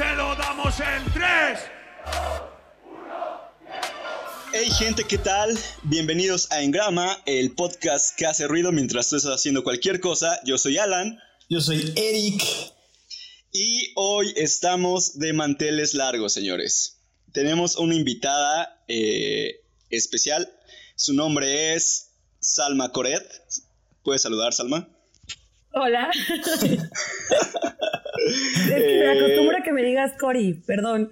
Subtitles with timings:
[0.00, 1.58] Se lo damos en 3.
[4.54, 5.58] Hey gente, ¿qué tal?
[5.82, 10.40] Bienvenidos a Engrama, el podcast que hace ruido mientras tú estás haciendo cualquier cosa.
[10.46, 11.18] Yo soy Alan.
[11.50, 12.42] Yo soy Eric.
[13.52, 17.02] Y hoy estamos de manteles largos, señores.
[17.32, 19.60] Tenemos una invitada eh,
[19.90, 20.50] especial.
[20.96, 23.30] Su nombre es Salma Coret.
[24.02, 24.88] ¿Puedes saludar, Salma?
[25.72, 26.10] Hola.
[26.30, 26.80] es
[28.68, 31.08] que me Eh, acostumbro a que me digas Cori, perdón.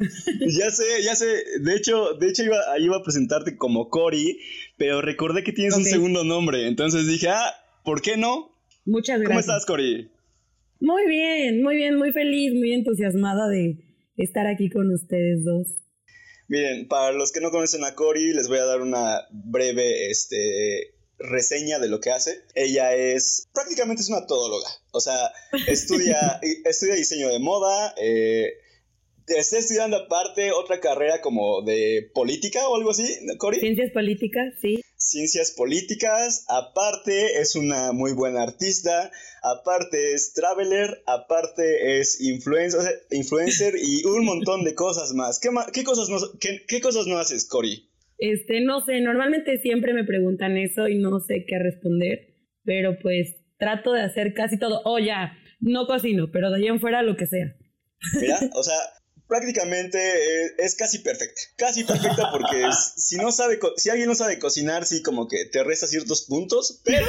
[0.47, 1.27] Ya sé, ya sé.
[1.61, 4.39] De hecho, de hecho iba, iba a presentarte como Cory,
[4.77, 6.67] pero recordé que tienes un segundo nombre.
[6.67, 7.55] Entonces dije, ah,
[7.85, 8.51] ¿por qué no?
[8.85, 9.47] Muchas ¿Cómo gracias.
[9.47, 10.11] estás, Cory?
[10.81, 13.79] Muy bien, muy bien, muy feliz, muy entusiasmada de
[14.17, 15.67] estar aquí con ustedes dos.
[16.49, 20.95] Miren, para los que no conocen a Cory, les voy a dar una breve este,
[21.19, 22.43] reseña de lo que hace.
[22.55, 24.69] Ella es, prácticamente es una todóloga.
[24.93, 25.31] O sea,
[25.67, 28.53] estudia, estudia diseño de moda, eh,
[29.27, 33.05] está estudiando aparte otra carrera como de política o algo así,
[33.39, 33.61] Cory.
[33.61, 34.81] Ciencias políticas, sí.
[34.97, 39.11] Ciencias políticas, aparte es una muy buena artista,
[39.43, 45.39] aparte es traveler, aparte es influencer, influencer y un montón de cosas más.
[45.39, 47.88] ¿Qué, ma- qué cosas, no, qué, qué cosas no haces, Cory?
[48.19, 53.37] Este, no sé, normalmente siempre me preguntan eso y no sé qué responder, pero pues
[53.59, 54.83] trato de hacer casi todo.
[54.85, 57.55] Oh, ya, no cocino, pero de ahí en fuera lo que sea.
[58.21, 58.77] Mira, o sea,
[59.29, 61.41] prácticamente eh, es casi perfecta.
[61.57, 65.45] Casi perfecta porque s- si no sabe, si alguien no sabe cocinar, sí como que
[65.45, 67.07] te resta ciertos puntos, pero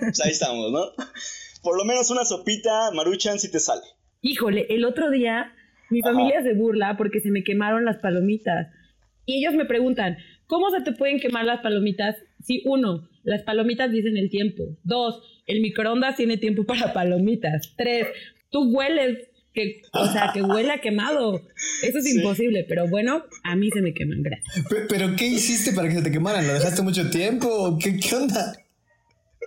[0.00, 0.86] pues ahí estamos, ¿no?
[1.62, 3.82] Por lo menos una sopita maruchan sí te sale.
[4.22, 5.52] Híjole, el otro día
[5.90, 6.10] mi Ajá.
[6.12, 8.68] familia se burla porque se me quemaron las palomitas.
[9.24, 10.16] Y ellos me preguntan,
[10.48, 12.16] ¿cómo se te pueden quemar las palomitas?
[12.42, 14.64] Si uno, las palomitas dicen el tiempo.
[14.82, 17.74] Dos, el microondas tiene tiempo para palomitas.
[17.76, 18.08] Tres,
[18.50, 21.42] tú hueles, que, o sea, que huele a quemado.
[21.82, 22.16] Eso es Sí.
[22.18, 24.66] imposible, pero bueno, a mí se me queman, gracias.
[24.68, 26.46] Pe- ¿Pero qué hiciste para que se te quemaran?
[26.46, 27.48] ¿Lo dejaste mucho tiempo?
[27.48, 28.54] ¿O ¿Qué, qué onda?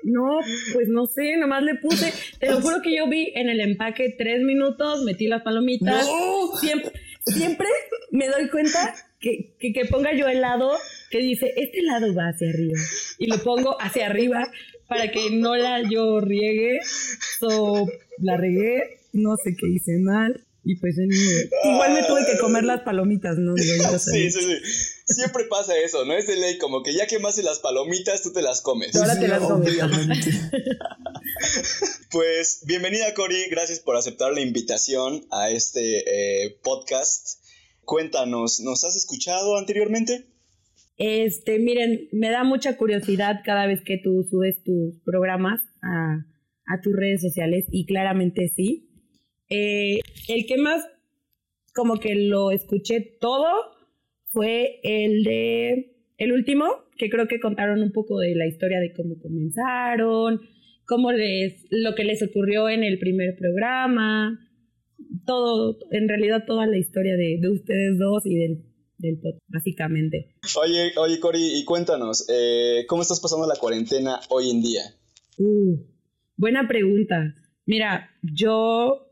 [0.03, 0.39] No,
[0.73, 4.15] pues no sé, nomás le puse, te lo juro que yo vi en el empaque
[4.17, 6.07] tres minutos, metí las palomitas.
[6.07, 6.57] ¡No!
[6.59, 6.91] siempre,
[7.27, 7.67] siempre
[8.11, 10.71] me doy cuenta que, que, que ponga yo el lado
[11.09, 12.79] que dice, este lado va hacia arriba.
[13.17, 14.51] Y lo pongo hacia arriba
[14.87, 16.79] para que no la yo riegue.
[17.39, 17.87] So,
[18.17, 20.45] la regué, no sé qué hice mal.
[20.63, 20.95] Y pues
[21.63, 23.55] igual me tuve que comer las palomitas, ¿no?
[23.55, 25.13] Digo, yo Sí, sí, sí.
[25.13, 26.13] Siempre pasa eso, ¿no?
[26.13, 28.95] Es de ley, como que ya quemaste las palomitas, tú te las comes.
[28.95, 29.75] Ahora te las comes.
[32.11, 33.47] Pues bienvenida, Cory.
[33.49, 37.40] Gracias por aceptar la invitación a este eh, podcast.
[37.85, 40.25] Cuéntanos, ¿nos has escuchado anteriormente?
[40.97, 46.25] Este, miren, me da mucha curiosidad cada vez que tú subes tus programas a,
[46.83, 48.87] tus redes sociales y claramente sí.
[49.49, 49.99] Eh,
[50.29, 50.85] el que más
[51.73, 53.47] como que lo escuché todo
[54.27, 56.65] fue el de el último,
[56.97, 60.39] que creo que contaron un poco de la historia de cómo comenzaron,
[60.85, 64.39] cómo les, lo que les ocurrió en el primer programa,
[65.25, 68.63] todo, en realidad toda la historia de, de ustedes dos y del,
[68.97, 70.35] del podcast, básicamente.
[70.61, 74.81] Oye, oye, Cory, y cuéntanos, eh, ¿cómo estás pasando la cuarentena hoy en día?
[75.37, 75.77] Uh,
[76.37, 77.35] buena pregunta.
[77.65, 79.07] Mira, yo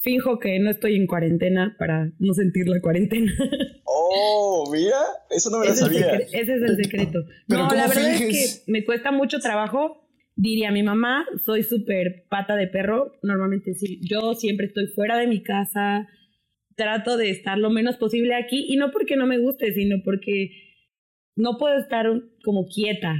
[0.00, 3.32] finjo que no estoy en cuarentena para no sentir la cuarentena.
[4.10, 4.96] Oh, mira,
[5.28, 6.16] eso no me lo ese, es el sabía.
[6.18, 7.18] ese es el secreto.
[7.46, 8.36] Pero no, ¿cómo la verdad finges?
[8.36, 10.07] es que me cuesta mucho trabajo.
[10.40, 13.10] Diría mi mamá, soy súper pata de perro.
[13.24, 16.06] Normalmente sí, yo siempre estoy fuera de mi casa.
[16.76, 20.52] Trato de estar lo menos posible aquí y no porque no me guste, sino porque
[21.34, 22.06] no puedo estar
[22.44, 23.16] como quieta.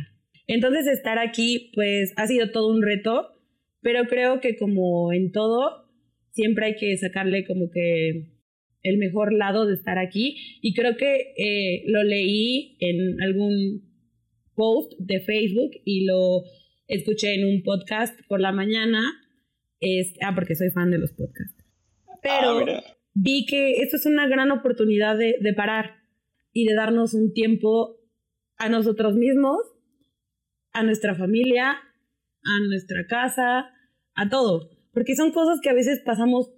[0.46, 3.32] Entonces estar aquí pues ha sido todo un reto,
[3.80, 5.90] pero creo que como en todo,
[6.30, 8.28] siempre hay que sacarle como que
[8.84, 13.82] el mejor lado de estar aquí y creo que eh, lo leí en algún
[14.54, 16.44] post de Facebook y lo
[16.88, 19.02] escuché en un podcast por la mañana,
[19.80, 21.64] es, ah, porque soy fan de los podcasts.
[22.22, 22.82] Pero Ah,
[23.14, 25.96] vi que esto es una gran oportunidad de, de parar
[26.52, 27.96] y de darnos un tiempo
[28.56, 29.58] a nosotros mismos,
[30.72, 33.70] a nuestra familia, a nuestra casa,
[34.14, 34.70] a todo.
[34.92, 36.50] Porque son cosas que a veces pasamos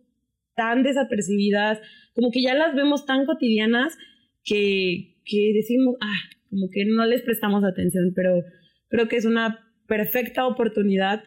[0.55, 1.81] tan desapercibidas,
[2.15, 3.99] como que ya las vemos tan cotidianas
[4.45, 8.43] que, que decimos, ah, como que no les prestamos atención, pero
[8.89, 11.23] creo que es una perfecta oportunidad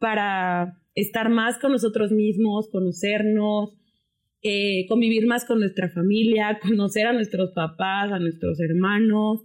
[0.00, 3.70] para estar más con nosotros mismos, conocernos,
[4.42, 9.42] eh, convivir más con nuestra familia, conocer a nuestros papás, a nuestros hermanos.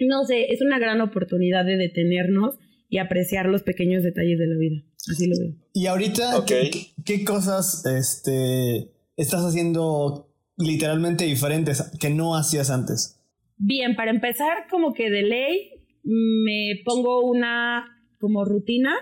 [0.00, 2.56] No sé, es una gran oportunidad de detenernos
[2.88, 4.82] y apreciar los pequeños detalles de la vida.
[5.10, 5.54] Así lo veo.
[5.74, 6.46] Y ahorita, Ok.
[6.46, 13.20] ¿qué, qué- qué cosas este, estás haciendo literalmente diferentes que no hacías antes?
[13.58, 15.70] Bien, para empezar, como que de ley
[16.04, 18.94] me pongo una como rutina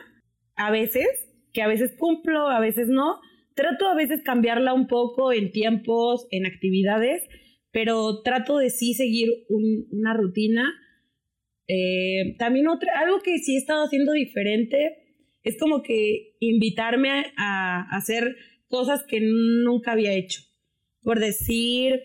[0.56, 1.06] a veces,
[1.52, 3.20] que a veces cumplo, a veces no.
[3.54, 7.22] Trato a veces cambiarla un poco en tiempos, en actividades,
[7.70, 10.74] pero trato de sí seguir una rutina.
[11.68, 15.06] Eh, también otra, algo que sí he estado haciendo diferente
[15.42, 18.36] es como que invitarme a, hacer
[18.68, 20.42] cosas que nunca había hecho.
[21.02, 22.00] Por decir,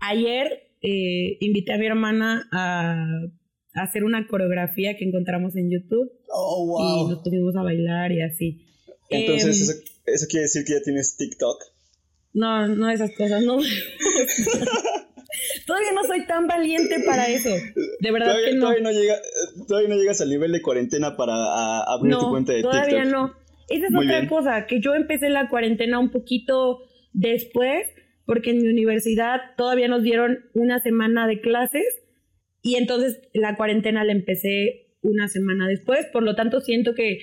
[0.00, 3.06] ayer eh, invité a mi hermana a
[3.82, 6.10] hacer una coreografía que encontramos en YouTube.
[6.28, 7.06] Oh, wow.
[7.06, 8.64] Y nos pusimos a bailar y así.
[9.10, 11.62] Entonces, em, eso, quiere decir que ya tienes TikTok.
[12.34, 13.58] No, no esas cosas, no.
[15.66, 17.50] todavía no soy tan valiente para eso.
[18.00, 18.60] De verdad todavía, que no.
[18.60, 19.16] Todavía no, llega,
[19.66, 22.72] todavía no llegas al nivel de cuarentena para abrir tu cuenta de TikTok.
[22.72, 23.34] Todavía no.
[23.68, 26.80] Esa es otra cosa, que yo empecé la cuarentena un poquito
[27.12, 27.86] después,
[28.24, 31.84] porque en mi universidad todavía nos dieron una semana de clases
[32.62, 37.20] y entonces la cuarentena la empecé una semana después, por lo tanto siento que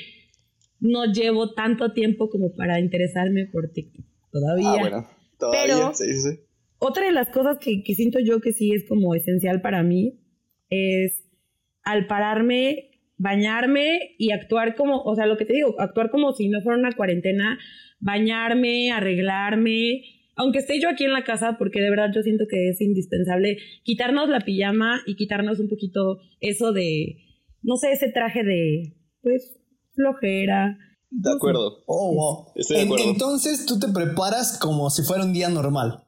[0.80, 4.70] no llevo tanto tiempo como para interesarme por TikTok todavía.
[4.70, 6.40] Ah, bueno, todavía, sí, sí.
[6.78, 10.20] Otra de las cosas que, que siento yo que sí es como esencial para mí
[10.70, 11.26] es
[11.84, 16.50] al pararme, bañarme y actuar como, o sea, lo que te digo, actuar como si
[16.50, 17.58] no fuera una cuarentena,
[18.00, 20.02] bañarme, arreglarme,
[20.36, 23.58] aunque esté yo aquí en la casa, porque de verdad yo siento que es indispensable
[23.84, 27.18] quitarnos la pijama y quitarnos un poquito eso de,
[27.62, 29.58] no sé, ese traje de, pues,
[29.94, 30.78] flojera.
[31.10, 31.84] De acuerdo.
[31.88, 32.48] Oh, wow.
[32.56, 33.06] Estoy de acuerdo.
[33.06, 36.04] Entonces tú te preparas como si fuera un día normal.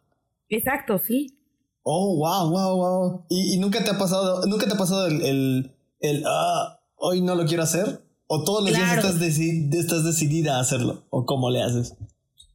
[0.50, 1.38] Exacto, sí.
[1.84, 3.26] Oh, wow, wow, wow.
[3.30, 5.72] ¿Y, nunca te ha pasado, nunca te ha pasado el, el,
[6.02, 8.02] el ah, hoy no lo quiero hacer?
[8.28, 11.06] ¿O todos los días estás, estás decidida a hacerlo?
[11.10, 11.96] ¿O cómo le haces?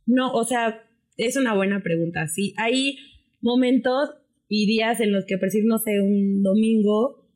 [0.04, 0.82] No, o sea,
[1.16, 2.26] es una buena pregunta.
[2.28, 2.96] Sí, hay
[3.40, 4.10] momentos
[4.48, 7.26] y días en los que percibes, no sé, un domingo.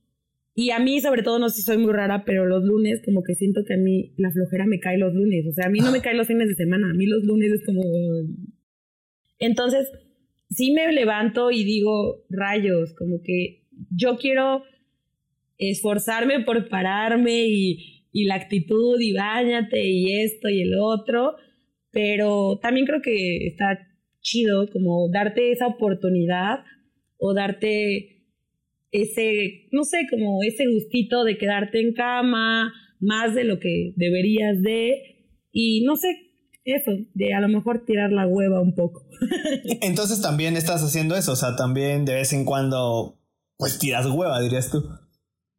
[0.54, 3.22] Y a mí, sobre todo, no sé si soy muy rara, pero los lunes, como
[3.22, 5.46] que siento que a mí la flojera me cae los lunes.
[5.46, 6.90] O sea, a mí no me cae los fines de semana.
[6.90, 7.82] A mí los lunes es como.
[9.38, 9.90] Entonces,
[10.50, 14.62] sí me levanto y digo, rayos, como que yo quiero
[15.58, 21.36] esforzarme por pararme y, y la actitud y bañate y esto y el otro
[21.96, 23.78] pero también creo que está
[24.20, 26.58] chido como darte esa oportunidad
[27.16, 28.26] o darte
[28.90, 32.70] ese, no sé, como ese gustito de quedarte en cama
[33.00, 36.08] más de lo que deberías de y no sé,
[36.64, 39.08] eso, de a lo mejor tirar la hueva un poco.
[39.80, 43.18] Entonces también estás haciendo eso, o sea, también de vez en cuando
[43.56, 44.84] pues tiras hueva, dirías tú.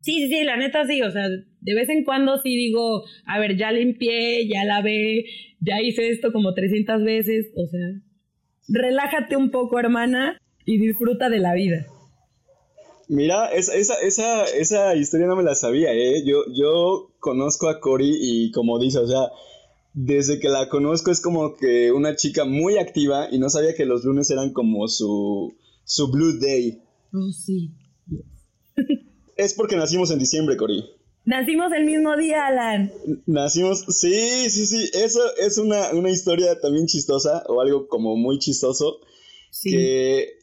[0.01, 1.25] Sí, sí, sí, la neta sí, o sea,
[1.67, 5.25] de vez en cuando sí digo, a ver, ya limpié, ya lavé,
[5.59, 8.01] ya hice esto como 300 veces, o sea,
[8.69, 11.85] relájate un poco, hermana, y disfruta de la vida.
[13.09, 16.23] Mira, esa, esa, esa, historia no me la sabía, ¿eh?
[16.25, 19.29] Yo, yo conozco a Cory y como dice, o sea,
[19.93, 23.85] desde que la conozco es como que una chica muy activa y no sabía que
[23.85, 25.53] los lunes eran como su,
[25.83, 26.81] su Blue Day.
[27.11, 27.73] Oh, sí.
[29.35, 30.96] es porque nacimos en diciembre, Cory.
[31.27, 32.89] Nacimos el mismo día, Alan.
[33.25, 34.89] Nacimos, sí, sí, sí.
[34.93, 39.01] Eso es una, historia también chistosa o algo como muy chistoso.
[39.51, 39.71] Sí.
[39.71, 40.39] Que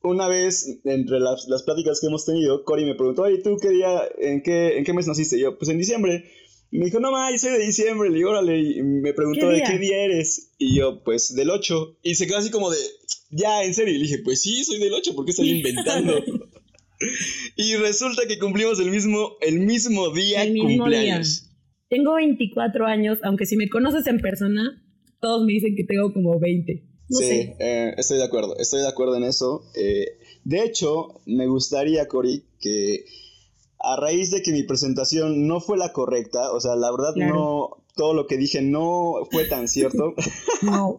[0.00, 4.00] una vez, entre las, pláticas que hemos tenido, Cory me preguntó, ¿y ¿tú qué día,
[4.18, 5.38] en qué, en qué mes naciste?
[5.38, 6.24] yo, pues en diciembre.
[6.70, 8.08] Me dijo, no, ma, yo soy de diciembre.
[8.08, 8.58] Le digo, órale.
[8.58, 10.52] Y me preguntó, ¿de qué día eres?
[10.56, 11.98] Y yo, pues del 8.
[12.04, 12.78] Y se quedó así como de,
[13.28, 13.94] ya, en serio.
[13.94, 16.14] Y le dije, pues sí, soy del 8, ¿por qué estoy inventando?
[17.56, 21.42] y resulta que cumplimos el mismo, el mismo día el mismo cumpleaños.
[21.42, 21.52] Día.
[21.88, 24.82] Tengo 24 años, aunque si me conoces en persona,
[25.20, 26.82] todos me dicen que tengo como 20.
[27.08, 29.64] sí, eh, estoy de acuerdo, estoy de acuerdo en eso.
[29.76, 30.06] Eh,
[30.44, 33.04] de hecho, me gustaría, Cory, que
[33.82, 37.82] a raíz de que mi presentación no fue la correcta, o sea, la verdad no,
[37.96, 40.14] todo lo que dije no fue tan cierto.
[40.62, 40.98] no,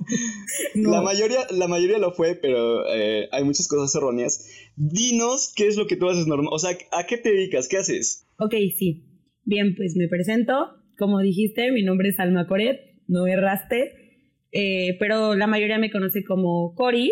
[0.75, 4.49] La, mayoría, la mayoría lo fue, pero eh, hay muchas cosas erróneas.
[4.75, 6.49] Dinos qué es lo que tú haces normal.
[6.51, 7.67] O sea, ¿a qué te dedicas?
[7.67, 8.27] ¿Qué haces?
[8.37, 9.05] Ok, sí.
[9.43, 10.53] Bien, pues me presento.
[10.97, 14.03] Como dijiste, mi nombre es Alma Coret, no erraste.
[14.51, 17.11] Eh, pero la mayoría me conoce como Cori.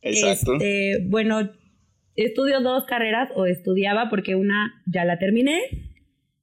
[0.00, 0.54] Exacto.
[0.54, 1.50] Este, bueno,
[2.16, 5.60] estudio dos carreras, o estudiaba porque una ya la terminé.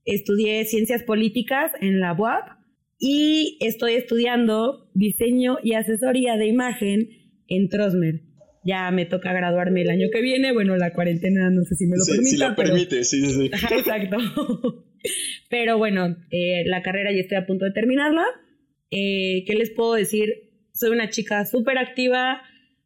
[0.06, 2.60] Estudié ciencias políticas en la UAP
[3.00, 7.10] y estoy estudiando diseño y asesoría de imagen
[7.48, 8.22] en Trosmer.
[8.66, 10.52] Ya me toca graduarme el año que viene.
[10.52, 12.30] Bueno, la cuarentena no sé si me lo permite.
[12.30, 13.46] Si la permite, sí, sí.
[13.46, 14.18] exacto.
[15.50, 18.26] pero bueno, eh, la carrera ya estoy a punto de terminarla.
[18.92, 20.50] Eh, ¿Qué les puedo decir?
[20.74, 22.42] Soy una chica súper activa,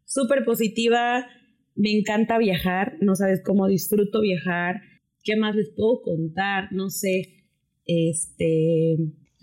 [0.05, 1.27] súper positiva.
[1.75, 4.81] Me encanta viajar, no sabes cómo disfruto viajar.
[5.23, 6.71] ¿Qué más les puedo contar?
[6.71, 7.45] No sé.
[7.85, 8.97] Este.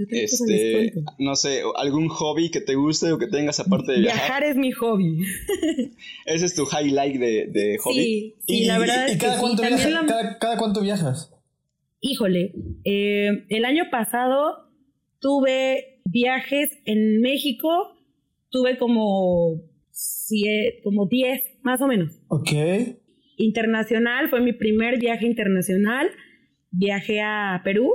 [0.08, 4.20] Este, no sé, algún hobby que te guste o que tengas aparte de viajar.
[4.20, 5.20] Viajar es mi hobby.
[6.24, 8.36] Ese es tu highlight de, de hobby.
[8.46, 9.62] Sí, la verdad es cada, cuánto
[10.40, 11.34] cada, cuánto viajas?
[12.00, 14.70] Híjole, eh, el año pasado
[15.18, 17.68] tuve viajes en México,
[18.48, 19.60] tuve como,
[20.82, 22.12] como 10 más o menos.
[22.28, 22.50] Ok.
[23.36, 26.10] Internacional, fue mi primer viaje internacional.
[26.70, 27.90] Viajé a Perú,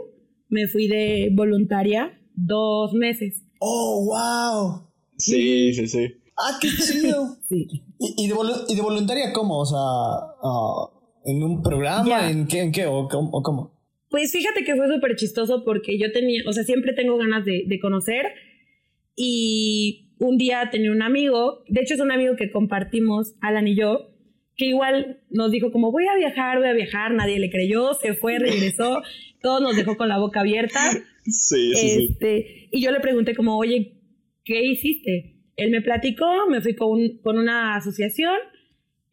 [0.49, 3.43] me fui de voluntaria dos meses.
[3.59, 4.89] ¡Oh, wow!
[5.17, 6.07] Sí, sí, sí.
[6.37, 7.37] ¡Ah, qué chido!
[7.49, 7.67] sí.
[7.99, 9.59] ¿Y, de voluntaria cómo?
[9.59, 10.89] O sea, ah,
[11.25, 12.29] ¿en un programa?
[12.29, 12.61] ¿En qué?
[12.61, 12.85] ¿En qué?
[12.85, 13.71] ¿O cómo?
[14.09, 17.63] Pues fíjate que fue súper chistoso porque yo tenía, o sea, siempre tengo ganas de,
[17.67, 18.25] de conocer
[19.15, 23.75] y un día tenía un amigo, de hecho es un amigo que compartimos, Alan y
[23.75, 24.11] yo,
[24.55, 28.13] que igual nos dijo como voy a viajar, voy a viajar, nadie le creyó, se
[28.13, 29.01] fue, regresó,
[29.41, 30.79] todo nos dejó con la boca abierta.
[31.23, 33.99] Sí, sí, este, Y yo le pregunté como, oye,
[34.43, 35.35] ¿qué hiciste?
[35.57, 38.35] Él me platicó, me fui con, con una asociación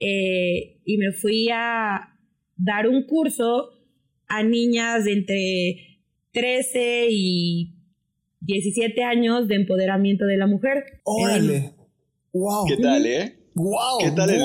[0.01, 2.17] eh, y me fui a
[2.57, 3.71] dar un curso
[4.29, 6.01] a niñas de entre
[6.33, 7.82] 13 y
[8.43, 11.01] 17 años de empoderamiento de la mujer.
[11.05, 11.75] ¡Órale!
[12.33, 12.67] ¡Wow!
[12.67, 13.39] ¿Qué tal, eh?
[13.55, 14.41] Wow, ¿Qué tal, el,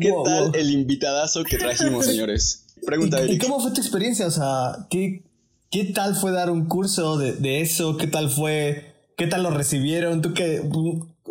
[0.00, 2.76] ¿Qué tal el invitadazo que trajimos, señores?
[2.84, 4.26] Pregunta, ¿Y, ¿Y cómo fue tu experiencia?
[4.26, 5.22] O sea, ¿qué,
[5.70, 7.96] qué tal fue dar un curso de, de, eso?
[7.96, 8.92] ¿Qué tal fue?
[9.16, 10.20] ¿Qué tal lo recibieron?
[10.20, 10.60] ¿Tú qué?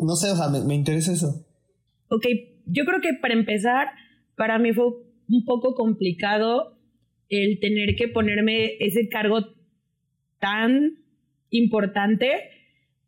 [0.02, 1.46] No sé, o sea, me, me interesa eso.
[2.10, 2.26] Ok,
[2.66, 3.88] yo creo que para empezar,
[4.36, 4.86] para mí fue
[5.30, 6.78] un poco complicado
[7.30, 9.46] el tener que ponerme ese cargo
[10.40, 11.05] tan
[11.50, 12.50] importante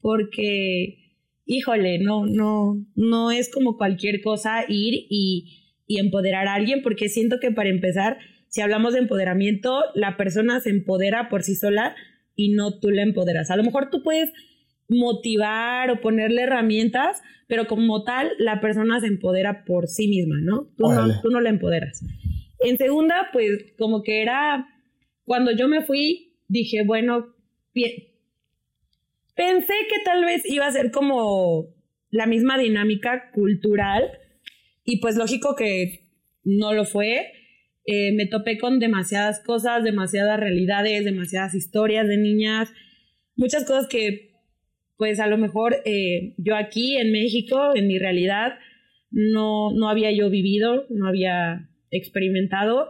[0.01, 1.15] porque,
[1.45, 7.09] híjole, no, no, no es como cualquier cosa ir y, y empoderar a alguien porque
[7.09, 8.17] siento que para empezar,
[8.47, 11.95] si hablamos de empoderamiento, la persona se empodera por sí sola
[12.35, 13.51] y no tú la empoderas.
[13.51, 14.31] A lo mejor tú puedes
[14.87, 20.69] motivar o ponerle herramientas, pero como tal, la persona se empodera por sí misma, ¿no?
[20.77, 22.01] Tú, no, tú no la empoderas.
[22.59, 24.67] En segunda, pues como que era,
[25.25, 27.33] cuando yo me fui, dije, bueno,
[29.37, 31.73] pensé que tal vez iba a ser como
[32.09, 34.03] la misma dinámica cultural
[34.83, 36.09] y pues lógico que
[36.43, 37.31] no lo fue.
[37.85, 42.73] Eh, me topé con demasiadas cosas, demasiadas realidades, demasiadas historias de niñas,
[43.35, 44.31] muchas cosas que
[44.97, 48.57] pues a lo mejor eh, yo aquí en México, en mi realidad,
[49.11, 52.89] no, no había yo vivido, no había experimentado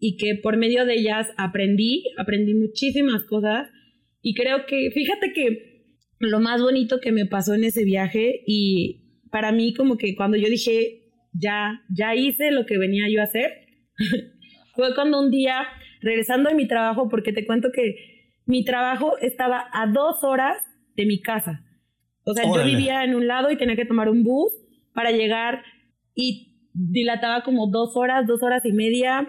[0.00, 3.68] y que por medio de ellas aprendí, aprendí muchísimas cosas
[4.22, 5.73] y creo que, fíjate que
[6.30, 10.36] lo más bonito que me pasó en ese viaje y para mí como que cuando
[10.36, 13.50] yo dije, ya, ya hice lo que venía yo a hacer,
[14.74, 15.66] fue cuando un día,
[16.00, 17.96] regresando de mi trabajo, porque te cuento que
[18.46, 20.62] mi trabajo estaba a dos horas
[20.96, 21.64] de mi casa.
[22.24, 24.52] O sea, yo vivía en un lado y tenía que tomar un bus
[24.94, 25.62] para llegar
[26.14, 29.28] y dilataba como dos horas, dos horas y media,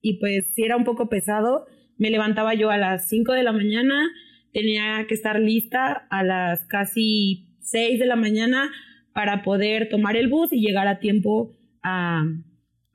[0.00, 1.66] y pues si era un poco pesado,
[1.98, 4.10] me levantaba yo a las 5 de la mañana,
[4.52, 8.70] tenía que estar lista a las casi 6 de la mañana
[9.12, 12.22] para poder tomar el bus y llegar a tiempo a,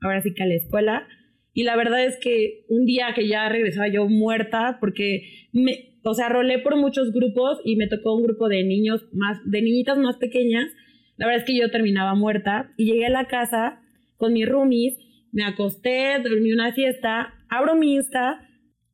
[0.00, 1.06] ahora sí que a la escuela.
[1.54, 6.14] Y la verdad es que un día que ya regresaba yo muerta, porque me, o
[6.14, 9.98] sea, rolé por muchos grupos y me tocó un grupo de niños más, de niñitas
[9.98, 10.70] más pequeñas.
[11.16, 13.82] La verdad es que yo terminaba muerta y llegué a la casa
[14.16, 14.96] con mis roomies,
[15.32, 18.48] me acosté, dormí una siesta, abro mi Insta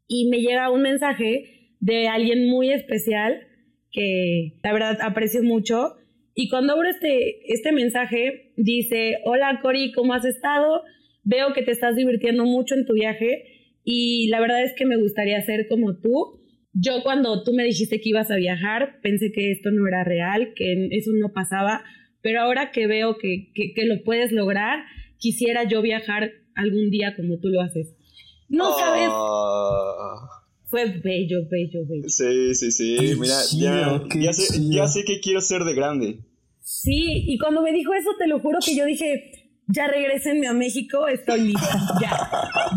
[0.07, 3.47] y me llega un mensaje de alguien muy especial
[3.93, 5.97] que la verdad aprecio mucho.
[6.35, 10.83] Y cuando abro este, este mensaje, dice, hola Cori, ¿cómo has estado?
[11.25, 14.97] Veo que te estás divirtiendo mucho en tu viaje y la verdad es que me
[14.97, 16.41] gustaría ser como tú.
[16.73, 20.53] Yo cuando tú me dijiste que ibas a viajar, pensé que esto no era real,
[20.55, 21.83] que eso no pasaba,
[22.21, 24.85] pero ahora que veo que, que, lo puedes lograr,
[25.19, 27.97] quisiera yo viajar algún día como tú lo haces.
[28.49, 29.09] No sabes.
[29.11, 30.38] Ah.
[30.69, 32.09] Fue bello, bello, bello.
[32.09, 32.97] Sí, sí, sí.
[33.19, 36.21] Mira, ya, sé, ya sé que quiero ser de grande.
[36.63, 39.33] Sí, y cuando me dijo eso, te lo juro que yo dije,
[39.69, 41.81] ya regresenme a México, estoy lista.
[42.01, 42.31] Ya,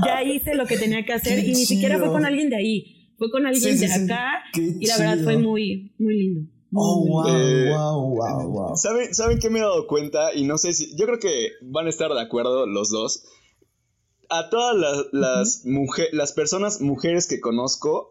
[0.06, 3.14] ya hice lo que tenía que hacer y ni siquiera fue con alguien de ahí,
[3.18, 6.42] fue con alguien de acá y la verdad fue muy, muy lindo.
[6.74, 7.26] Oh, wow,
[7.68, 8.78] wow, wow, wow.
[8.78, 10.34] ¿Saben, ¿Saben qué me he dado cuenta?
[10.34, 10.96] Y no sé si.
[10.96, 13.26] Yo creo que van a estar de acuerdo los dos.
[14.34, 15.66] A todas las, las,
[16.14, 18.10] las personas, mujeres que conozco,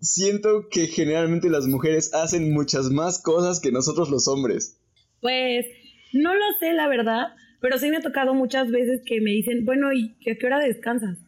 [0.00, 4.78] siento que generalmente las mujeres hacen muchas más cosas que nosotros los hombres.
[5.20, 5.66] Pues
[6.12, 7.28] No lo sé, la verdad,
[7.60, 10.58] pero sí me ha tocado muchas veces que me dicen, bueno, ¿y a qué hora
[10.58, 11.18] descansas?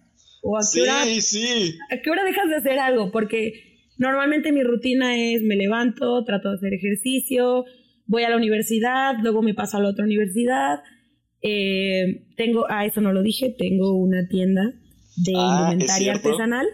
[0.42, 1.78] O a qué Sí, hora, sí.
[1.90, 3.12] ¿a qué hora dejas de hacer algo?
[3.12, 7.64] Porque normalmente mi rutina es me levanto, trato de hacer ejercicio,
[8.07, 10.81] voy a la universidad, luego me paso a la otra universidad.
[11.42, 14.62] Eh, tengo, ah, eso no lo dije, tengo una tienda
[15.16, 16.66] de Ah, indumentaria artesanal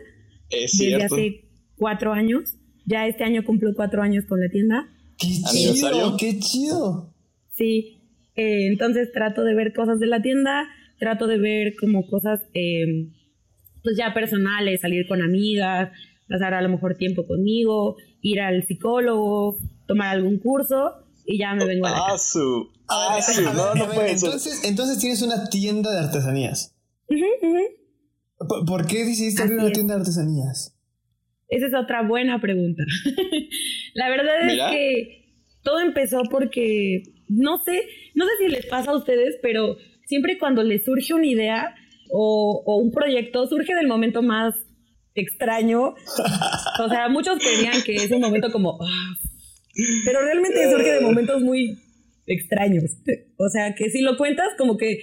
[0.50, 1.44] Es desde hace
[1.76, 2.54] cuatro años.
[2.86, 4.88] Ya este año cumplo cuatro años con la tienda.
[5.18, 5.98] ¡Qué ¿Aniversario?
[5.98, 6.16] chido!
[6.16, 7.14] ¡Qué chido!
[7.54, 8.02] Sí,
[8.36, 13.08] eh, entonces trato de ver cosas de la tienda, trato de ver como cosas eh,
[13.82, 15.90] pues ya personales, salir con amigas,
[16.28, 20.92] pasar a lo mejor tiempo conmigo, ir al psicólogo, tomar algún curso
[21.30, 22.18] y ya me vengo a la casa.
[22.32, 22.70] su.
[22.88, 23.40] A ver, su.
[23.40, 24.28] a ver, No, no ver, puede ser.
[24.28, 26.74] entonces, entonces tienes una tienda de artesanías.
[28.48, 30.74] ¿Por, por qué decidiste abrir una tienda de artesanías?
[31.48, 32.82] Esa es otra buena pregunta.
[33.94, 34.70] la verdad es Mira.
[34.70, 35.24] que
[35.62, 37.82] todo empezó porque, no sé,
[38.14, 41.74] no sé si les pasa a ustedes, pero siempre cuando les surge una idea
[42.10, 44.54] o, o un proyecto, surge del momento más
[45.14, 45.94] extraño.
[46.80, 49.14] O sea, muchos creían que es un momento como, "Ah",
[50.04, 51.78] pero realmente surge de momentos muy
[52.26, 52.84] extraños.
[53.36, 55.00] O sea, que si lo cuentas, como que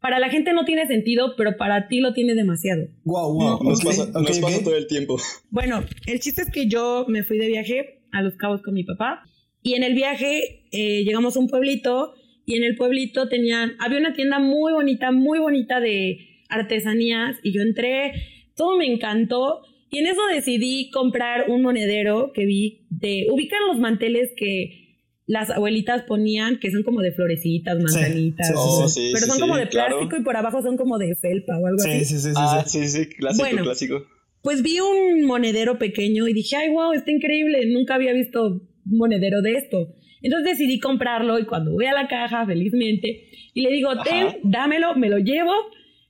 [0.00, 2.86] para la gente no tiene sentido, pero para ti lo tiene demasiado.
[3.04, 3.64] Wow, wow.
[3.64, 5.18] Nos pasa, nos pasa todo el tiempo.
[5.50, 8.84] Bueno, el chiste es que yo me fui de viaje a Los Cabos con mi
[8.84, 9.24] papá
[9.62, 12.14] y en el viaje eh, llegamos a un pueblito
[12.46, 16.18] y en el pueblito tenían, había una tienda muy bonita, muy bonita de
[16.48, 18.12] artesanías y yo entré,
[18.54, 23.78] todo me encantó y en eso decidí comprar un monedero que vi de, ubican los
[23.78, 24.86] manteles que
[25.26, 28.94] las abuelitas ponían, que son como de florecitas, manzanitas, sí, sí, Oh, sí.
[28.94, 29.96] sí, pero sí, son sí, como de claro.
[29.98, 32.04] plástico y por abajo son como de felpa o algo Sí, así.
[32.06, 32.32] sí, sí, sí.
[32.36, 32.86] Ah, sí.
[32.86, 33.62] sí, sí, clásico, Bueno.
[33.62, 34.06] clásico.
[34.42, 38.68] Pues vi un monedero pequeño y dije, ay, wow, está increíble, nunca había visto un
[38.86, 39.94] monedero de esto.
[40.22, 44.02] Entonces decidí comprarlo y cuando voy a la caja, felizmente, y le digo, Ajá.
[44.04, 45.52] ten, dámelo, me lo llevo.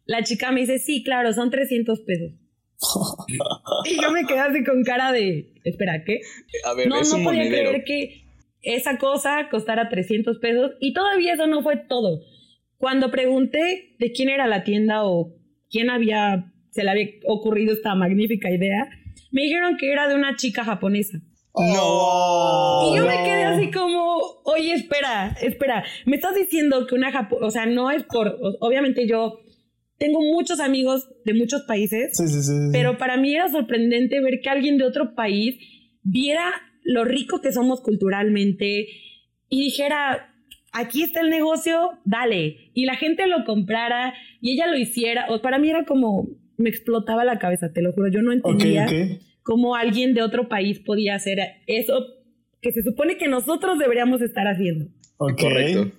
[0.06, 2.32] La chica me dice, sí, claro, son 300 pesos.
[3.84, 6.20] y yo me quedé así con cara de, espera, ¿qué?
[6.64, 7.70] A ver, No, es no un podía monedero.
[7.70, 8.24] creer que
[8.62, 12.20] esa cosa costara 300 pesos y todavía eso no fue todo.
[12.76, 15.34] Cuando pregunté de quién era la tienda o
[15.70, 18.88] quién había, se le había ocurrido esta magnífica idea,
[19.32, 21.18] me dijeron que era de una chica japonesa.
[21.54, 22.92] No.
[22.92, 27.46] Y yo me quedé así como, oye, espera, espera, me estás diciendo que una japonesa,
[27.46, 29.40] o sea, no es por, obviamente yo
[29.98, 32.52] tengo muchos amigos de muchos países, Sí, sí, sí.
[32.52, 32.68] sí.
[32.72, 35.56] pero para mí era sorprendente ver que alguien de otro país
[36.02, 38.86] viera lo rico que somos culturalmente
[39.48, 40.34] y dijera,
[40.72, 45.42] aquí está el negocio, dale, y la gente lo comprara y ella lo hiciera, o
[45.42, 48.86] para mí era como, me explotaba la cabeza, te lo juro, yo no entendía
[49.42, 52.06] cómo alguien de otro país podía hacer eso
[52.60, 54.86] que se supone que nosotros deberíamos estar haciendo.
[55.16, 55.92] Correcto.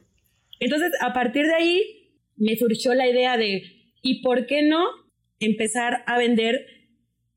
[0.60, 1.82] Entonces, a partir de ahí,
[2.36, 3.64] me surgió la idea de,
[4.02, 4.86] ¿y por qué no
[5.40, 6.66] empezar a vender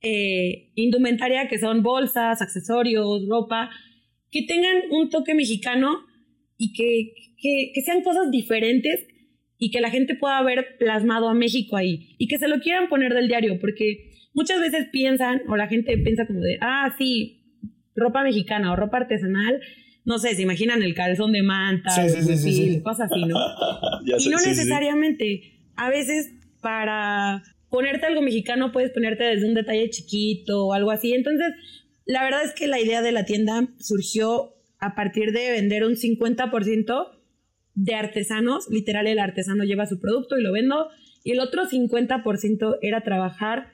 [0.01, 3.71] eh, indumentaria que son bolsas, accesorios, ropa,
[4.31, 6.01] que tengan un toque mexicano
[6.57, 9.07] y que, que, que sean cosas diferentes
[9.59, 12.89] y que la gente pueda ver plasmado a México ahí y que se lo quieran
[12.89, 17.61] poner del diario, porque muchas veces piensan, o la gente piensa como de, ah, sí,
[17.95, 19.61] ropa mexicana o ropa artesanal,
[20.05, 23.37] no sé, se imaginan el calzón de manta, Sí, sí, sí, cosas así, ¿no?
[24.19, 25.61] Y no necesariamente.
[25.77, 31.13] A veces para ponerte algo mexicano puedes ponerte desde un detalle chiquito o algo así.
[31.13, 31.49] Entonces,
[32.07, 35.97] la verdad es que la idea de la tienda surgió a partir de vender un
[35.97, 37.09] 50%
[37.75, 38.69] de artesanos.
[38.71, 40.89] Literal, el artesano lleva su producto y lo vendo.
[41.25, 43.69] Y el otro 50% era trabajar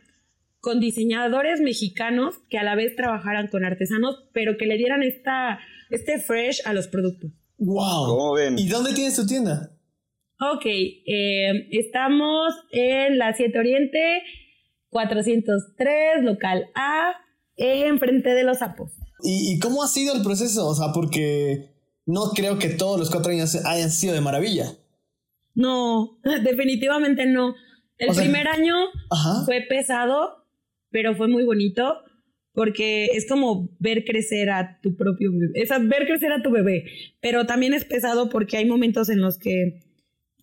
[0.61, 5.61] con diseñadores mexicanos que a la vez trabajaran con artesanos, pero que le dieran esta,
[5.91, 7.31] este fresh a los productos.
[7.59, 8.07] Wow.
[8.07, 8.59] ¿Cómo ven?
[8.59, 9.71] ¿Y dónde tienes tu tienda?
[10.41, 14.23] Ok, eh, estamos en la 7 Oriente,
[14.91, 17.13] 403, local A,
[17.57, 18.93] enfrente de los sapos.
[19.25, 20.69] ¿Y, y cómo ha sido el proceso?
[20.69, 21.71] O sea, porque
[22.07, 24.67] no creo que todos los cuatro años hayan sido de maravilla.
[25.55, 27.55] No, definitivamente no.
[27.99, 28.77] El O sea- primer año
[29.11, 29.45] Ajá.
[29.45, 30.45] fue pesado,
[30.91, 31.97] pero fue muy bonito
[32.53, 36.85] porque es como ver crecer a tu propio bebé, es ver crecer a tu bebé,
[37.21, 39.81] pero también es pesado porque hay momentos en los que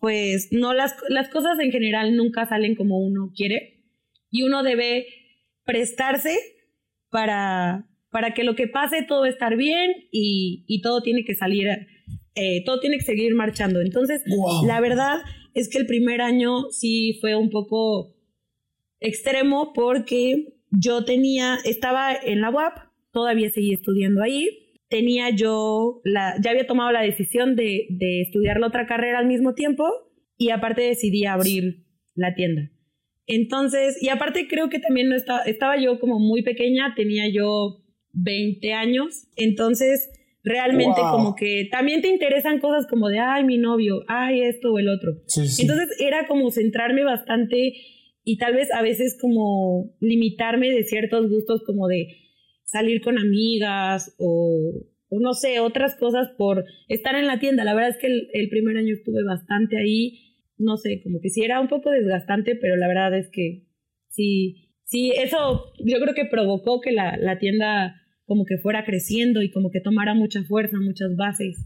[0.06, 3.82] pues no las, las cosas en general nunca salen como uno quiere
[4.30, 5.04] y uno debe
[5.64, 6.38] prestarse
[7.10, 11.24] para, para que lo que pase todo va a estar bien y, y todo tiene
[11.24, 11.66] que salir,
[12.36, 13.80] eh, todo tiene que seguir marchando.
[13.80, 14.64] Entonces, Wow.
[14.64, 15.18] la verdad
[15.54, 18.14] es que el primer año sí fue un poco
[19.00, 22.78] extremo porque yo tenía, estaba en la UAP,
[23.10, 28.60] todavía seguí estudiando ahí tenía yo, la, ya había tomado la decisión de, de estudiar
[28.60, 29.84] la otra carrera al mismo tiempo
[30.36, 32.70] y aparte decidí abrir la tienda.
[33.26, 37.82] Entonces, y aparte creo que también no estaba, estaba yo como muy pequeña, tenía yo
[38.12, 40.10] 20 años, entonces
[40.44, 44.78] realmente como que también te interesan cosas como de, ay, mi novio, ay, esto o
[44.78, 45.10] el otro.
[45.58, 47.74] Entonces era como centrarme bastante
[48.22, 52.06] y tal vez a veces como limitarme de ciertos gustos como de
[52.66, 57.64] salir con amigas o, no sé, otras cosas por estar en la tienda.
[57.64, 61.42] La verdad es que el, primer año estuve bastante ahí, no sé, como que sí
[61.42, 63.66] era un poco desgastante, pero la verdad es que
[64.08, 69.40] sí, sí, eso yo creo que provocó que la, la tienda como que fuera creciendo
[69.40, 71.56] y como que tomara mucha fuerza, muchas bases.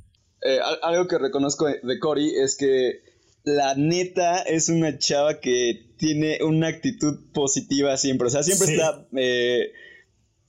[0.42, 3.00] Eh, algo que reconozco de Cory es que
[3.44, 8.26] la neta es una chava que tiene una actitud positiva siempre.
[8.26, 9.06] O sea, siempre está.
[9.16, 9.72] Eh,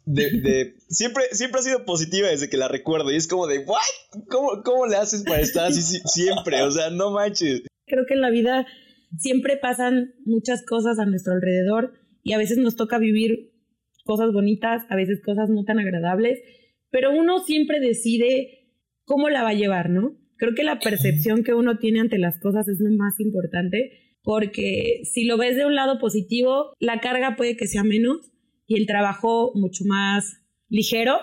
[0.05, 3.11] de, siempre, siempre ha sido positiva desde que la recuerdo.
[3.11, 3.79] Y es como de, ¿what?
[4.29, 6.61] ¿Cómo, cómo le haces para estar así siempre?
[6.63, 7.63] O sea, no manches.
[7.85, 8.65] Creo que en la vida
[9.17, 13.51] siempre pasan muchas cosas a nuestro alrededor y a veces nos toca vivir
[14.05, 16.39] cosas bonitas, a veces cosas no tan agradables,
[16.89, 20.17] pero uno siempre decide cómo la va a llevar, ¿no?
[20.37, 25.01] Creo que la percepción que uno tiene ante las cosas es lo más importante, porque
[25.03, 28.31] si lo ves de un lado positivo, la carga puede que sea menos
[28.71, 30.37] y el trabajo mucho más
[30.69, 31.17] ligero.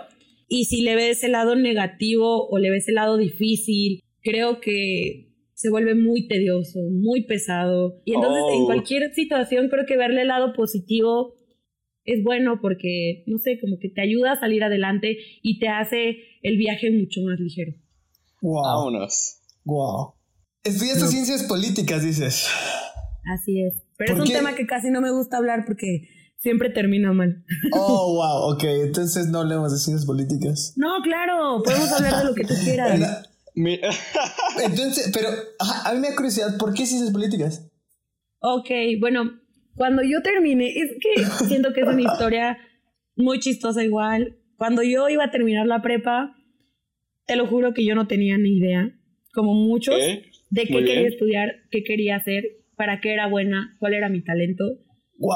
[0.48, 5.32] Y si le ves el lado negativo o le ves el lado difícil, creo que
[5.54, 8.02] se vuelve muy tedioso, muy pesado.
[8.04, 8.66] Y entonces en oh.
[8.66, 11.37] cualquier situación creo que verle el lado positivo
[12.04, 16.18] es bueno porque, no sé, como que te ayuda a salir adelante y te hace
[16.42, 17.72] el viaje mucho más ligero.
[18.42, 18.62] Wow.
[18.62, 19.40] Vámonos.
[19.64, 20.14] Wow.
[20.64, 22.46] Estudiaste ciencias políticas, dices.
[23.24, 23.82] Así es.
[23.96, 26.08] Pero es un tema que casi no me gusta hablar porque
[26.38, 27.44] siempre termina mal.
[27.72, 28.64] Oh, wow, ok.
[28.87, 30.72] Entonces no hablemos de ciencias políticas.
[30.77, 33.24] No, claro, podemos hablar de lo que tú quieras.
[33.55, 37.68] Entonces, pero a mí me da curiosidad, ¿por qué ciencias políticas?
[38.40, 38.70] Ok,
[39.01, 39.40] bueno,
[39.74, 42.59] cuando yo terminé, es que siento que es una historia
[43.16, 44.38] muy chistosa igual.
[44.57, 46.37] Cuando yo iba a terminar la prepa,
[47.27, 48.92] te lo juro que yo no tenía ni idea,
[49.33, 49.96] como muchos,
[50.51, 52.44] de qué quería estudiar, qué quería hacer,
[52.77, 54.64] para qué era buena, cuál era mi talento.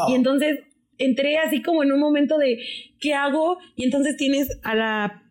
[0.08, 0.60] Y entonces
[1.04, 2.58] entré así como en un momento de,
[3.00, 3.58] ¿qué hago?
[3.76, 5.22] Y entonces tienes a la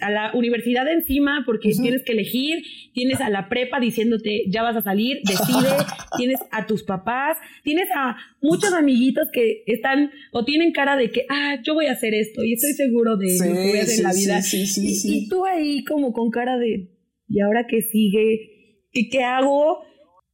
[0.00, 4.76] a la universidad encima porque tienes que elegir, tienes a la prepa diciéndote ya vas
[4.76, 5.68] a salir, decide,
[6.18, 11.24] tienes a tus papás, tienes a muchos amiguitos que están o tienen cara de que,
[11.28, 13.98] ah, yo voy a hacer esto y estoy seguro de lo que voy a hacer
[13.98, 14.40] en la vida.
[14.76, 16.90] Y, y, tú ahí como con cara de,
[17.28, 18.80] ¿y ahora qué sigue?
[18.92, 19.84] ¿Y qué hago?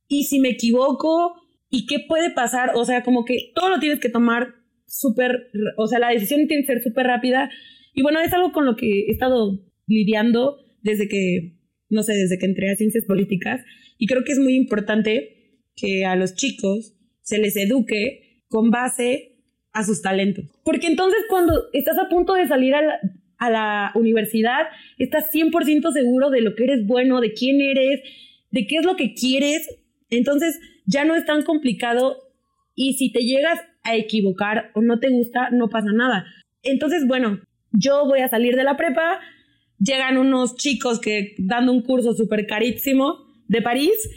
[0.09, 1.35] ¿Y si me equivoco?
[1.69, 2.73] ¿Y qué puede pasar?
[2.75, 4.60] O sea, como que todo lo tienes que tomar
[4.91, 7.49] súper, o sea, la decisión tiene que ser súper rápida
[7.95, 11.57] y bueno, es algo con lo que he estado lidiando desde que,
[11.89, 13.65] no sé, desde que entré a ciencias políticas.
[13.99, 19.45] Y creo que es muy importante que a los chicos se les eduque con base
[19.73, 20.47] a sus talentos.
[20.65, 23.01] Porque entonces cuando estás a punto de salir a la,
[23.39, 24.67] a la universidad,
[24.99, 28.01] estás 100% seguro de lo que eres bueno, de quién eres,
[28.51, 29.69] de qué es lo que quieres.
[30.09, 32.17] Entonces ya no es tan complicado
[32.75, 36.27] y si te llegas a equivocar o no te gusta, no pasa nada.
[36.63, 37.41] Entonces, bueno,
[37.73, 39.21] yo voy a salir de la prepa,
[39.79, 44.09] llegan unos chicos que dando un curso súper carísimo de París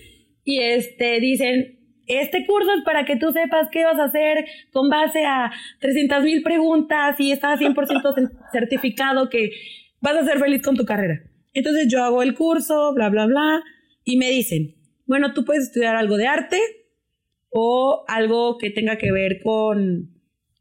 [0.44, 4.90] y este, dicen, este curso es para que tú sepas qué vas a hacer con
[4.90, 9.52] base a 300 mil preguntas y estás 100% certificado que
[10.02, 11.22] vas a ser feliz con tu carrera.
[11.54, 13.64] Entonces yo hago el curso, bla, bla, bla,
[14.04, 16.60] y me dicen, bueno, tú puedes estudiar algo de arte
[17.54, 20.10] o algo que tenga que ver con,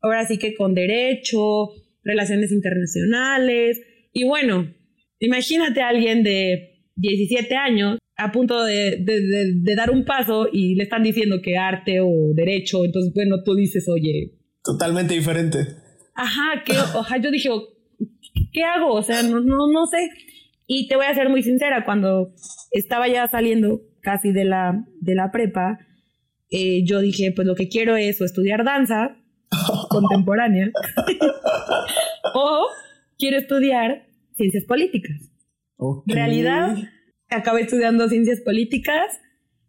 [0.03, 1.71] ahora sí que con derecho
[2.05, 3.81] relaciones internacionales.
[4.13, 4.73] Y bueno,
[5.19, 10.85] imagínate a alguien de 17 años a punto de, de, dar un paso y le
[10.85, 14.35] están diciendo que arte o derecho, entonces bueno, tú dices, oye.
[14.63, 15.59] Totalmente diferente.
[16.15, 17.49] Ajá, que, ojalá yo dije,
[18.53, 18.93] ¿qué hago?
[18.93, 20.11] O sea, no, no, no sé.
[20.67, 22.33] Y te voy a ser muy sincera, cuando
[22.71, 25.79] estaba ya saliendo casi de la, de la prepa,
[26.53, 29.17] eh, yo dije, pues lo que quiero es o estudiar danza
[29.89, 30.71] contemporánea
[32.35, 32.67] o
[33.19, 35.17] quiero estudiar ciencias políticas.
[36.07, 36.77] En realidad,
[37.29, 39.21] acabé estudiando ciencias políticas,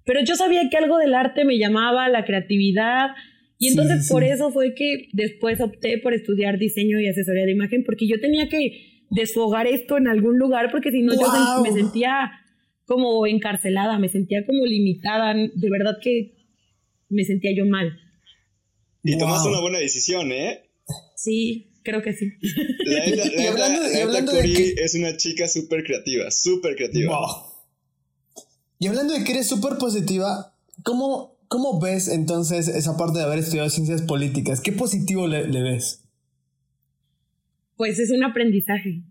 [0.05, 3.11] pero yo sabía que algo del arte me llamaba, la creatividad,
[3.57, 7.83] y entonces por eso fue que después opté por estudiar diseño y asesoría de imagen,
[7.85, 11.27] porque yo tenía que desfogar esto en algún lugar, porque si no yo
[11.63, 12.31] me sentía
[12.85, 16.42] como encarcelada, me sentía como limitada, de verdad que
[17.13, 17.97] me sentía yo mal.
[19.03, 20.69] Y tomaste una buena decisión, ¿eh?
[21.15, 22.31] Sí, creo que sí.
[22.85, 26.29] La neta, la Y hablando- y la hablando de que- es una chica súper creativa,
[26.31, 27.17] súper creativa.
[27.17, 27.27] Wow.
[28.79, 33.39] Y hablando de que eres súper positiva, ¿cómo, ¿cómo ves entonces esa parte de haber
[33.39, 34.59] estudiado ciencias políticas?
[34.61, 36.03] ¿Qué positivo le, le ves?
[37.75, 39.03] Pues es un aprendizaje.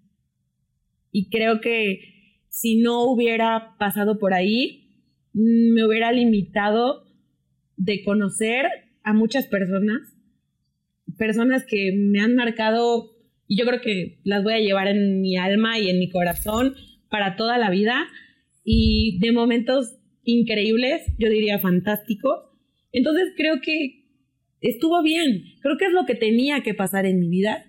[1.10, 2.00] Y creo que
[2.48, 4.78] si no hubiera pasado por ahí,
[5.32, 7.04] me hubiera limitado
[7.82, 8.66] de conocer
[9.02, 10.00] a muchas personas,
[11.18, 13.16] personas que me han marcado
[13.48, 16.74] y yo creo que las voy a llevar en mi alma y en mi corazón
[17.10, 18.06] para toda la vida.
[18.64, 22.38] Y de momentos increíbles, yo diría fantásticos.
[22.92, 24.06] Entonces creo que
[24.60, 27.64] estuvo bien, creo que es lo que tenía que pasar en mi vida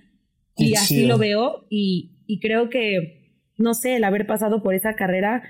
[0.55, 1.65] y así lo veo.
[1.71, 5.41] Y, y creo que, no sé, el haber pasado por esa carrera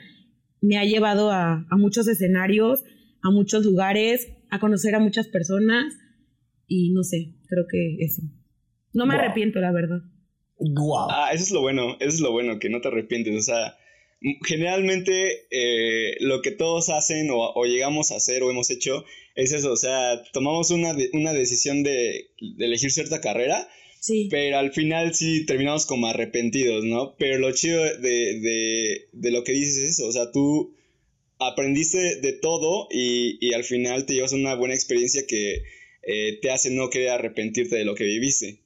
[0.61, 2.85] me ha llevado a, a muchos escenarios,
[3.21, 5.93] a muchos lugares, a conocer a muchas personas
[6.67, 8.21] y no sé, creo que eso.
[8.93, 9.23] No me Wow.
[9.23, 9.99] arrepiento, la verdad.
[10.59, 11.07] Wow.
[11.09, 13.35] Ah, eso es lo bueno, eso es lo bueno, que no te arrepientes.
[13.35, 13.75] O sea,
[14.45, 19.03] generalmente eh, lo que todos hacen o, o llegamos a hacer o hemos hecho
[19.35, 19.71] es eso.
[19.71, 23.67] O sea, tomamos una, de- una decisión de, de elegir cierta carrera,
[23.99, 24.27] Sí.
[24.29, 27.15] pero al final sí terminamos como arrepentidos, ¿no?
[27.17, 30.07] Pero lo chido de, de, de lo que dices es eso.
[30.07, 30.75] O sea, tú
[31.47, 35.63] aprendiste de todo y, y al final te llevas una buena experiencia que
[36.05, 38.61] eh, te hace no querer arrepentirte de lo que viviste.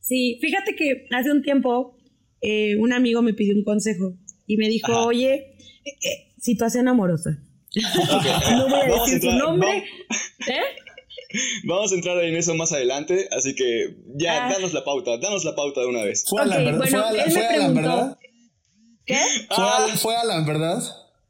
[0.00, 1.96] Sí, fíjate que hace un tiempo
[2.40, 4.14] eh, un amigo me pidió un consejo
[4.46, 5.06] y me dijo, Ajá.
[5.06, 5.56] oye, eh,
[6.02, 7.42] eh, situación amorosa.
[7.76, 9.68] Ok, No voy a decir su nombre.
[9.68, 9.84] vamos-
[10.48, 10.60] ¿Eh?
[11.64, 14.52] Vamos a entrar en eso más adelante, así que ya, Ah.
[14.52, 16.24] danos la pauta, danos la pauta de una vez.
[16.28, 16.78] Fue Alan, Ok, ¿verdad?
[16.78, 18.18] bueno, fue Alan, me fue Alan, preguntó- ¿verdad?
[19.06, 19.14] ¿Qué?
[19.48, 19.76] Fue, Ah.
[19.84, 20.82] Alan, fue Alan, ¿verdad?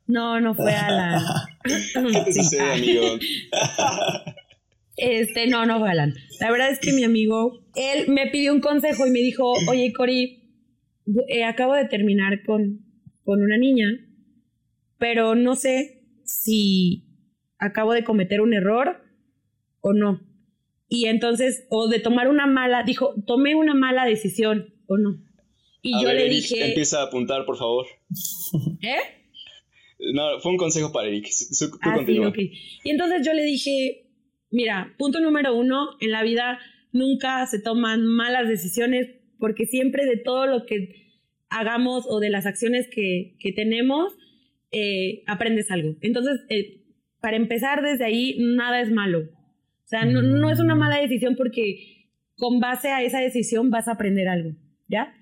[0.07, 1.23] No, no fue Alan.
[1.65, 1.71] ¿Qué
[2.25, 2.43] te Sí.
[2.43, 3.03] sucede, amigo?
[4.97, 6.15] Este, no, no fue Alan.
[6.41, 9.93] La verdad es que mi amigo, él me pidió un consejo y me dijo, oye,
[9.93, 10.43] Cori,
[11.29, 12.81] eh, acabo de terminar con,
[13.25, 13.87] con una niña,
[14.99, 17.05] pero no sé si
[17.59, 19.03] acabo de cometer un error
[19.81, 20.21] o no.
[20.89, 25.23] Y entonces, o de tomar una mala, dijo, tomé una mala decisión o no.
[25.83, 27.87] Y A yo ver, le dije, empieza a apuntar, por favor.
[28.83, 29.26] ¿eh?
[30.15, 31.27] No, fue un consejo para Eric.
[31.31, 32.29] Su- su- Tú Ah, sí, continúa.
[32.29, 32.39] ok.
[32.39, 34.09] Y entonces yo le dije,
[34.51, 36.59] mira, punto número uno, en la vida
[36.93, 41.13] nunca se toman malas decisiones porque siempre de todo lo que
[41.49, 44.15] hagamos o de las acciones que, que tenemos,
[44.73, 45.97] eh, aprendes algo.
[46.01, 46.83] Entonces, eh,
[47.21, 49.21] para empezar desde ahí, nada es malo.
[49.21, 53.89] O sea, no, no es una mala decisión porque con base a esa decisión vas
[53.89, 54.51] a aprender algo,
[54.89, 55.15] ¿ya?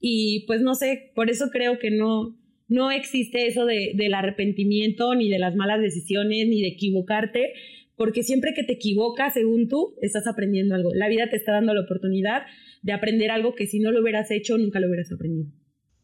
[0.00, 2.36] Y pues no sé, por eso creo que no,
[2.70, 7.52] no existe eso de, del arrepentimiento, ni de las malas decisiones, ni de equivocarte,
[7.96, 10.94] porque siempre que te equivocas, según tú, estás aprendiendo algo.
[10.94, 12.42] La vida te está dando la oportunidad
[12.82, 15.50] de aprender algo que si no lo hubieras hecho, nunca lo hubieras aprendido.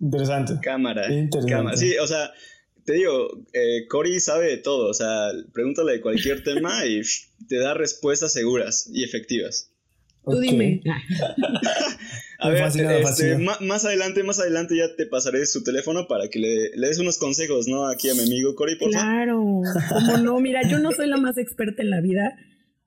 [0.00, 0.54] Interesante.
[0.60, 1.10] Cámara.
[1.10, 1.52] Interesante.
[1.52, 1.76] cámara.
[1.76, 2.32] Sí, o sea,
[2.84, 4.90] te digo, eh, Cory sabe de todo.
[4.90, 7.00] O sea, pregúntale de cualquier tema y
[7.48, 9.72] te da respuestas seguras y efectivas.
[10.26, 10.82] Tú dime.
[12.38, 16.76] A ver, este, más adelante, más adelante ya te pasaré su teléfono para que le,
[16.76, 17.88] le des unos consejos, ¿no?
[17.88, 19.08] Aquí a mi amigo Cory, por favor.
[19.08, 22.36] Claro, como no, mira, yo no soy la más experta en la vida,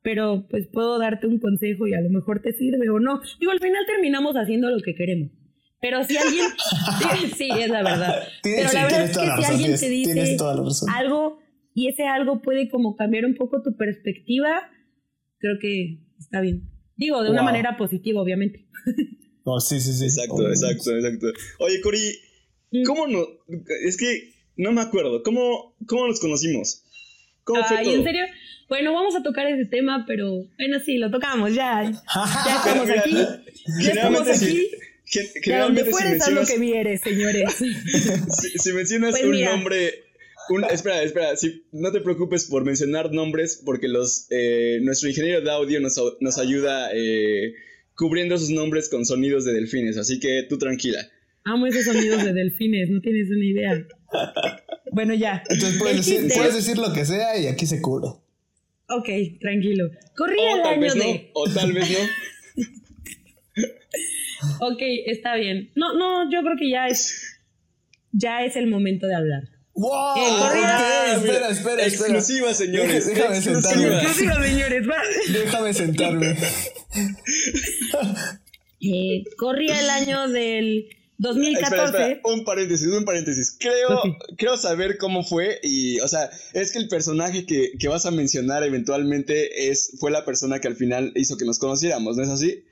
[0.04, 3.21] pero pues puedo darte un consejo y a lo mejor te sirve o no.
[3.39, 5.32] Digo, al final terminamos haciendo lo que queremos.
[5.82, 6.45] Pero si alguien,
[7.38, 8.23] sí, es la verdad.
[8.43, 10.63] Tienes, Pero la verdad es que la si alguien Tienes, te dice tienes toda la
[10.63, 10.89] razón.
[10.89, 11.39] algo
[11.73, 14.69] y ese algo puede como cambiar un poco tu perspectiva,
[15.39, 16.69] creo que está bien.
[17.00, 17.52] Digo, de una Wow.
[17.52, 18.66] manera positiva, obviamente.
[19.46, 20.04] No, sí, sí, sí.
[20.04, 21.28] Exacto, Oh, exacto, exacto.
[21.60, 22.20] Oye, Cory,
[22.72, 22.84] Mm.
[22.84, 23.26] ¿cómo no?
[23.88, 25.24] Es que no me acuerdo.
[25.24, 26.84] ¿Cómo, cómo nos conocimos?
[27.44, 27.96] ¿Cómo fue Ay, todo?
[27.96, 28.26] ¿en serio?
[28.68, 31.82] Bueno, vamos a tocar ese tema, pero bueno, sí, lo tocamos, ya.
[32.46, 33.12] Ya estamos mira, aquí.
[33.14, 34.70] Ya estamos generalmente si- aquí.
[35.06, 37.56] Gen- De donde Generalmente si a lo mencionas, que vieres, señores.
[38.40, 39.52] si, si mencionas Pues un mira.
[39.56, 40.04] nombre...
[40.50, 45.42] Un, espera, espera, si, no te preocupes por mencionar nombres porque los, eh, nuestro ingeniero
[45.42, 47.54] de audio nos, nos ayuda eh,
[47.96, 51.00] cubriendo sus nombres con sonidos de delfines, así que tú tranquila.
[51.44, 53.88] Amo esos sonidos de delfines, no tienes una idea.
[54.92, 55.44] Bueno, ya.
[55.50, 58.08] Entonces puedes decir, chiste- puedes decir lo que sea y aquí se cubre.
[58.88, 59.08] Ok,
[59.40, 59.86] tranquilo.
[60.18, 61.30] Corría O el tal año vez no, de.
[61.34, 62.64] o tal vez no.
[64.62, 65.72] Ok, está bien.
[65.76, 67.38] No, no, yo creo que ya es.
[68.12, 69.44] Ya es el momento de hablar.
[69.80, 70.18] ¡Wow!
[70.18, 71.88] Eh, corría- ok, Ah, espera, espera, espera.
[71.88, 73.06] Exclusiva, señores.
[73.08, 73.62] Déjame exclusiva.
[73.72, 73.96] sentarme.
[73.98, 75.02] Exclusiva, señores, va.
[75.32, 76.38] Déjame sentarme.
[78.82, 81.86] Eh, corría el año del Espera, 2014.
[81.86, 83.58] espera, un paréntesis, un paréntesis.
[83.60, 84.02] Creo,
[84.38, 88.12] creo saber cómo fue y, o sea, es que el personaje que, que vas a
[88.12, 92.30] mencionar eventualmente es, fue la persona que al final hizo que nos conociéramos, ¿no es
[92.30, 92.63] así?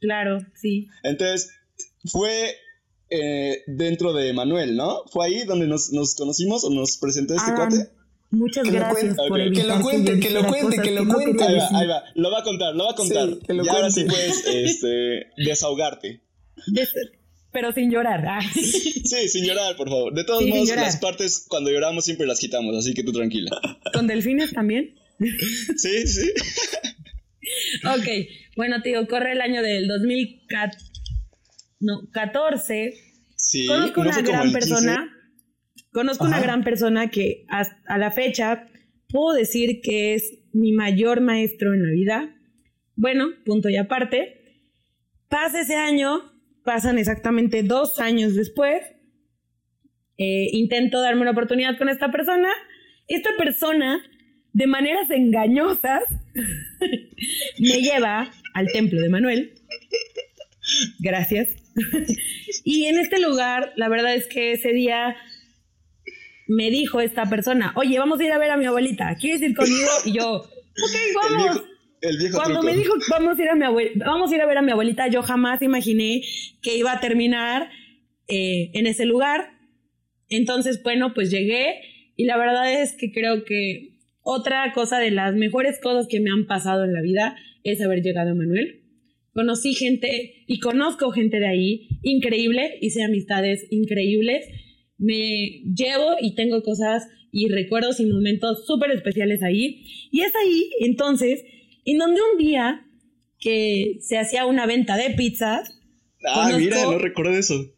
[0.00, 0.86] Claro, sí.
[1.02, 1.50] Entonces,
[2.12, 2.54] fue
[3.10, 5.02] eh, dentro de Manuel, ¿no?
[5.12, 7.88] ¿Fue ahí donde nos, nos conocimos o nos presentó este cuate?
[8.30, 11.44] Muchas gracias por Que lo cuente, que lo cuente, que lo cuente.
[11.44, 12.02] Ahí va, ahí va.
[12.14, 13.28] Lo va a contar, lo va a contar.
[13.28, 16.20] Sí, y ahora sí puedes este, desahogarte.
[17.52, 18.24] Pero sin llorar.
[18.26, 18.40] Ah.
[18.52, 20.12] Sí, sin llorar, por favor.
[20.12, 23.50] De todos modos, las partes cuando lloramos siempre las quitamos, así que tú tranquila.
[23.92, 24.94] ¿Con delfines también?
[25.76, 26.30] Sí, sí.
[27.84, 28.06] ok,
[28.54, 30.95] bueno, tío, corre el año del 2014.
[33.36, 35.12] Sí, conozco una gran persona.
[35.92, 38.66] Conozco una gran persona que a la fecha
[39.08, 42.36] puedo decir que es mi mayor maestro en la vida.
[42.96, 44.62] Bueno, punto y aparte.
[45.28, 46.32] Pasa ese año,
[46.64, 48.82] pasan exactamente dos años después.
[50.18, 52.50] Eh, intento darme una oportunidad con esta persona.
[53.06, 54.00] Esta persona,
[54.52, 56.02] de maneras engañosas,
[57.58, 59.54] me lleva al templo de Manuel.
[60.98, 61.65] Gracias.
[62.64, 65.16] y en este lugar, la verdad es que ese día
[66.48, 69.54] me dijo esta persona, oye, vamos a ir a ver a mi abuelita, ¿quieres ir
[69.54, 69.90] conmigo?
[70.04, 71.62] Y yo, ok, vamos.
[72.00, 73.64] El viejo, Cuando me dijo, vamos a, ir a mi
[73.96, 76.22] vamos a ir a ver a mi abuelita, yo jamás imaginé
[76.62, 77.70] que iba a terminar
[78.28, 79.50] eh, en ese lugar.
[80.28, 81.80] Entonces, bueno, pues llegué
[82.16, 86.30] y la verdad es que creo que otra cosa de las mejores cosas que me
[86.30, 88.82] han pasado en la vida es haber llegado a Manuel.
[89.36, 94.46] Conocí gente y conozco gente de ahí increíble, hice amistades increíbles
[94.98, 99.84] me llevo y tengo cosas y recuerdos y momentos súper especiales ahí.
[100.10, 101.44] Y es ahí, entonces,
[101.84, 102.86] en donde un día
[103.38, 105.78] que se hacía una venta de pizzas.
[106.26, 107.74] Ah, mira, no recuerdo eso.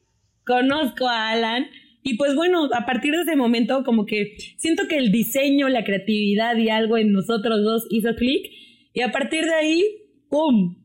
[0.47, 1.67] Conozco a Alan.
[2.05, 5.85] Y pues bueno, a partir de ese momento como que siento que el diseño, la
[5.85, 8.47] creatividad y algo en nosotros dos hizo clic.
[8.95, 9.85] Y a partir de ahí,
[10.31, 10.77] ¡pum!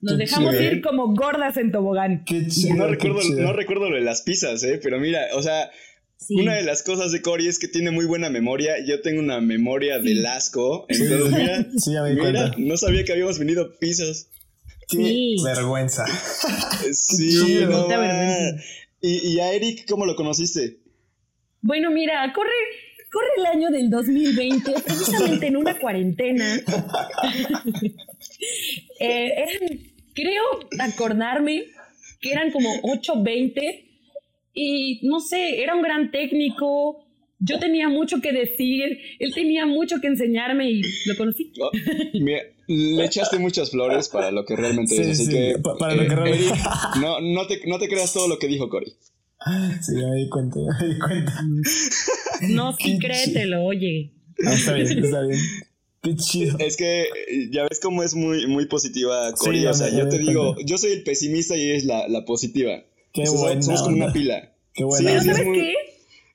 [0.00, 2.24] Nos dejamos ir como gordas en tobogán.
[2.24, 4.80] Qué chido, no, recuerdo, no recuerdo lo de las pizzas, ¿eh?
[4.82, 5.70] Pero mira, o sea,
[6.30, 8.74] una de las cosas de Cory es que tiene muy buena memoria.
[8.84, 10.86] Yo tengo una memoria de lasco.
[10.88, 14.30] Entonces, mira, sí, ya me mira no sabía que habíamos venido pizzas.
[14.88, 16.04] Qué vergüenza.
[16.92, 17.88] sí, no,
[19.00, 20.80] ¿Y, ¿Y a Eric cómo lo conociste?
[21.60, 22.50] Bueno, mira, corre,
[23.12, 26.60] corre el año del 2020, precisamente en una cuarentena.
[29.00, 29.78] Eh, eran,
[30.18, 30.42] creo
[30.80, 31.64] acordarme
[32.20, 33.84] que eran como 8.20
[34.54, 37.04] y no sé, era un gran técnico.
[37.38, 41.52] Yo tenía mucho que decir, él tenía mucho que enseñarme y lo conocí.
[41.60, 41.70] Oh,
[42.70, 46.54] le echaste muchas flores para lo que realmente es, así que para lo que realmente...
[47.00, 48.92] no, no, te, no te creas todo lo que dijo Cory.
[49.80, 51.32] Sí, me di cuenta, me di cuenta.
[52.50, 54.12] No, sí, créetelo, oye.
[54.44, 55.40] Ah, está bien, está bien.
[56.08, 56.58] Qué chido.
[56.58, 59.66] Es que eh, ya ves cómo es muy, muy positiva Cori.
[59.66, 62.84] o sea, yo te digo, yo soy el pesimista y es la, la positiva.
[63.12, 63.62] Qué bueno.
[63.62, 64.54] Somos como una pila.
[64.74, 65.06] Qué bueno.
[65.06, 65.74] Pero ¿sabes qué?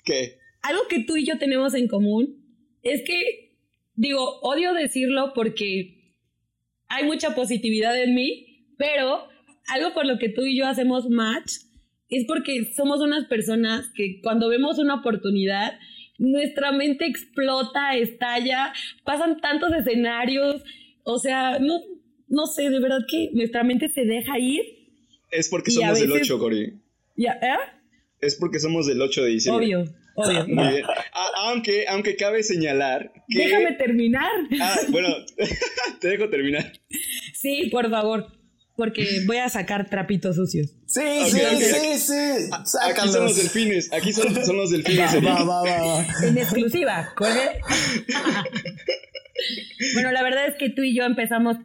[0.04, 0.38] ¿Qué?
[0.62, 2.44] Algo que tú y yo tenemos en común
[2.84, 3.58] es que,
[3.96, 6.18] digo, odio decirlo porque
[6.88, 9.28] hay mucha positividad en mí, pero
[9.68, 11.54] algo por lo que tú y yo hacemos match
[12.10, 15.74] es porque somos unas personas que cuando vemos una oportunidad,
[16.24, 20.64] nuestra mente explota, estalla, pasan tantos escenarios,
[21.04, 21.82] o sea, no,
[22.28, 24.62] no sé, de verdad que nuestra mente se deja ir.
[25.32, 26.74] Es porque somos del 8, Cori.
[27.18, 27.34] ¿Ya?
[27.34, 27.58] ¿Eh?
[28.22, 29.66] Es porque somos del 8 de diciembre.
[29.66, 29.96] Obvio.
[30.16, 30.48] Obvio.
[30.48, 30.86] Muy bien.
[31.36, 33.40] aunque, aunque cabe señalar que...
[33.40, 34.32] Déjame terminar.
[34.62, 35.10] Ah, bueno,
[36.00, 36.72] te dejo terminar.
[37.34, 38.43] Sí, por favor
[38.76, 40.72] porque voy a sacar trapitos sucios.
[40.86, 42.50] Sí, sí, sí, sí,
[42.82, 45.16] Aquí son los delfines, aquí son, los delfines.
[45.16, 47.62] Va, va, va, va, En exclusiva, ¿corre?
[49.94, 51.58] bueno, la verdad es que tú y yo empezamos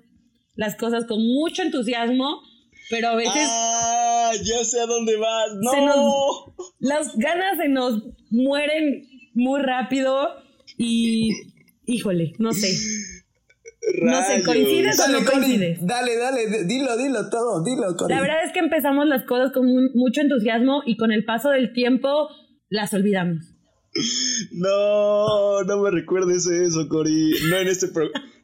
[0.54, 2.42] las cosas con mucho entusiasmo,
[2.90, 3.46] pero a veces...
[3.48, 4.32] ¡Ah!
[4.42, 5.50] Ya sé a dónde vas.
[5.60, 6.54] ¡No!
[6.80, 10.28] las ganas se nos mueren muy rápido
[10.76, 11.30] y...
[11.86, 12.68] Híjole, no sé.
[14.02, 15.78] No sé, ¿coincides o no coincides?
[15.84, 17.94] Dale, dale, dilo, dilo todo, dilo.
[18.08, 21.72] La verdad es que empezamos las cosas con mucho entusiasmo y con el paso del
[21.72, 22.28] tiempo
[22.68, 23.54] las olvidamos.
[24.52, 27.32] No, no me recuerdes eso, Cori.
[27.50, 27.88] No en este,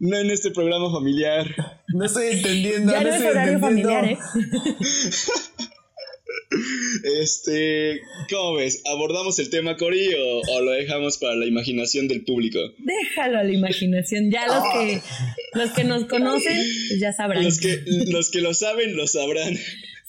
[0.00, 1.46] no en este programa familiar.
[1.94, 2.92] No estoy entendiendo.
[2.92, 4.18] Ya no, es horario familiar, ¿eh?
[7.20, 8.82] Este, ¿cómo ves?
[8.86, 12.58] ¿Abordamos el tema, Cori, o, lo dejamos para la imaginación del público?
[12.78, 14.30] Déjalo a la imaginación.
[14.30, 15.00] Ya los que,
[15.58, 16.56] los que nos conocen,
[16.88, 17.44] pues ya sabrán.
[17.44, 19.58] Los que, los que lo saben, lo sabrán.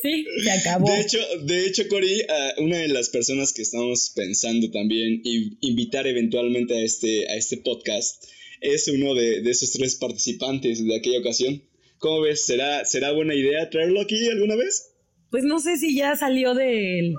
[0.02, 0.88] Sí, se acabó.
[0.88, 2.22] De hecho, de hecho Cori,
[2.60, 5.22] una de las personas que estamos pensando también
[5.62, 8.24] invitar eventualmente a este, a este podcast
[8.62, 11.64] es uno de, de esos tres participantes de aquella ocasión.
[11.98, 12.46] ¿Cómo ves?
[12.46, 14.95] ¿Será, ¿Será buena idea traerlo aquí alguna vez?
[15.36, 17.14] Pues no sé si ya salió del,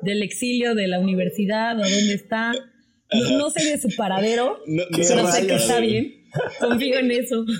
[0.00, 2.52] del exilio de la universidad o dónde está.
[3.12, 6.28] No, sé de su paradero, no, no sé que está bien.
[6.60, 7.44] Confío en eso.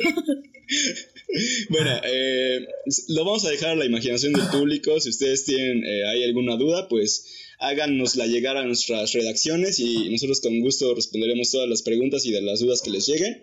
[1.71, 2.67] Bueno, eh,
[3.09, 5.01] lo vamos a dejar a la imaginación del público.
[5.01, 10.41] Si ustedes tienen eh, hay alguna duda, pues háganosla llegar a nuestras redacciones y nosotros
[10.41, 13.43] con gusto responderemos todas las preguntas y de las dudas que les lleguen.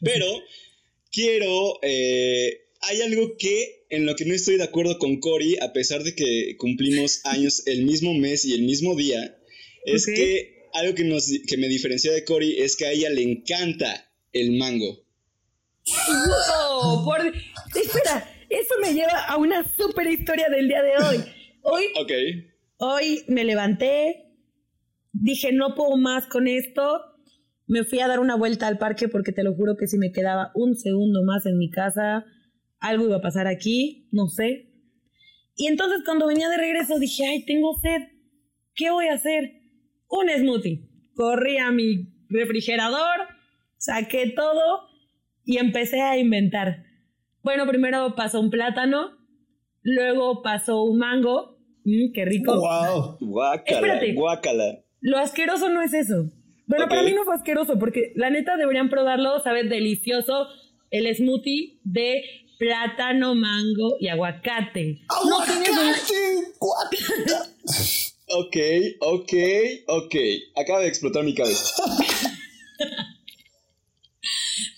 [0.00, 0.26] Pero
[1.12, 1.78] quiero...
[1.82, 6.02] Eh, hay algo que en lo que no estoy de acuerdo con Cory, a pesar
[6.04, 9.36] de que cumplimos años el mismo mes y el mismo día,
[9.84, 13.22] es que algo que, nos, que me diferencia de Cory es que a ella le
[13.22, 15.04] encanta el mango.
[15.86, 17.04] ¡Wow!
[17.04, 17.20] Por...
[17.74, 21.24] Espera, eso me lleva a una super historia del día de hoy.
[21.62, 22.48] Hoy, okay.
[22.78, 24.24] hoy me levanté,
[25.12, 27.00] dije no puedo más con esto,
[27.66, 30.12] me fui a dar una vuelta al parque porque te lo juro que si me
[30.12, 32.24] quedaba un segundo más en mi casa,
[32.80, 34.70] algo iba a pasar aquí, no sé.
[35.56, 38.08] Y entonces cuando venía de regreso dije, ay, tengo sed,
[38.74, 39.60] ¿qué voy a hacer?
[40.08, 40.88] Un smoothie.
[41.14, 43.28] Corrí a mi refrigerador,
[43.76, 44.88] saqué todo
[45.44, 46.84] y empecé a inventar.
[47.42, 49.10] Bueno, primero pasó un plátano,
[49.82, 52.54] luego pasó un mango, mm, qué rico.
[52.54, 54.84] Wow, guácala, guácala.
[55.00, 56.30] Lo asqueroso no es eso.
[56.66, 60.46] Bueno, para mí no fue asqueroso porque la neta deberían probarlo, sabe delicioso
[60.90, 62.22] el smoothie de
[62.60, 65.00] plátano, mango y aguacate.
[65.08, 65.64] ¡Aguacate!
[68.28, 68.56] ok,
[69.00, 69.32] ok,
[69.88, 70.14] ok.
[70.56, 71.82] Acaba de explotar mi cabeza.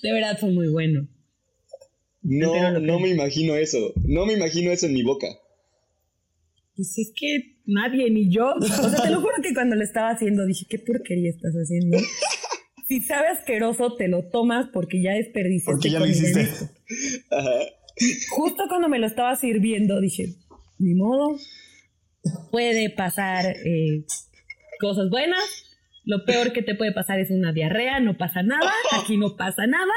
[0.02, 1.08] De verdad fue muy bueno.
[2.22, 3.92] No, no me imagino eso.
[4.04, 5.26] No me imagino eso en mi boca.
[6.76, 8.54] Pues es que nadie, ni yo.
[8.54, 11.98] O sea, te lo juro que cuando lo estaba haciendo dije, ¿qué porquería estás haciendo?
[12.92, 15.72] Si sabe asqueroso, te lo tomas porque ya desperdiciaste.
[15.72, 16.46] Porque ya lo hiciste.
[18.28, 20.34] Justo cuando me lo estaba sirviendo dije,
[20.78, 21.38] ni modo,
[22.50, 24.04] puede pasar eh,
[24.78, 25.42] cosas buenas,
[26.04, 28.70] lo peor que te puede pasar es una diarrea, no pasa nada,
[29.00, 29.94] aquí no pasa nada.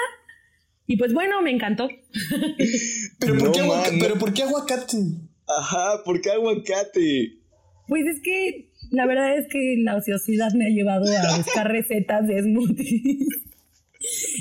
[0.87, 1.89] Y pues bueno, me encantó.
[3.19, 3.61] ¿Pero, por, qué
[3.99, 4.97] ¿Pero por qué aguacate?
[5.45, 7.39] Ajá, ¿por qué aguacate?
[7.89, 12.27] Pues es que la verdad es que la ociosidad me ha llevado a buscar recetas
[12.27, 13.27] de smoothies.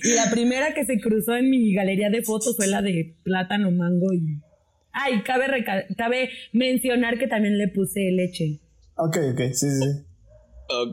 [0.03, 3.70] Y la primera que se cruzó en mi galería de fotos fue la de plátano,
[3.70, 4.40] mango y...
[4.92, 5.47] Ay, cabe,
[5.97, 8.61] cabe mencionar que también le puse leche.
[8.97, 10.05] Ok, ok, sí, sí.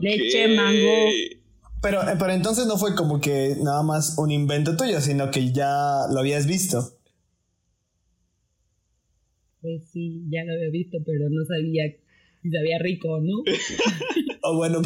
[0.00, 1.10] Leche, mango.
[1.82, 5.52] Pero, eh, pero entonces no fue como que nada más un invento tuyo, sino que
[5.52, 6.98] ya lo habías visto.
[9.60, 11.84] Pues sí, ya lo había visto, pero no sabía
[12.42, 13.44] si sabía rico no.
[14.42, 14.82] o bueno,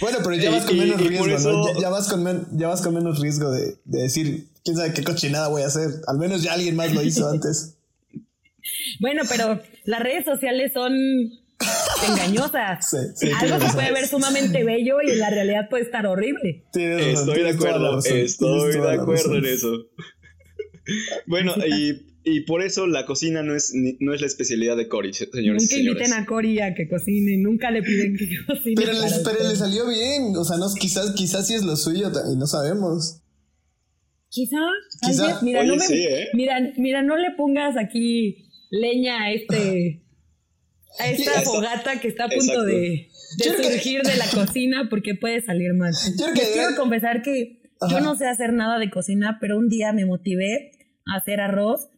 [0.00, 1.80] bueno, pero ya vas con menos riesgo, ¿no?
[1.80, 5.48] Ya, vas con ya vas con menos riesgo de, de decir, quién sabe qué cochinada
[5.48, 5.88] voy a hacer.
[6.06, 7.76] Al menos ya alguien más lo hizo antes.
[9.00, 10.92] Bueno, pero las redes sociales son
[12.08, 12.94] engañosas.
[13.40, 16.64] Algo se puede ver sumamente bello y en la realidad puede estar horrible.
[16.72, 19.86] estoy de acuerdo, estoy de acuerdo en eso.
[21.26, 25.12] bueno, y, y, por eso la cocina no es, no es la especialidad de Cory,
[25.12, 25.62] señores.
[25.62, 28.74] Nunca inviten a Cory a que cocine, nunca le piden que cocine.
[28.76, 32.46] Pero, le salió bien, o sea, no, quizás, quizás sí es lo suyo y no
[32.46, 33.22] sabemos.
[34.28, 34.60] Quizás,
[35.02, 35.40] Quizá.
[35.42, 36.28] mira, no me, ¿eh?
[36.34, 40.02] mira, mira, no le pongas aquí leña a este
[40.98, 43.08] a esta fogata que está a punto de,
[43.38, 45.92] surgir de la cocina porque puede salir mal.
[46.18, 47.60] Yo quiero confesar que
[47.90, 50.72] yo no sé hacer nada de cocina, pero un día me motivé
[51.06, 51.88] a hacer arroz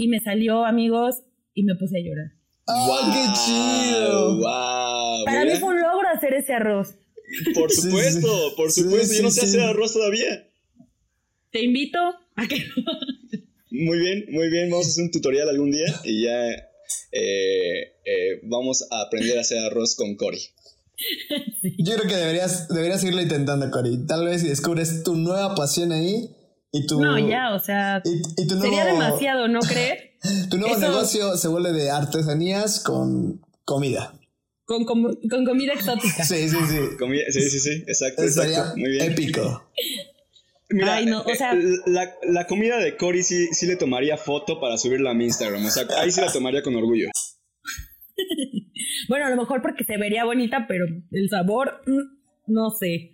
[0.00, 1.16] y me salió, amigos,
[1.52, 2.32] y me puse a llorar.
[2.66, 4.36] ¡Oh, qué chido!
[4.36, 6.94] Wow, Para mí fue un logro hacer ese arroz.
[7.54, 9.14] Por supuesto, por supuesto.
[9.14, 10.48] yo no sé hacer arroz todavía.
[11.52, 11.98] Te invito
[12.34, 12.64] a que...
[13.70, 14.70] muy bien, muy bien.
[14.70, 16.48] Vamos a hacer un tutorial algún día y ya
[17.12, 20.40] eh, eh, vamos a aprender a hacer arroz con Cory.
[21.78, 24.06] Yo creo que deberías, deberías irlo intentando, Cory.
[24.06, 26.30] Tal vez si descubres tu nueva pasión ahí
[26.72, 27.00] y tu...
[27.00, 28.02] No, ya, o sea...
[28.04, 30.10] sería demasiado, ¿no creer?
[30.50, 34.14] tu nuevo negocio se vuelve de artesanías con comida.
[34.64, 36.24] Con, comida exótica.
[36.24, 36.78] Sí, sí, sí.
[37.30, 38.76] sí, sí, sí, exacto, exacto.
[38.76, 39.12] Muy bien.
[39.12, 39.70] Épico.
[40.72, 41.52] Mira, no, o sea...
[41.86, 45.66] la, la, comida de Cory sí, sí le tomaría foto para subirla a mi Instagram.
[45.66, 47.08] O sea, ahí sí la tomaría con orgullo.
[49.08, 53.10] bueno, a lo mejor porque se vería bonita, pero el sabor, mm, no sé.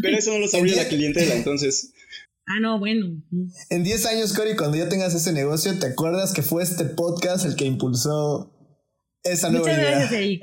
[0.00, 1.92] Pero eso no lo sabría la clientela, entonces.
[2.46, 3.06] Ah, no, bueno.
[3.70, 7.46] En 10 años, Cory, cuando ya tengas ese negocio, ¿te acuerdas que fue este podcast
[7.46, 8.52] el que impulsó
[9.22, 9.90] esa nueva Muchas idea?
[9.90, 10.42] Gracias, Eric.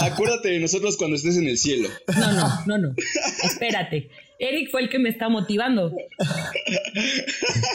[0.00, 1.90] Acuérdate de nosotros cuando estés en el cielo.
[2.18, 2.94] No, no, no, no.
[3.44, 4.08] Espérate.
[4.38, 5.92] Eric fue el que me está motivando.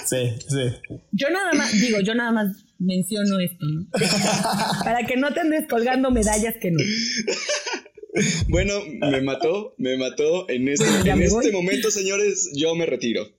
[0.06, 0.98] Sí, sí.
[1.12, 3.88] Yo nada más, digo, yo nada más menciono esto, ¿no?
[4.84, 6.80] Para que no te andes colgando medallas que no.
[8.50, 8.74] Bueno,
[9.12, 10.50] me mató, me mató.
[10.50, 13.37] En este, en este momento, señores, yo me retiro.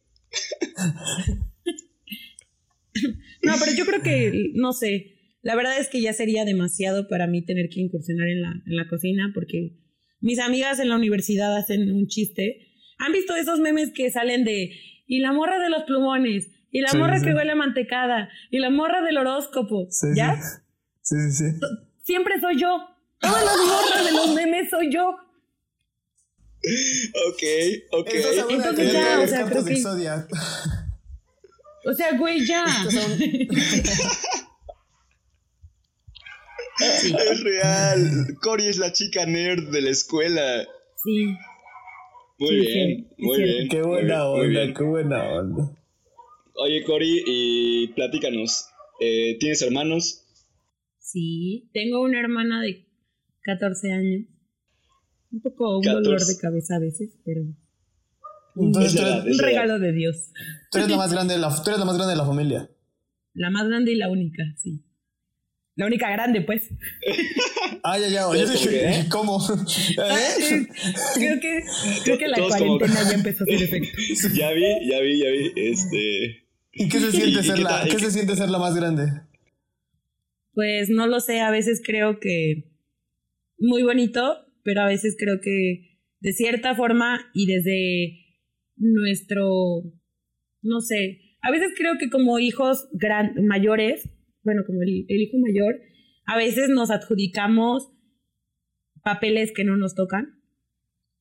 [3.43, 7.27] No, pero yo creo que, no sé, la verdad es que ya sería demasiado para
[7.27, 9.79] mí tener que incursionar en la, en la cocina porque
[10.21, 12.67] mis amigas en la universidad hacen un chiste.
[12.99, 14.73] ¿Han visto esos memes que salen de
[15.07, 16.51] y la morra de los plumones?
[16.71, 18.29] Y la morra que huele a mantecada.
[18.51, 19.89] Y la morra del horóscopo.
[20.15, 20.37] ¿Ya?
[21.01, 21.45] Sí, sí, sí.
[22.03, 22.79] Siempre soy yo.
[23.21, 25.17] Todas las morras de los memes soy yo.
[27.29, 27.43] Ok,
[27.93, 28.09] ok.
[28.51, 29.83] Entonces ya, o sea, creo que...
[31.85, 32.65] O sea, güey, ya.
[36.81, 38.37] Es real.
[38.41, 40.65] Cory es la chica nerd de la escuela.
[41.03, 41.35] Sí.
[42.39, 43.69] Muy bien, muy bien.
[43.69, 45.77] Qué buena onda, qué buena onda.
[46.55, 48.69] Oye, Cory, y platícanos.
[49.01, 50.25] Eh, ¿Tienes hermanos?
[50.99, 52.87] Sí, tengo una hermana de
[53.43, 54.27] 14 años.
[55.31, 57.43] Un poco un dolor de cabeza a veces, pero.
[58.57, 60.33] Entonces, un regalo de Dios.
[60.71, 62.71] Tú eres, la más grande de la, tú eres la más grande de la familia.
[63.35, 64.83] La más grande y la única, sí.
[65.77, 66.69] La única grande, pues.
[67.85, 68.27] Ah, ya, ya.
[68.27, 69.07] Oye, ¿eh?
[69.09, 69.39] ¿cómo?
[69.41, 70.67] Ah, ¿Eh?
[71.15, 71.63] creo que,
[72.03, 73.97] creo que la cuarentena ya empezó a hacer efecto.
[74.35, 75.53] Ya vi, ya vi, ya vi.
[75.55, 76.49] Este.
[76.73, 79.23] ¿Y qué se siente, ser, la, ¿qué se siente ser la más grande?
[80.55, 82.65] Pues no lo sé, a veces creo que
[83.59, 88.27] muy bonito, pero a veces creo que de cierta forma y desde
[88.77, 89.47] nuestro,
[90.61, 94.11] no sé, a veces creo que como hijos gran, mayores
[94.49, 95.79] bueno, como el, hijo mayor,
[96.27, 97.91] a veces nos adjudicamos
[99.03, 100.41] papeles que no nos tocan.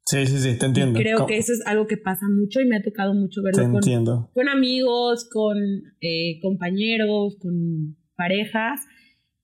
[0.05, 0.97] Sí, sí, sí, te entiendo.
[0.97, 4.29] creo que eso es algo que pasa mucho y me ha tocado mucho verlo con,
[4.33, 5.57] con, amigos, con
[5.99, 8.79] eh, compañeros, con parejas,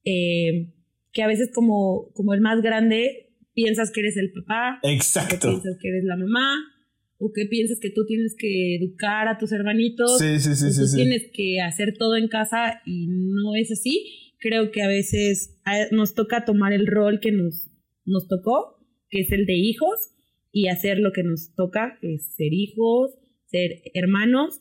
[0.05, 0.73] eh,
[1.11, 3.22] que a veces como, como el más grande
[3.53, 5.49] piensas que eres el papá, Exacto.
[5.49, 6.73] piensas que eres la mamá,
[7.17, 10.95] o que piensas que tú tienes que educar a tus hermanitos, sí, sí, sí, tú
[10.95, 14.35] tienes que hacer todo en casa y no es así.
[14.39, 15.57] Creo que a veces
[15.91, 17.69] nos toca tomar el rol que nos,
[18.05, 18.77] nos tocó,
[19.09, 20.11] que es el de hijos,
[20.51, 23.11] y hacer lo que nos toca, que es ser hijos,
[23.45, 24.59] ser hermanos,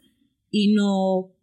[0.51, 1.35] y no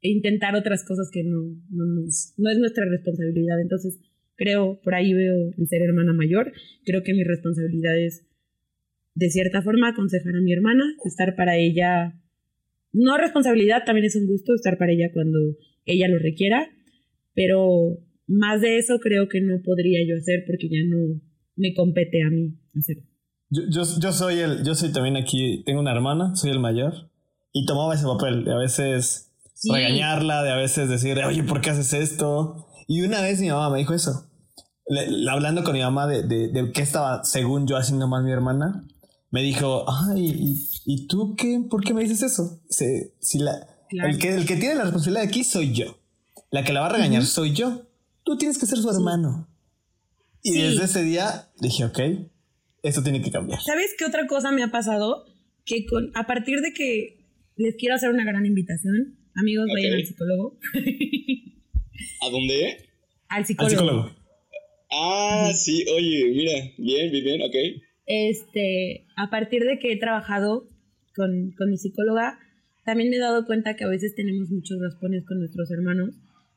[0.00, 3.60] intentar otras cosas que no, no, no es nuestra responsabilidad.
[3.60, 4.00] Entonces,
[4.38, 6.52] creo, por ahí veo el ser hermana mayor,
[6.86, 8.24] creo que mi responsabilidad es
[9.14, 12.14] de cierta forma aconsejar a mi hermana, estar para ella,
[12.92, 15.38] no responsabilidad, también es un gusto estar para ella cuando
[15.84, 16.68] ella lo requiera,
[17.34, 21.20] pero más de eso creo que no podría yo hacer porque ya no
[21.56, 23.02] me compete a mí hacerlo.
[23.50, 23.62] Yo,
[24.00, 27.10] yo, soy el, yo soy también aquí, tengo una hermana, soy el mayor,
[27.52, 29.32] y tomaba ese papel de a veces
[29.68, 32.68] regañarla, de a veces decir, oye, ¿por qué haces esto?
[32.86, 34.27] Y una vez mi mamá me dijo eso,
[35.30, 38.84] hablando con mi mamá de, de, de qué estaba, según yo, haciendo mal mi hermana,
[39.30, 41.60] me dijo, ay, ¿y, tú qué?
[41.68, 42.60] ¿Por qué me dices eso?
[42.68, 45.98] si la, el, que, el que tiene la responsabilidad aquí soy yo.
[46.50, 47.86] La que la va a regañar soy yo.
[48.24, 49.48] Tú tienes que ser su hermano.
[50.42, 51.98] Y desde ese día dije, ok,
[52.82, 53.60] esto tiene que cambiar.
[53.60, 55.26] ¿Sabes qué otra cosa me ha pasado?
[55.66, 57.26] Que con, a partir de que
[57.56, 60.58] les quiero hacer una gran invitación, amigos, vayan al psicólogo.
[62.22, 62.88] ¿A dónde?
[63.28, 63.66] Al psicólogo.
[63.66, 64.17] Al psicólogo.
[64.90, 67.54] Ah, sí, oye, mira, bien, bien, bien, ok
[68.08, 70.66] este, a partir de que he trabajado
[71.14, 72.38] con, mi psicóloga,
[72.84, 76.14] también me he dado cuenta que a veces tenemos muchos raspones con nuestros hermanos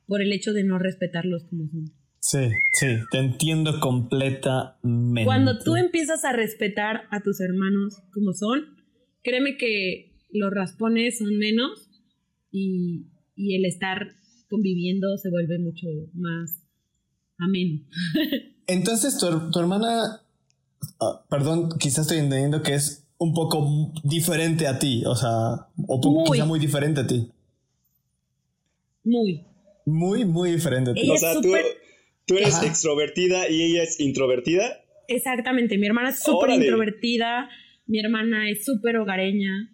[0.08, 1.92] por el hecho de no respetarlos como son.
[2.20, 5.26] Sí, sí, te entiendo completamente.
[5.26, 8.78] Cuando tú empiezas a respetar a tus hermanos como son,
[9.22, 11.90] créeme que los raspones son menos
[12.52, 14.14] y, el estar
[14.50, 16.61] conviviendo se vuelve mucho más
[17.42, 17.82] ameno.
[18.68, 20.22] Entonces, tu, tu hermana
[21.00, 26.12] Ah, perdón, quizás estoy entendiendo que es un poco diferente a ti, o sea, o
[26.12, 26.32] muy.
[26.32, 27.28] quizá muy diferente a ti.
[29.04, 29.46] Muy.
[29.86, 31.10] Muy, muy diferente a ti.
[31.10, 34.84] o sea, tú, eres extrovertida y ella es introvertida.
[35.08, 37.50] Exactamente, mi hermana es súper introvertida,
[37.88, 39.72] mi hermana es súper hogareña,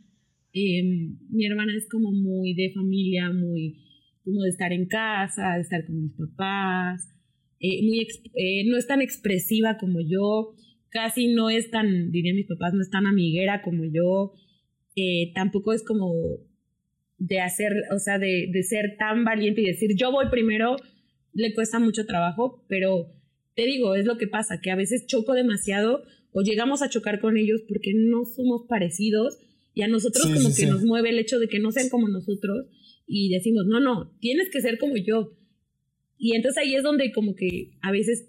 [0.53, 3.84] em, mi hermana es como muy de familia, muy
[4.24, 7.16] como de estar en casa, de estar con mis papás,
[7.60, 10.53] eh, muy eh, no es tan expresiva como yo
[10.89, 14.34] casi no es tan, dirían mis papás, no es tan amiguera como yo,
[14.95, 16.14] eh, tampoco es como
[17.18, 20.78] de hacer, o sea, de, de ser tan valiente y decir yo voy primero,
[21.34, 23.14] le cuesta mucho trabajo, pero
[23.55, 27.20] te digo, es lo que pasa, que a veces choco demasiado o llegamos a chocar
[27.20, 29.39] con ellos porque no somos parecidos
[29.74, 32.66] y a nosotros como que nos mueve el hecho de que no sean como nosotros
[33.05, 35.34] y decimos, no, no, tienes que ser como yo.
[36.18, 38.28] Y entonces ahí es donde como que a veces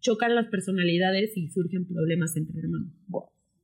[0.00, 2.92] chocan las personalidades y surgen problemas entre hermanos.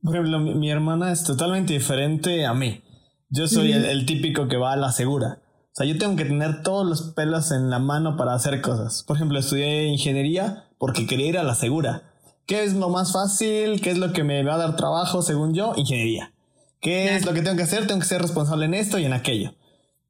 [0.01, 2.81] Por ejemplo, mi, hermana es totalmente diferente a mí.
[3.29, 5.41] Yo soy el, típico que va a la segura.
[5.43, 9.03] O sea, yo tengo que tener todos los pelos en la mano para hacer cosas.
[9.03, 12.11] Por ejemplo, estudié ingeniería porque quería ir a la segura.
[12.47, 13.79] ¿Qué es lo más fácil?
[13.79, 15.73] ¿Qué es lo que me va a dar trabajo según yo?
[15.77, 16.33] Ingeniería.
[16.81, 17.85] ¿Qué es lo que tengo que hacer?
[17.85, 19.53] Tengo que ser responsable en esto y en aquello.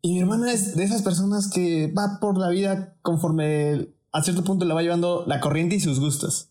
[0.01, 4.43] Y mi hermana es de esas personas que va por la vida conforme a cierto
[4.43, 6.49] punto le va llevando la corriente y sus gustos.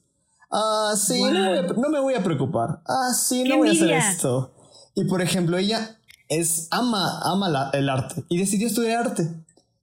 [0.51, 2.83] Ah, sí, no, me voy a preocupar.
[2.87, 4.55] Ah, sí, no voy a hacer esto.
[4.95, 5.99] Y por ejemplo, ella
[6.29, 9.31] es ama, ama el arte y decidió estudiar arte.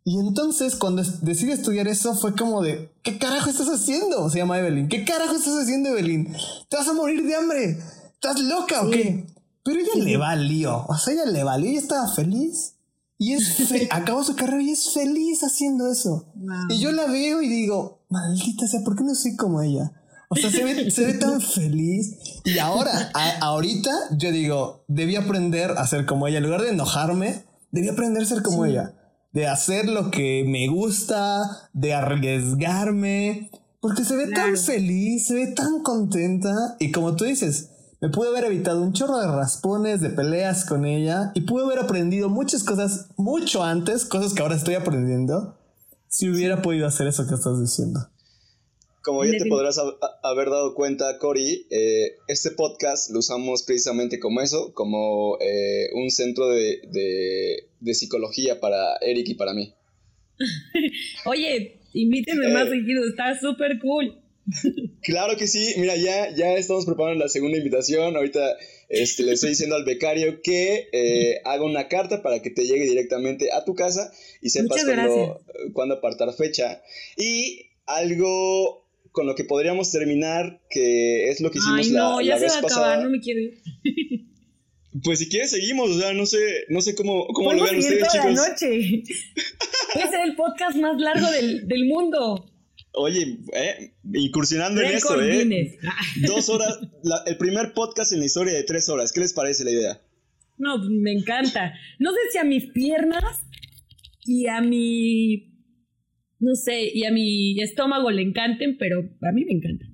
[0.03, 4.29] Y entonces cuando decide estudiar eso fue como de, ¿qué carajo estás haciendo?
[4.29, 4.87] Se llama Evelyn.
[4.87, 6.33] ¿Qué carajo estás haciendo, Evelyn?
[6.69, 7.77] ¿Te vas a morir de hambre?
[8.13, 9.27] ¿Estás loca o qué?
[9.63, 10.85] Pero ella le valió.
[10.87, 11.69] O sea, ella le valió.
[11.69, 12.76] Ella estaba feliz.
[13.17, 13.57] Y es
[13.91, 16.25] acabó su carrera y es feliz haciendo eso.
[16.69, 19.91] Y yo la veo y digo, maldita sea, ¿por qué no soy como ella?
[20.29, 22.17] O sea, se ve, se ve tan feliz.
[22.43, 23.11] Y ahora,
[23.41, 26.37] ahorita, yo digo, debí aprender a ser como ella.
[26.37, 28.93] En lugar de enojarme, debí aprender a ser como ella.
[29.31, 33.51] De hacer lo que me gusta, de arriesgarme.
[33.79, 36.75] Porque se ve tan feliz, se ve tan contenta.
[36.79, 37.69] Y como tú dices,
[37.99, 41.79] me pude haber evitado un chorro de raspones, de peleas con ella y pude haber
[41.79, 45.57] aprendido muchas cosas mucho antes, cosas que ahora estoy aprendiendo,
[46.07, 47.99] si hubiera podido hacer eso que estás diciendo.
[49.01, 49.79] Como ya te podrás
[50.21, 56.11] haber dado cuenta, Cory, eh, este podcast lo usamos precisamente como eso, como eh, un
[56.11, 56.81] centro de,
[57.79, 59.73] de, psicología para Eric y para mí.
[61.25, 64.21] Oye, invíteme más eh, seguido, está súper cool.
[65.01, 68.15] Claro que sí, mira, ya, ya estamos preparando la segunda invitación.
[68.15, 68.57] Ahorita
[68.89, 72.85] este, le estoy diciendo al becario que eh, haga una carta para que te llegue
[72.85, 74.83] directamente a tu casa y sepas
[75.73, 76.81] cuándo, apartar fecha.
[77.17, 82.37] Y algo con lo que podríamos terminar, que es lo que hicimos Ay, no, ya
[82.37, 83.61] se va a acabar, no me quiero ir.
[85.03, 86.39] Pues si quieres seguimos, o sea, no sé,
[86.69, 88.33] no sé cómo, cómo lo vean ustedes, chicos.
[88.33, 89.03] La noche.
[89.93, 92.56] Ser el podcast más largo del, del mundo.
[92.93, 95.77] Oye, eh, incursionando en esto, ¿eh?
[96.25, 96.79] Dos horas,
[97.25, 99.11] el primer podcast en la historia de tres horas.
[99.11, 100.01] ¿Qué les parece la idea?
[100.57, 101.73] No, me encanta.
[101.99, 103.43] No sé si a mis piernas
[104.25, 105.53] y a mi,
[106.39, 109.85] no sé, y a mi estómago le encanten, pero a mí me encanta.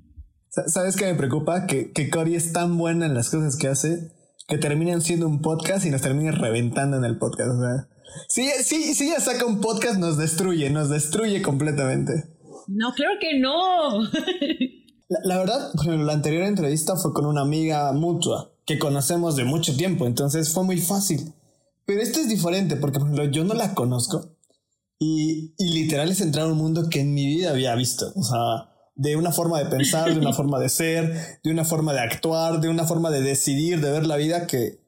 [0.68, 1.66] ¿Sabes qué me preocupa?
[1.66, 4.12] Que, que Cory es tan buena en las cosas que hace
[4.48, 7.50] que terminan siendo un podcast y nos termina reventando en el podcast.
[7.50, 7.88] O sea,
[8.28, 12.12] si, si, si ella saca un podcast, nos destruye, nos destruye completamente.
[12.68, 14.01] No, claro que no.
[15.24, 20.05] la, verdad, la anterior entrevista fue con una amiga mutua que conocemos de mucho tiempo,
[20.07, 21.34] entonces fue muy fácil.
[21.86, 24.38] Pero esto es diferente porque, por ejemplo, yo no la conozco
[24.99, 28.11] y, y literal es entrar a un mundo que en mi vida había visto.
[28.16, 31.93] O sea, de una forma de pensar, de una forma de ser, de una forma
[31.93, 34.82] de actuar, de una forma de decidir, de ver la vida que,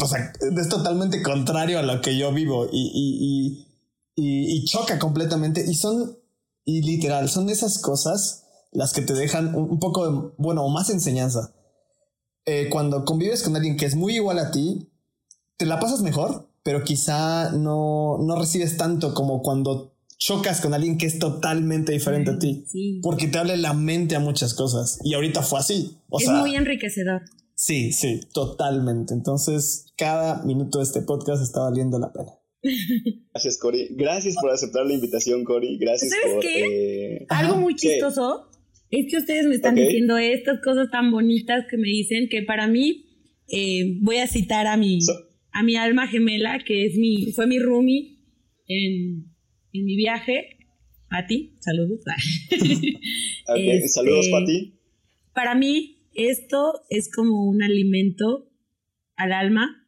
[0.00, 3.66] o sea, es totalmente contrario a lo que yo vivo y, y,
[4.14, 5.64] y, y choca completamente.
[5.66, 6.16] Y son
[6.66, 8.42] y literal, son esas cosas
[8.72, 11.54] las que te dejan un, poco, de, bueno, o más enseñanza.
[12.44, 14.90] Eh, cuando convives con alguien que es muy igual a ti,
[15.56, 20.98] te la pasas mejor, pero quizá no, no recibes tanto como cuando chocas con alguien
[20.98, 22.66] que es totalmente diferente a ti.
[23.00, 24.98] Porque te abre la mente a muchas cosas.
[25.04, 25.96] Y ahorita fue así.
[26.18, 27.22] es muy enriquecedor.
[27.54, 29.14] Sí, sí, totalmente.
[29.14, 32.35] Entonces, cada minuto de este podcast está valiendo la pena.
[33.32, 33.88] Gracias, Cori.
[33.90, 35.78] Gracias por aceptar la invitación, Cori.
[35.78, 36.42] Gracias ¿Sabes por.
[36.42, 37.16] Qué?
[37.16, 38.50] Eh, Algo muy chistoso
[38.90, 42.66] es que ustedes me están diciendo estas cosas tan bonitas que me dicen que para
[42.66, 43.06] mí
[43.48, 44.98] eh, voy a citar a mi,
[45.52, 48.18] a mi alma gemela, que es mi, fue mi roomie
[48.66, 49.32] en,
[49.72, 50.58] en mi viaje.
[51.08, 52.00] Pati, saludos.
[53.56, 54.74] Este, saludos, Pati.
[55.32, 58.50] Para mí, esto es como un alimento
[59.14, 59.86] al alma.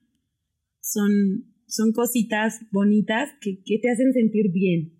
[0.80, 4.94] Son son cositas bonitas que, te hacen sentir bien.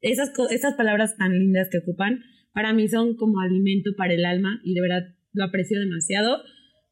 [0.00, 4.60] Esas, esas palabras tan lindas que ocupan, para mí son como alimento para el alma
[4.64, 6.42] y de verdad lo aprecio demasiado,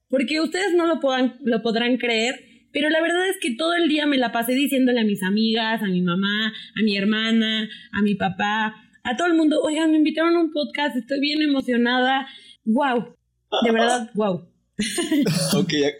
[0.09, 1.01] porque ustedes no lo,
[1.43, 2.37] lo podrán creer,
[2.73, 5.83] pero la verdad es que todo el día me la pasé diciéndole a mis amigas,
[5.83, 9.97] a mi mamá, a mi hermana, a mi papá, a todo el mundo, oigan, me
[9.97, 12.29] invitaron a un podcast, estoy bien emocionada,
[12.65, 13.17] wow,
[13.65, 14.58] de verdad, wow.
[15.57, 15.95] ok, e-,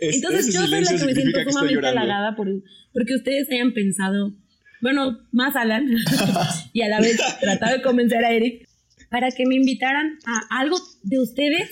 [0.00, 2.48] Entonces yo soy la que me siento sumamente halagada por,
[2.92, 4.32] porque ustedes hayan pensado,
[4.80, 5.88] bueno, más Alan,
[6.72, 8.68] y a la vez tratado de convencer a Eric
[9.10, 11.70] para que me invitaran a algo de ustedes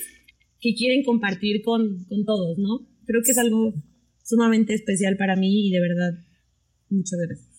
[0.59, 2.87] que quieren compartir con, con todos, ¿no?
[3.05, 3.73] Creo que es algo
[4.23, 6.13] sumamente especial para mí y de verdad,
[6.89, 7.49] muchas gracias.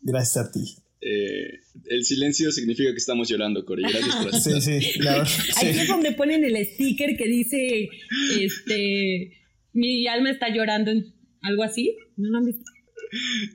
[0.00, 0.87] Gracias a ti.
[1.00, 3.82] Eh, el silencio significa que estamos llorando, Cori.
[3.82, 5.24] Gracias por Sí, sí, claro.
[5.56, 7.88] Ahí es donde ponen el sticker que dice,
[8.40, 9.32] este,
[9.72, 11.96] mi alma está llorando, en, algo así.
[12.16, 12.64] ¿No lo han visto?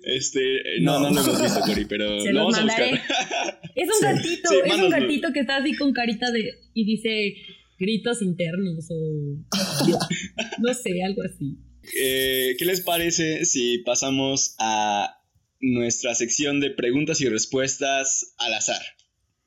[0.04, 2.92] Este, no, no, no lo hemos visto, Cori, pero Se lo los vamos a mandaré.
[2.92, 3.62] buscar.
[3.76, 4.04] Es un Sí.
[4.06, 7.36] gatito, Sí, es un gatito que está así con carita de, y dice
[7.78, 9.38] gritos internos o,
[10.60, 11.58] no sé, algo así.
[12.02, 15.18] Eh, ¿Qué les parece si pasamos a
[15.64, 18.82] nuestra sección de preguntas y respuestas al azar?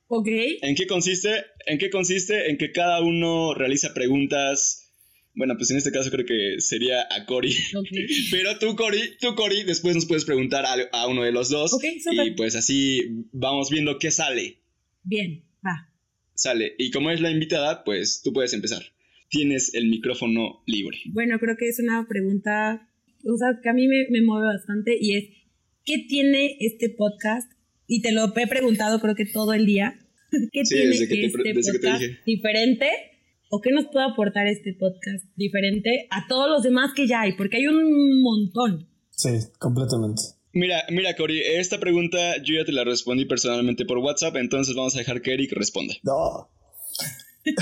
[0.08, 0.28] Ok,
[0.62, 1.44] ¿En qué consiste?
[1.66, 2.50] ¿En qué consiste?
[2.50, 4.82] En que cada uno realiza preguntas.
[5.34, 7.52] Bueno, pues en este caso creo que sería a Cory.
[7.76, 7.88] ok.
[8.30, 11.74] Pero tú, Cory, tú, Cory, después nos puedes preguntar a, a uno de los dos.
[11.74, 12.28] Ok, súper.
[12.28, 13.02] y pues así
[13.32, 14.60] vamos viendo qué sale.
[15.02, 15.92] Bien, va.
[16.34, 16.74] Sale.
[16.78, 18.82] Y como es la invitada, pues tú puedes empezar.
[19.28, 20.98] Tienes el micrófono libre.
[21.06, 22.88] Bueno, creo que es una pregunta,
[23.24, 25.24] o sea, que a mí me, me mueve bastante y es,
[25.86, 27.50] ¿qué tiene este podcast?
[27.86, 29.98] Y te lo he preguntado creo que todo el día.
[30.52, 32.90] ¿Qué Sí, tiene que te este que podcast diferente?
[33.48, 37.34] ¿O qué nos puede aportar este podcast diferente a todos los demás que ya hay?
[37.34, 38.88] Porque hay un montón.
[39.10, 39.30] Sí,
[39.60, 40.22] completamente.
[40.52, 44.96] Mira, mira, Cory, esta pregunta yo ya te la respondí personalmente por WhatsApp, entonces vamos
[44.96, 45.94] a dejar que Eric responda.
[46.02, 46.50] No.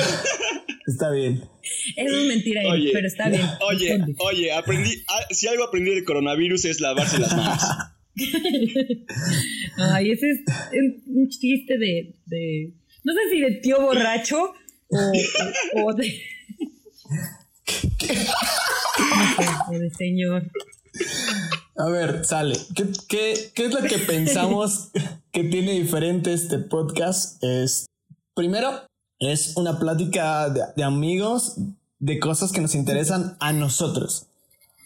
[0.87, 1.43] Está bien.
[1.97, 3.43] Es mentira, Eric, Oye, pero está bien.
[3.69, 4.15] Oye, responde.
[4.19, 7.63] oye, aprendí, ah, si algo aprendí del coronavirus es lavarse las manos.
[9.77, 10.39] Ay, ese es
[11.07, 14.53] un- chiste de, de- No sé si de tío borracho
[14.89, 15.13] o,
[15.85, 16.13] o- de.
[19.67, 20.51] No sé, de señor.
[21.77, 22.57] A ver, sale.
[22.75, 24.91] ¿Qué, qué, qué es lo que pensamos
[25.33, 27.43] que tiene diferente este podcast?
[27.43, 27.87] Es,
[28.35, 28.87] primero,
[29.19, 31.57] es una plática de amigos
[31.99, 34.27] de cosas que nos interesan a nosotros.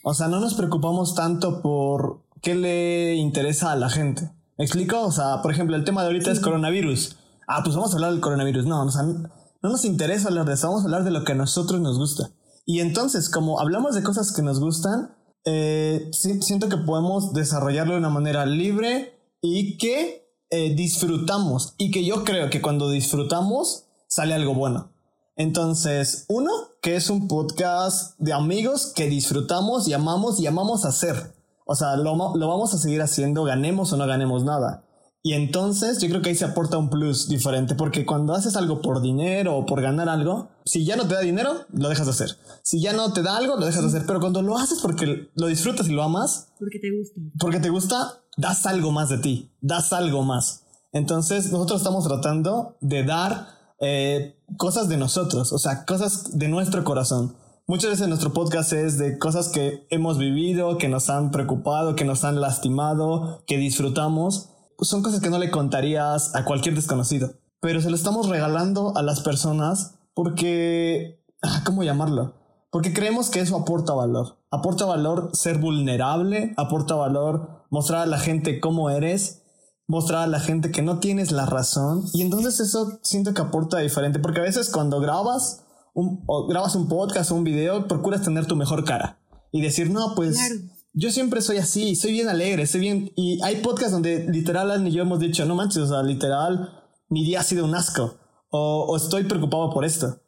[0.03, 4.30] O sea, no nos preocupamos tanto por qué le interesa a la gente.
[4.57, 5.01] ¿Me explico?
[5.03, 7.16] O sea, por ejemplo, el tema de ahorita es coronavirus.
[7.47, 8.66] Ah, pues vamos a hablar del coronavirus.
[8.66, 9.28] No, o sea, no
[9.61, 11.99] no nos interesa hablar de eso, vamos a hablar de lo que a nosotros nos
[11.99, 12.30] gusta.
[12.64, 17.95] Y entonces, como hablamos de cosas que nos gustan, eh, si- siento que podemos desarrollarlo
[17.95, 21.74] de una manera libre y que eh, disfrutamos.
[21.76, 24.93] Y que yo creo que cuando disfrutamos sale algo bueno.
[25.36, 26.51] Entonces, uno,
[26.82, 31.34] que es un podcast de amigos que disfrutamos y amamos y amamos hacer.
[31.71, 34.85] O sea, lo, lo vamos a seguir haciendo, ganemos o no ganemos nada.
[35.23, 38.81] Y entonces yo creo que ahí se aporta un plus diferente, porque cuando haces algo
[38.81, 42.12] por dinero o por ganar algo, si ya no te da dinero, lo dejas de
[42.12, 42.39] hacer.
[42.62, 44.07] Si ya no te da algo, lo dejas de hacer.
[44.07, 47.21] Pero cuando lo haces porque lo disfrutas y lo amas, Porque te gusta.
[47.39, 50.62] porque te gusta, das algo más de ti, das algo más.
[50.93, 53.49] Entonces nosotros estamos tratando de dar
[53.81, 57.37] eh, cosas de nosotros, o sea, cosas de nuestro corazón.
[57.71, 62.07] Muchas veces nuestro podcast es de cosas que hemos vivido, que nos han preocupado, que
[62.07, 64.49] nos han lastimado, que disfrutamos.
[64.81, 67.35] Son cosas que no le contarías a cualquier desconocido.
[67.61, 71.23] Pero se lo estamos regalando a las personas porque...
[71.43, 72.37] ah, ¿Cómo llamarlo?
[72.71, 74.39] Porque creemos que eso aporta valor.
[74.51, 79.43] Aporta valor ser vulnerable, aporta valor mostrar a la gente cómo eres,
[79.87, 82.07] mostrar a la gente que no tienes la razón.
[82.14, 85.66] Y entonces eso siento que aporta diferente, porque a veces cuando grabas
[86.01, 89.18] un, o grabas un podcast o un video, procuras tener tu mejor cara
[89.53, 90.55] y decir, no, pues Claro.
[90.92, 93.12] yo siempre soy así, soy bien alegre, soy bien...
[93.16, 96.70] Y hay podcasts donde literal Alan y yo hemos dicho, no manches, o sea, literal,
[97.09, 98.16] mi día ha sido un asco
[98.51, 100.20] o, o estoy preocupado por esto.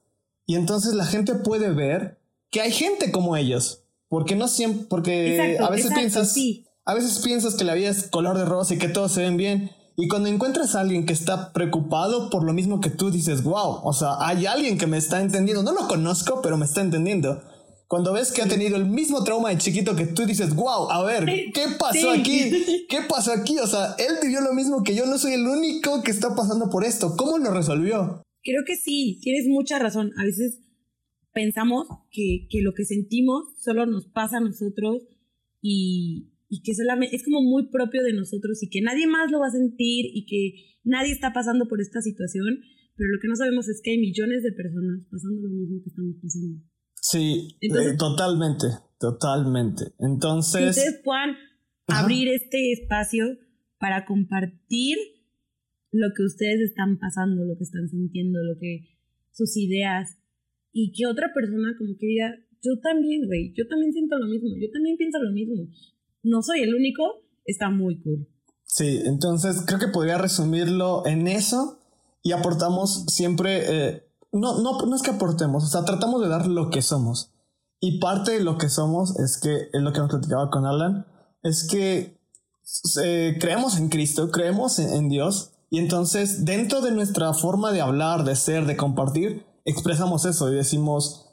[0.47, 2.19] Y entonces la gente puede ver
[2.51, 3.85] que hay gente como ellos.
[4.09, 6.67] Porque no siempre, porque Exacto, a veces exacto, piensas, sí.
[6.85, 9.37] a veces piensas que la vida es color de rosa y que todos se ven
[9.37, 9.71] bien.
[10.01, 13.81] Y cuando encuentras a alguien que está preocupado por lo mismo que tú, dices, wow,
[13.85, 15.63] o sea, hay alguien que me está entendiendo.
[15.63, 17.43] No lo conozco, pero me está entendiendo.
[17.87, 21.03] Cuando ves que ha tenido el mismo trauma de chiquito que tú, dices, wow, a
[21.05, 22.21] ver, ¿qué pasó Sí.
[22.21, 22.87] aquí?
[22.89, 23.59] ¿Qué pasó aquí?
[23.59, 26.71] O sea, él vivió lo mismo que yo, no soy el único que está pasando
[26.71, 27.17] por esto.
[27.17, 28.23] ¿Cómo lo resolvió?
[28.43, 30.13] Creo que sí, tienes mucha razón.
[30.19, 30.61] A veces
[31.33, 35.03] pensamos que, que lo que sentimos solo nos pasa a nosotros
[35.61, 39.39] y, y que solamente es como muy propio de nosotros y que nadie más lo
[39.39, 42.59] va a sentir y que nadie está pasando por esta situación,
[42.97, 45.89] pero lo que no sabemos es que hay millones de personas pasando lo mismo que
[45.91, 46.61] estamos pasando.
[47.01, 48.67] Sí, Entonces- eh, totalmente,
[48.99, 49.85] totalmente.
[49.97, 51.31] Que Entonces, ustedes puedan
[51.87, 52.01] Ajá.
[52.03, 53.39] abrir este espacio
[53.79, 54.99] para compartir
[55.93, 58.89] lo que ustedes están pasando, lo que están sintiendo, lo que
[59.31, 60.19] sus ideas
[60.73, 64.51] y que otra persona como que diga, yo también, güey, yo también siento lo mismo,
[64.61, 65.69] yo también pienso lo mismo.
[66.23, 67.03] No soy el único,
[67.45, 68.29] está muy cool.
[68.65, 71.79] sí, entonces creo que podría resumirlo en eso
[72.23, 76.47] y aportamos siempre, eh, no, no, no es que aportemos, o sea, tratamos de dar
[76.47, 77.33] lo que somos.
[77.81, 81.07] Y parte de lo que somos es que, es lo que hemos platicado con Alan,
[81.43, 82.21] es que
[83.03, 88.25] eh, creemos en Cristo, creemos en, Dios, y entonces dentro de nuestra forma de hablar,
[88.25, 91.27] de ser, de compartir, expresamos eso y decimos,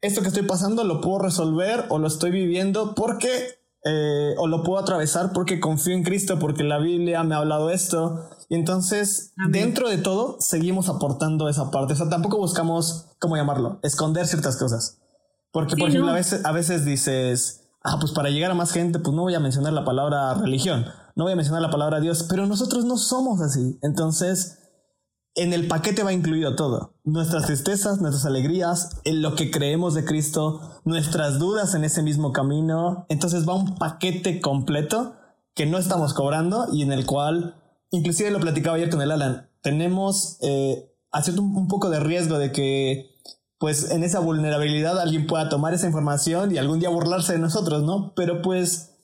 [0.00, 4.62] esto que estoy pasando lo puedo resolver o lo estoy viviendo porque, eh, o lo
[4.62, 8.28] puedo atravesar porque confío en Cristo, porque la Biblia me ha hablado esto.
[8.50, 11.94] Y entonces, dentro de todo, seguimos aportando esa parte.
[11.94, 13.78] O sea, tampoco buscamos, ¿cómo llamarlo?
[13.82, 14.98] Esconder ciertas cosas.
[15.52, 18.98] Porque, por ejemplo, a, veces, a veces dices, ah, pues para llegar a más gente,
[18.98, 20.86] pues no voy a mencionar la palabra religión,
[21.16, 23.78] no voy a mencionar la palabra Dios, pero nosotros no somos así.
[23.82, 24.58] Entonces,
[25.38, 26.94] en el paquete va incluido todo.
[27.04, 32.32] Nuestras tristezas, nuestras alegrías, en lo que creemos de Cristo, nuestras dudas en ese mismo
[32.32, 33.06] camino.
[33.08, 35.14] Entonces va un paquete completo
[35.54, 37.54] que no estamos cobrando y en el cual,
[37.90, 40.92] inclusive lo platicaba ayer con el Alan, tenemos eh,
[41.36, 43.16] un, un poco de riesgo de que
[43.58, 47.82] pues en esa vulnerabilidad alguien pueda tomar esa información y algún día burlarse de nosotros,
[47.82, 48.12] ¿no?
[48.14, 48.96] Pero pues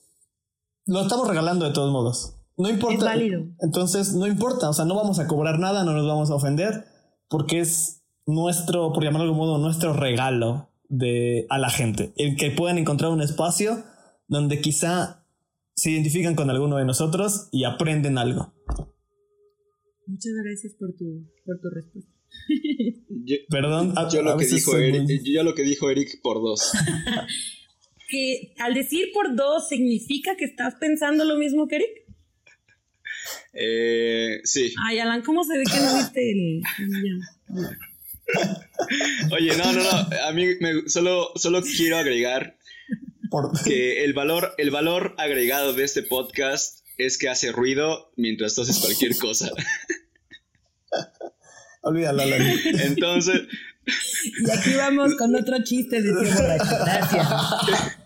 [0.86, 2.33] lo estamos regalando de todos modos.
[2.56, 2.96] No importa.
[2.96, 3.46] Es válido.
[3.60, 6.84] Entonces, no importa, o sea, no vamos a cobrar nada, no nos vamos a ofender,
[7.28, 12.12] porque es nuestro, por llamarlo de algún modo, nuestro regalo de, a la gente.
[12.16, 13.82] El que puedan encontrar un espacio
[14.28, 15.24] donde quizá
[15.74, 18.54] se identifican con alguno de nosotros y aprenden algo.
[20.06, 22.12] Muchas gracias por tu, por tu respuesta.
[23.48, 26.72] Perdón, yo, lo que dijo Eric, yo lo que dijo Eric por dos.
[28.10, 32.03] que al decir por dos significa que estás pensando lo mismo que Eric.
[33.52, 34.74] Eh, sí.
[34.86, 36.62] Ay, Alan, ¿cómo se ve que no viste el...
[39.32, 40.08] Oye, no, no, no.
[40.26, 42.56] A mí me, solo, solo quiero agregar
[43.64, 48.62] que el valor, el valor agregado de este podcast es que hace ruido mientras tú
[48.62, 49.50] haces cualquier cosa.
[51.82, 53.42] Olvídalo, Entonces.
[53.86, 57.28] Y aquí vamos con otro chiste de Gracias.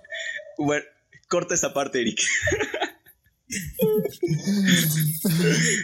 [0.61, 0.85] Bueno,
[1.29, 2.21] corta esta parte, Eric.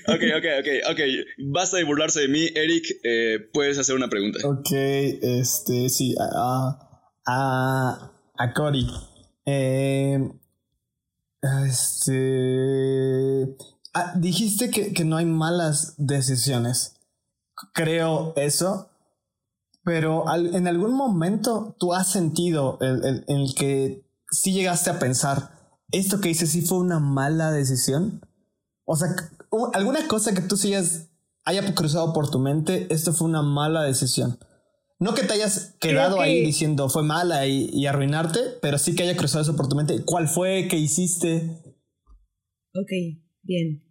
[0.08, 1.00] Ok, ok, ok, ok.
[1.52, 2.86] Basta de burlarse de mí, Eric.
[3.02, 4.38] Eh, puedes hacer una pregunta.
[4.46, 6.78] Ok, este, sí, a,
[7.26, 8.86] a, a Cory.
[9.46, 10.18] Eh,
[11.66, 13.56] este.
[13.94, 16.94] Ah, dijiste que, que no hay malas decisiones
[17.72, 18.90] creo eso,
[19.82, 25.50] pero en algún momento tú has sentido el, el, que sí llegaste a pensar,
[25.98, 28.20] esto que hice sí fue una mala decisión.
[28.84, 29.08] O sea,
[29.72, 31.10] alguna cosa que tú sigas
[31.44, 34.38] haya cruzado por tu mente, esto fue una mala decisión.
[34.98, 39.02] No que te hayas quedado ahí diciendo fue mala y, y, arruinarte, pero sí que
[39.02, 40.02] haya cruzado eso por tu mente.
[40.04, 40.68] ¿Cuál fue?
[40.68, 41.58] ¿Qué hiciste?
[42.74, 42.90] Ok,
[43.42, 43.84] bien.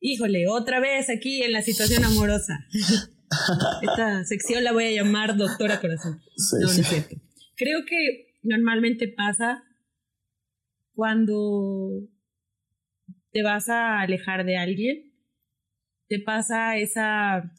[0.00, 2.54] Híjole, otra vez aquí en la situación amorosa.
[3.82, 6.20] Esta sección la voy a llamar Doctora Corazón.
[6.52, 7.16] no, no es cierto.
[7.56, 9.64] Creo que normalmente pasa
[10.98, 12.10] cuando
[13.30, 15.12] te vas a alejar de alguien,
[16.08, 17.54] te pasa esa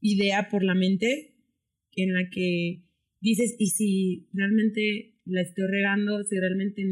[0.00, 1.36] idea por la mente
[1.92, 2.82] en la que
[3.20, 6.24] dices, ¿y si realmente la estoy regando?
[6.24, 6.82] Si realmente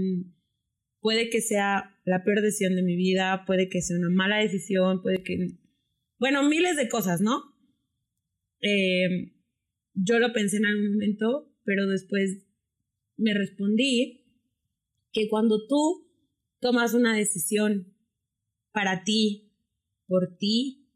[1.00, 5.02] puede que sea la peor decisión de mi vida, puede que sea una mala decisión,
[5.02, 5.48] puede que...
[6.20, 7.42] Bueno, miles de cosas, ¿no?
[8.60, 9.32] Eh,
[9.94, 12.46] yo lo pensé en algún momento, pero después
[13.16, 14.25] me respondí
[15.16, 16.06] que cuando tú
[16.60, 17.94] tomas una decisión
[18.72, 19.52] para ti,
[20.06, 20.90] por ti,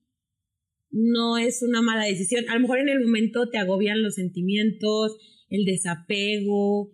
[0.91, 2.45] no es una mala decisión.
[2.51, 5.17] A lo mejor en el momento te agobian los sentimientos,
[5.49, 6.93] el desapego,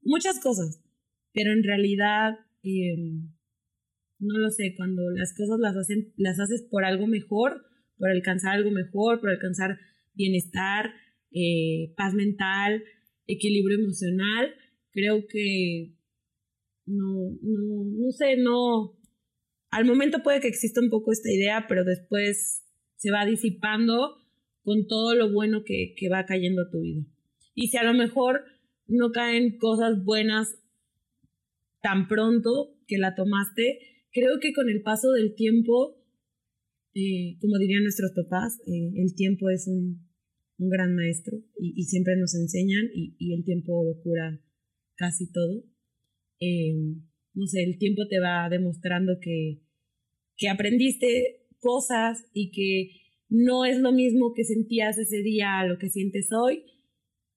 [0.00, 0.82] muchas cosas,
[1.32, 3.32] pero en realidad Em,
[4.20, 5.58] no lo sé, cuando las cosas
[6.16, 7.64] las, haces por algo mejor,
[7.98, 9.78] por alcanzar algo mejor, por alcanzar
[10.14, 10.92] bienestar,
[11.32, 12.84] eh, paz mental,
[13.26, 14.54] equilibrio emocional,
[14.92, 15.96] creo que
[16.86, 18.98] no, no, no sé, no,
[19.70, 22.64] al momento puede que exista un poco esta idea, pero después
[22.96, 24.16] se va disipando
[24.62, 27.04] con todo lo bueno que, que va cayendo a tu vida.
[27.54, 28.44] Y si a lo mejor
[28.86, 30.58] no caen cosas buenas
[31.80, 33.78] tan pronto que la tomaste,
[34.12, 35.98] creo que con el paso del tiempo,
[36.94, 40.10] eh, como dirían nuestros papás, eh, el tiempo es un,
[40.64, 44.40] gran maestro y, siempre nos enseñan y, el tiempo lo cura
[44.94, 45.64] casi todo.
[46.44, 46.74] Eh,
[47.34, 49.60] no sé, el tiempo te va demostrando que,
[50.36, 55.78] que aprendiste cosas y que no es lo mismo que sentías ese día a lo
[55.78, 56.64] que sientes hoy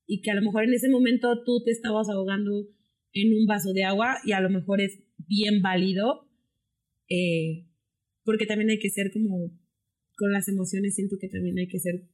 [0.08, 2.68] y que a lo mejor en ese momento tú te estabas ahogando
[3.14, 6.28] en un vaso de agua y a lo mejor es bien válido,
[7.10, 7.68] eh,
[8.24, 9.52] porque también hay que ser como,
[10.18, 12.10] con las emociones siento que también hay que ser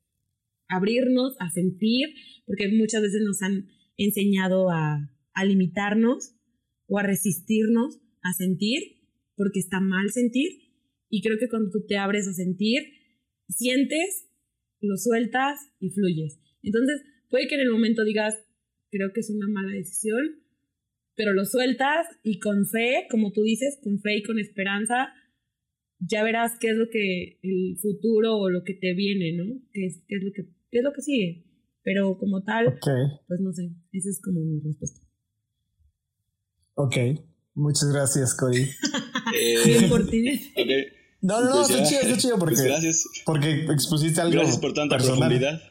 [0.67, 2.09] abrirnos, a sentir,
[2.45, 6.35] porque muchas veces nos han enseñado a, a limitarnos
[6.91, 8.81] o a resistirnos a sentir,
[9.35, 10.49] porque está mal sentir.
[11.09, 12.83] Y creo que cuando tú te abres a sentir,
[13.47, 14.27] sientes,
[14.81, 16.39] lo sueltas y fluyes.
[16.61, 18.35] Entonces, puede que en el momento digas,
[18.91, 20.43] creo que es una mala decisión,
[21.15, 25.13] pero lo sueltas y con fe, como tú dices, con fe y con esperanza,
[25.99, 29.61] ya verás qué es lo que el futuro o lo que te viene, ¿no?
[29.71, 31.45] ¿Qué es, qué es, lo, que, qué es lo que sigue?
[31.83, 32.77] Pero como tal,
[33.27, 35.01] pues no sé, esa es como mi respuesta.
[36.86, 36.97] Ok,
[37.55, 38.63] muchas gracias, Cody.
[39.39, 40.51] eh, por ti.
[40.53, 40.86] okay.
[41.21, 41.89] No, no, no, Pues está ya.
[41.89, 43.03] chido, está chido porque, Pues gracias.
[43.25, 45.19] porque expusiste algo Gracias por tanta personal.
[45.29, 45.61] profundidad.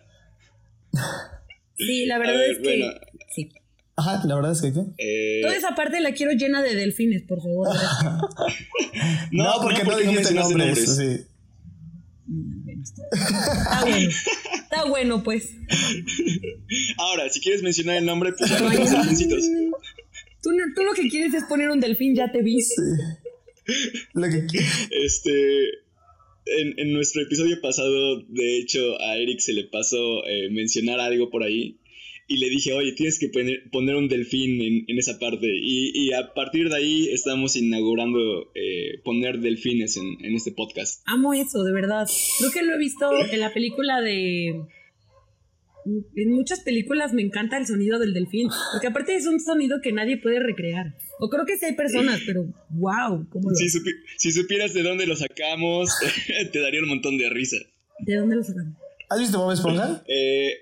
[1.77, 2.87] Sí, la verdad ver, es que bueno,
[3.35, 3.49] sí.
[3.97, 4.81] Ajá, la verdad es que ¿qué?
[4.99, 7.69] eh, Toda esa parte la quiero llena de delfines, por favor.
[9.33, 10.97] No, porque no, dijiste nombres.
[10.97, 11.27] Sí.
[13.13, 14.11] Está bueno.
[14.63, 15.51] Está bueno, pues.
[16.99, 19.70] Ahora, si quieres mencionar el nombre, pues ya No hay-.
[20.43, 22.59] Tú, no- tú lo que quieres es poner un delfín, ya te vi.
[24.15, 24.47] Lo que
[25.05, 25.65] Este.
[26.47, 31.31] En, en nuestro episodio pasado, de hecho, a Eric se le pasó eh, mencionar algo
[31.31, 31.77] por ahí.
[32.27, 35.47] Y le dije, oye, tienes que poner, poner un delfín en, en esa parte.
[35.53, 41.03] Y, y a partir de ahí estamos inaugurando eh, poner delfines en, en este podcast.
[41.07, 42.07] Amo eso, de verdad.
[42.39, 44.63] Creo que lo he visto en la película de.
[45.87, 48.49] En muchas películas me encanta el sonido del delfín.
[48.73, 50.95] Porque aparte es un sonido que nadie puede recrear.
[51.19, 54.83] O creo que sí hay personas, pero wow, ¿cómo lo Si, supi- si supieras de
[54.83, 55.91] dónde lo sacamos,
[56.53, 57.57] te daría un montón de risa.
[58.01, 58.77] ¿De dónde lo sacaron?
[59.09, 60.03] ¿Has visto Bob Esponja?
[60.07, 60.53] Eh,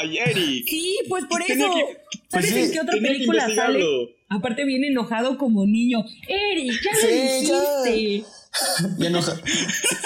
[0.00, 0.66] ¡Ay, Eric!
[0.68, 1.74] Sí, pues por Tenía eso.
[1.74, 3.84] que- ¿Sabes pues sí, en qué otra película sale?
[4.28, 5.98] Aparte viene enojado como niño.
[6.28, 8.18] Eric, ya lo Sí, dijiste.
[8.20, 8.26] Ya
[9.00, 9.36] enoja.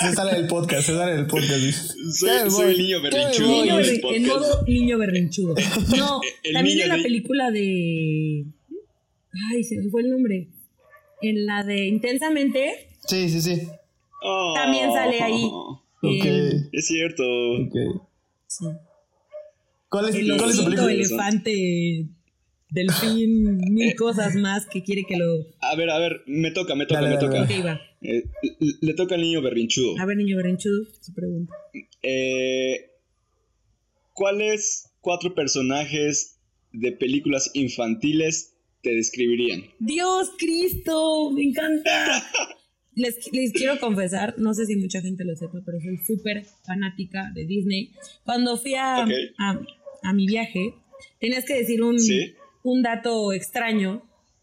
[0.00, 1.60] Se sale del podcast, se sale del podcast.
[2.18, 3.48] Soy, soy el niño berrinchudo.
[3.48, 5.54] Niño en modo niño berrinchudo.
[5.96, 8.44] No, El también en la de- película de.
[9.52, 10.48] Ay, se me fue el nombre.
[11.22, 13.62] En la de Intensamente, Sí, sí, sí.
[14.22, 15.44] Oh, También sale ahí.
[15.44, 16.24] Ok.
[16.24, 17.22] eh, Es cierto.
[17.22, 18.02] ok.
[18.46, 18.64] sí,
[19.88, 20.92] ¿Cuál es, el ¿cuál es tu película?
[20.92, 22.06] elefante,
[22.70, 25.46] delfín, mil cosas más que quiere que lo.
[25.60, 27.62] A ver, a ver, me toca, me toca, Dale, me dale, toca.
[27.64, 27.80] dale.
[28.02, 28.24] Eh,
[28.58, 29.98] le- le toca al niño berrinchudo.
[30.00, 31.54] A ver, niño berrinchudo, su pregunta.
[32.02, 32.86] Eh,
[34.12, 36.38] ¿Cuáles cuatro personajes
[36.72, 39.64] de películas infantiles te describirían?
[39.78, 41.90] Dios Cristo, me encanta.
[42.96, 47.30] Les, les quiero confesar, no sé si mucha gente lo sepa, pero soy súper fanática
[47.34, 47.92] de Disney.
[48.24, 49.06] Cuando fui a,
[50.02, 50.74] a mi viaje,
[51.20, 52.34] tenías que decir un, Sí.
[52.62, 54.02] Un dato extraño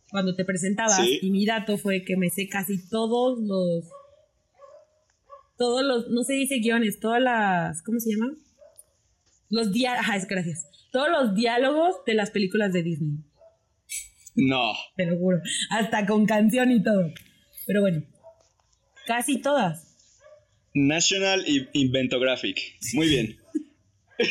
[0.09, 1.19] cuando te presentabas Sí.
[1.21, 3.85] y mi dato fue que me sé casi todos los
[5.57, 8.33] todos los no se dice guiones todas las ¿cómo se llama?
[9.49, 13.17] los diálogos gracias todos los diálogos de las películas de Disney
[14.35, 14.73] No.
[14.95, 15.39] te lo juro
[15.71, 17.11] hasta con canción y todo
[17.65, 18.03] pero bueno
[19.05, 19.83] casi todas
[20.79, 21.43] National
[21.73, 22.59] Inventographic.
[22.93, 23.37] Muy bien.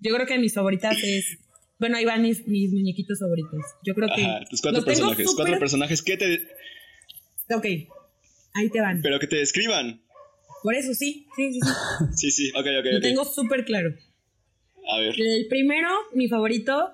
[0.00, 1.38] yo creo que mis favoritas es
[1.82, 5.08] bueno ahí van mis, mis muñequitos favoritos yo creo que Ajá, tus cuatro los tengo
[5.08, 5.26] personajes.
[5.30, 6.48] súper- Cuatro personajes que te.
[7.54, 7.66] ok
[8.54, 10.00] ahí te van Pero que te describan.
[10.62, 11.68] por eso sí sí sí, sí.
[12.16, 13.02] Sí, sí, ok, ok, lo ok.
[13.02, 13.90] tengo súper claro
[14.88, 15.14] A ver.
[15.20, 16.90] El primero, mi favorito,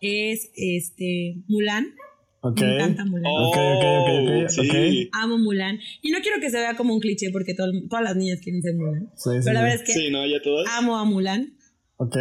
[0.00, 1.94] es este Mulan.
[2.40, 2.60] Ok.
[2.60, 3.24] Me encanta Mulan.
[3.26, 5.10] Oh, Ok, ok, ok, ok, sí.
[5.12, 5.78] Amo Mulan.
[6.02, 8.62] Y no quiero que se vea como un cliché porque todo- todas las niñas quieren
[8.62, 9.10] ser Mulan.
[9.16, 9.64] Sí, sí, Pero la sí.
[9.64, 10.26] verdad es que Sí, ¿no?
[10.26, 10.66] Ya todas.
[10.78, 11.55] amo a Mulan.
[11.96, 12.16] Ok.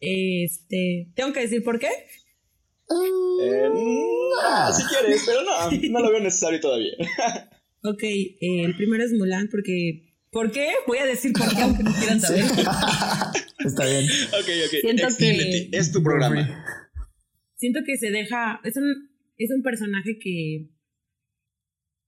[0.00, 1.88] Este, tengo que decir por qué.
[1.88, 6.92] Eh, no, si quieres, pero no, no lo veo necesario todavía.
[7.84, 10.68] Ok, eh, el primero es Mulan porque ¿Por qué?
[10.86, 12.44] Voy a decir por qué, aunque no quieran saber.
[13.58, 14.04] Está bien.
[14.28, 14.80] Ok, ok.
[14.80, 16.64] Siento que- Es tu programa.
[17.56, 18.60] Siento que se deja.
[18.64, 20.70] Es un, es un personaje que.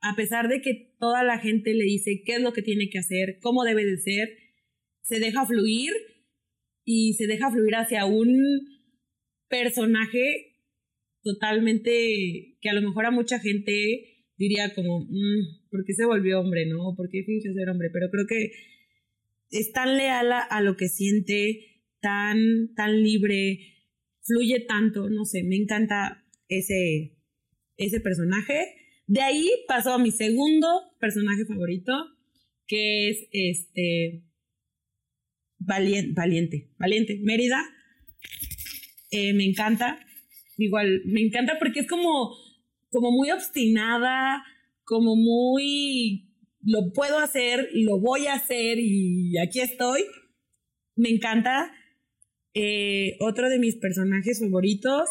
[0.01, 2.99] A pesar de que toda la gente le dice qué es lo que tiene que
[3.01, 4.29] hacer, cómo debe de ser,
[5.03, 5.93] se deja fluir
[6.85, 8.39] y se deja fluir hacia un
[9.49, 10.55] personaje
[11.22, 16.41] totalmente que a lo mejor a mucha gente diría como, "Mm, ¿por qué se volvió
[16.41, 16.95] hombre, no?
[16.97, 17.89] ¿Por qué finge ser hombre?
[17.93, 18.51] Pero creo que
[19.51, 23.74] es tan leal a, a lo que siente, tan, tan libre,
[24.22, 27.16] fluye tanto, no sé, me encanta ese,
[27.76, 28.74] ese personaje.
[29.07, 30.66] De ahí pasó a mi segundo
[31.01, 31.93] personaje favorito,
[32.66, 34.24] que es este
[35.67, 37.62] Valiente, Valiente, Valiente, Mérida.
[39.11, 39.99] Eh, me encanta,
[40.59, 42.35] igual, me encanta porque es como,
[42.91, 44.43] como muy obstinada,
[44.85, 46.31] como muy,
[46.62, 50.05] lo puedo hacer, lo voy a hacer y aquí estoy.
[50.97, 51.73] me encanta.
[52.57, 55.09] Eh, otro de mis personajes favoritos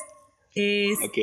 [0.55, 1.17] es Ok.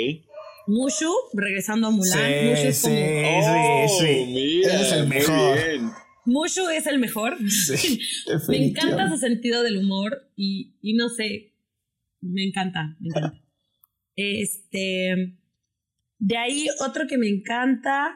[0.66, 2.12] Mushu, regresando a Mulan.
[2.12, 4.24] Sí, Mushu, es como- Oh, sí, sí.
[4.30, 5.56] mira, Él es el muy mejor.
[5.56, 5.90] bien.
[6.24, 7.36] Mushu es el mejor.
[7.50, 8.00] Sí,
[8.48, 11.52] me encanta su sentido del humor y, y no sé,
[12.20, 13.34] me encanta, me encanta.
[14.16, 15.38] Este,
[16.18, 18.10] de ahí otro que me encanta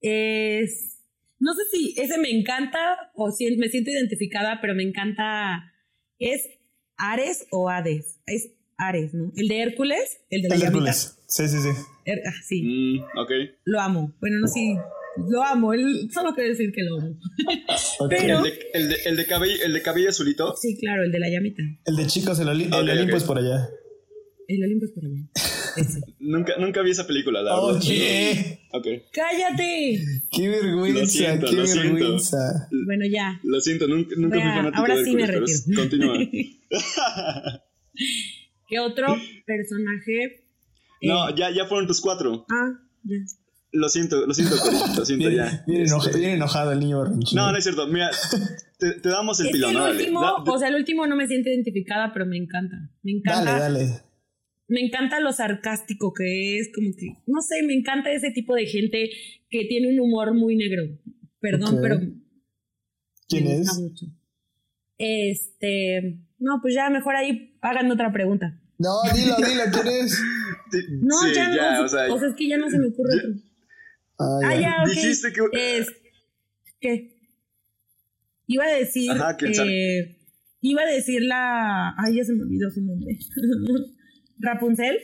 [0.00, 1.00] es,
[1.40, 5.72] no sé si ese me encanta o si me siento identificada, pero me encanta,
[6.20, 6.48] es
[6.96, 9.32] Ares o Hades, es Ares, ¿no?
[9.36, 10.66] El de Hércules, el de la El de.
[10.68, 11.18] Hércules.
[11.26, 11.70] Sí, sí, sí.
[12.04, 13.30] Her- ah, sí, Mm, ok.
[13.64, 14.12] lo amo.
[14.20, 14.76] Bueno, no sé si
[15.30, 17.18] lo amo, él, solo quiero decir que lo amo.
[18.08, 20.54] Pero- ¿El de, el, de, el, de cabello, ¿El de cabello azulito?
[20.56, 21.62] Sí, claro, el de la llamita.
[21.84, 23.20] El de chicos, el, Oli- el Ok, Olimpo ok.
[23.20, 23.68] es por allá.
[24.48, 25.28] El Olimpo es por allá.
[26.20, 27.76] Nunca, nunca vi esa película, la verdad.
[27.82, 28.86] Oye, Ok.
[29.12, 30.00] ¡Cállate!
[30.30, 31.94] qué vergüenza, Lo siento, qué lo siento.
[31.94, 32.68] vergüenza.
[32.86, 33.38] Bueno, ya.
[33.44, 35.76] Lo siento, nunca, nunca Voy fui fanático ahora de sí me retiro.
[35.76, 36.18] Continúa.
[38.68, 39.06] ¿Qué otro
[39.46, 40.44] personaje?
[41.02, 42.46] no, Eh, ya, ya fueron tus cuatro.
[42.50, 42.72] Ah,
[43.04, 43.16] ya.
[43.78, 44.54] Lo siento, lo siento,
[44.96, 45.64] lo siento Bien, ya.
[45.66, 47.40] bien, enoja- Este, bien enojado el niño berrinchudo.
[47.42, 47.86] No, no es cierto.
[47.88, 48.10] Mira,
[48.78, 51.48] te, te damos el Es pilón, el último, o sea, el último no me siento
[51.50, 52.76] identificada, pero me encanta.
[53.02, 53.58] Me encanta.
[53.58, 54.00] Dale, dale.
[54.68, 58.66] Me encanta lo sarcástico que es, como que, no sé, me encanta ese tipo de
[58.66, 59.10] gente
[59.48, 60.84] que tiene un humor muy negro.
[61.40, 62.00] Perdón, pero
[63.28, 63.58] ¿Quién me es?
[63.60, 64.06] gusta mucho.
[64.98, 68.60] Este, no, pues ya mejor ahí háganme otra pregunta.
[68.78, 70.20] No, dilo, dilo, ¿quién es?
[71.00, 72.88] No, sí, ya, ya, no, o sea, o sea, es que ya no se me
[72.88, 73.40] ocurre ya- otro.
[74.18, 74.76] Ah, Ah, ya.
[74.82, 74.88] ok.
[74.90, 75.86] Dijiste que- Es,
[76.80, 77.16] ¿Qué?
[78.46, 79.10] Iba a decir.
[79.10, 80.16] Ajá, eh,
[80.60, 81.94] iba a decir la.
[81.98, 83.18] Ay, ya se me olvidó su nombre.
[84.38, 84.98] Rapunzel.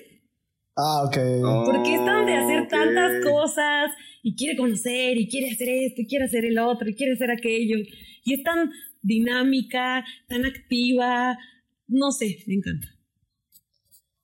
[0.77, 1.17] Ah, ok.
[1.45, 3.91] Oh, Porque es tan de hacer tantas cosas
[4.23, 7.31] y quiere conocer y quiere hacer esto y quiere hacer el otro y quiere hacer
[7.31, 7.77] aquello.
[8.25, 8.71] Y es tan
[9.03, 11.37] dinámica, tan activa.
[11.89, 12.87] No sé, me encanta.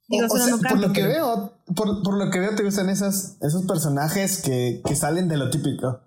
[0.09, 2.55] Digo, O- o solo sea, no por lo que veo, por, por lo que veo
[2.57, 6.01] te gustan esas, esos personajes que, que salen de lo típico.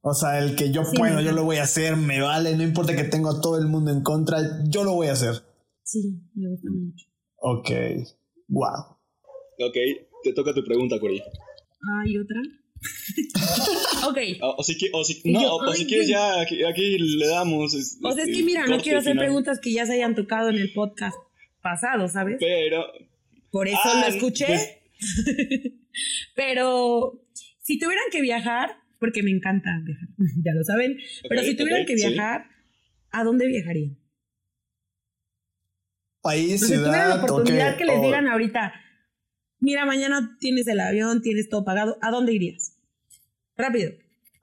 [0.00, 2.62] O sea, el que yo Sí, puedo, yo lo voy a hacer, me vale, no
[2.64, 4.38] importa que tengo a todo el mundo en contra,
[4.68, 5.42] yo lo voy a hacer.
[5.84, 7.06] Sí, me gusta mucho.
[7.36, 7.70] Ok.
[8.48, 8.96] Wow.
[9.68, 9.76] Ok,
[10.24, 11.20] te toca tu pregunta, Cory.
[11.20, 12.40] Ah, ¿y otra?
[14.08, 14.18] ok.
[14.42, 17.74] O, o si, o si, no, yo, o, si quieres ya, aquí, aquí le damos.
[17.74, 19.26] es- O sea, es que mira, no quiero hacer final.
[19.26, 21.16] preguntas que ya se hayan tocado en el podcast
[21.62, 22.36] pasado, ¿sabes?
[22.40, 22.82] Pero,
[23.52, 24.46] Por eso Ah, lo escuché.
[24.46, 24.78] pues-
[26.34, 27.22] Pero
[27.60, 30.08] si tuvieran que viajar, porque me encanta viajar,
[30.44, 30.96] ya lo saben,
[31.28, 32.02] pero si tuvieran que sí.
[32.08, 32.46] viajar,
[33.10, 33.98] ¿a dónde viajarían?
[36.22, 38.72] País, O sea, si tuvieran la ciudad, oportunidad que les digan ahorita,
[39.58, 42.76] mira, mañana tienes el avión, tienes todo pagado, ¿a dónde irías?
[43.56, 43.90] Rápido.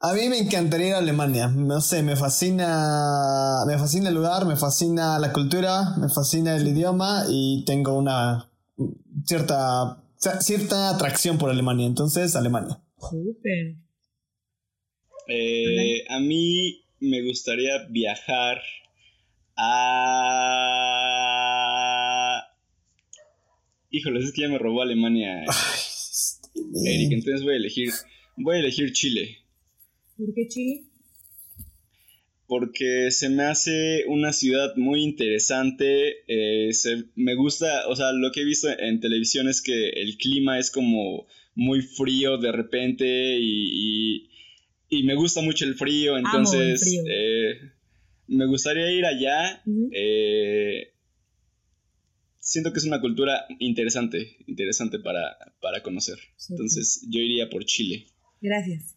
[0.02, 1.48] A mí me encantaría ir a Alemania.
[1.48, 3.64] No sé, me fascina.
[3.68, 8.49] Me fascina el lugar, me fascina la cultura, me fascina el idioma y tengo una
[9.26, 10.04] cierta,
[10.40, 11.86] cierta atracción por Alemania.
[11.86, 12.82] Entonces, Alemania.
[15.28, 18.62] Eh, a mí me gustaría viajar
[19.58, 20.10] a.
[23.92, 25.44] Híjole, es que ya me robó Alemania,
[26.86, 27.12] Eric.
[27.12, 27.92] Entonces voy a elegir.
[28.38, 29.38] Voy a elegir Chile.
[30.18, 30.89] ¿Por qué Chile?
[32.50, 36.24] Porque se me hace una ciudad muy interesante.
[36.28, 40.18] eh, se- me gusta, o sea, lo que he visto en televisión es que el
[40.18, 43.06] clima es como muy frío de repente
[43.40, 44.30] y, y-
[44.90, 47.04] y me gusta mucho el frío, el entonces frío.
[47.08, 47.54] eh,
[48.28, 49.62] me gustaría ir allá.
[49.94, 50.94] Eh,
[52.40, 56.18] siento que es una cultura interesante, interesante para, para conocer.
[56.50, 58.08] Entonces yo iría por Chile.
[58.42, 58.96] Gracias.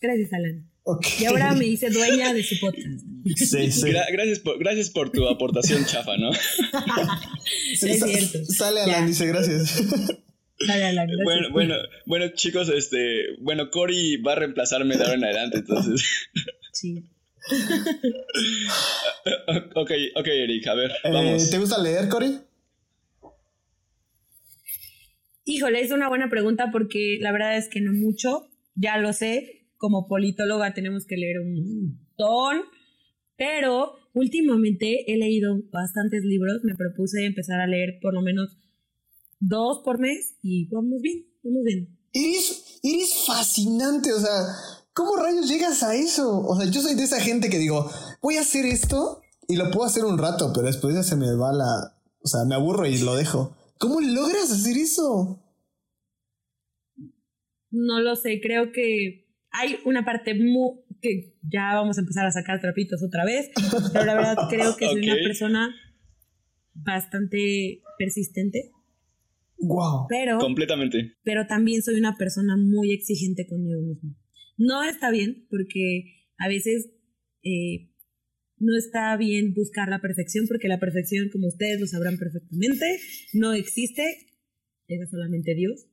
[0.00, 0.71] Gracias, Alan.
[1.20, 3.04] Y ahora me hice dueña de su podcast.
[3.36, 3.82] Sí, sí.
[3.90, 6.30] Gra- gracias, por, gracias por tu aportación chafa, ¿no?
[7.78, 8.44] Sí, es cierto.
[8.46, 9.06] Sale Alan, Ya.
[9.06, 9.80] dice gracias.
[10.66, 11.24] Dale, Alan, gracias.
[11.24, 11.74] Bueno, bueno,
[12.06, 16.02] bueno, chicos, este, bueno, Cory va a reemplazarme de ahora en adelante, entonces.
[16.72, 17.04] Sí.
[19.74, 21.50] ok, ok, Eric, a ver, Eh, vamos.
[21.50, 22.38] ¿Te gusta leer, Cory?
[25.44, 29.61] Híjole, es una buena pregunta porque la verdad es que no mucho, ya lo sé,
[29.82, 32.62] como politóloga tenemos que leer un montón,
[33.36, 38.56] pero últimamente he leído bastantes libros, me propuse empezar a leer por lo menos
[39.40, 41.98] dos por mes y vamos bien, vamos bien.
[42.12, 44.30] Eres, eres fascinante, o sea,
[44.92, 46.46] ¿cómo rayos llegas a eso?
[46.46, 47.90] O sea, yo soy de esa gente que digo,
[48.22, 51.34] voy a hacer esto y lo puedo hacer un rato, pero después ya se me
[51.34, 51.98] va la...
[52.24, 53.56] O sea, me aburro y lo dejo.
[53.78, 55.42] ¿Cómo logras hacer eso?
[57.72, 59.21] No lo sé, creo que
[59.52, 63.50] hay una parte mu- que ya vamos a empezar a sacar trapitos otra vez,
[63.92, 65.74] pero la verdad creo que soy una persona
[66.74, 68.70] bastante persistente.
[69.58, 70.06] Wow.
[70.08, 71.14] Pero, Completamente.
[71.22, 74.16] pero también soy una persona muy exigente conmigo misma.
[74.56, 76.90] No está bien, porque a veces
[77.44, 77.90] eh,
[78.58, 82.98] no está bien buscar la perfección, porque la perfección, como ustedes lo sabrán perfectamente,
[83.34, 84.02] no existe,
[84.88, 85.86] es solamente Dios.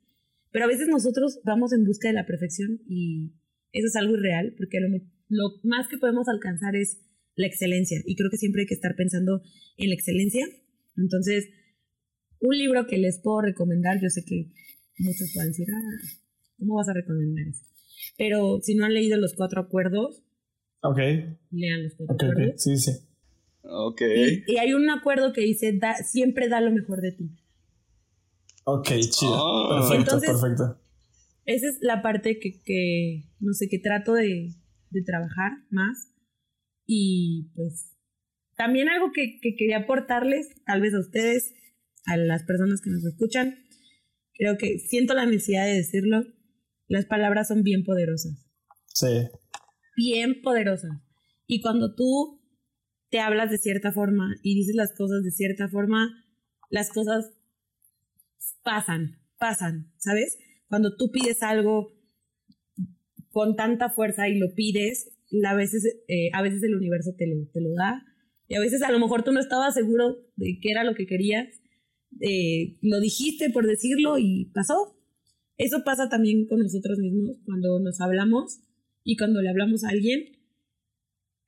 [0.51, 3.33] Pero a veces nosotros vamos en busca de la perfección y
[3.71, 4.87] eso es algo irreal, porque lo,
[5.29, 6.99] lo más que podemos alcanzar es
[7.35, 8.01] la excelencia.
[8.05, 9.41] Y creo que siempre hay que estar pensando
[9.77, 10.45] en la excelencia.
[10.97, 11.49] Entonces,
[12.39, 14.51] un libro que les puedo recomendar, yo sé que
[14.97, 16.07] muchos pueden decir, ah,
[16.57, 17.63] ¿cómo vas a recomendar eso?
[18.17, 20.23] Pero si no han leído Los Cuatro Acuerdos,
[20.81, 20.97] Ok.
[21.51, 22.29] lean Los Cuatro Ok, ok.
[22.31, 22.61] Acuerdos.
[22.63, 22.91] Sí, sí.
[23.63, 24.01] Ok.
[24.47, 27.29] Y, y hay un acuerdo que dice, da, siempre da lo mejor de ti.
[28.65, 29.33] Ok, chido.
[29.35, 29.79] Ah.
[29.89, 30.81] Perfecto, Entonces- perfecto.
[31.45, 34.55] Esa es la parte que, que no sé, que trato de,
[34.89, 36.13] de trabajar más.
[36.85, 37.95] Y pues
[38.55, 41.53] también algo que, que quería aportarles, tal vez a ustedes,
[42.05, 43.55] a las personas que nos escuchan,
[44.33, 46.23] creo que siento la necesidad de decirlo,
[46.87, 48.45] las palabras son bien poderosas.
[48.93, 49.27] Sí.
[49.95, 51.03] bien poderosa.
[51.45, 52.41] Y cuando tú
[53.09, 56.25] te hablas de cierta forma y dices las cosas de cierta forma,
[56.69, 57.31] las cosas
[58.63, 60.37] pasan, pasan, ¿sabes?
[60.69, 61.91] Cuando tú pides algo
[63.31, 65.11] con tanta fuerza y lo pides,
[65.45, 68.03] a veces, eh, a veces el universo te lo, te lo da.
[68.47, 71.05] Y a veces a lo mejor tú no estabas seguro de qué era lo que
[71.05, 71.47] querías.
[72.21, 74.95] eh, lo dijiste por decirlo y pasó.
[75.57, 78.59] Eso pasa también con nosotros mismos cuando nos hablamos
[79.03, 80.37] y cuando le hablamos a alguien.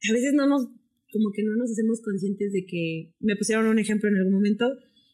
[0.09, 0.67] A veces no nos,
[1.11, 4.65] como que no nos hacemos conscientes de que, me pusieron un ejemplo en algún momento,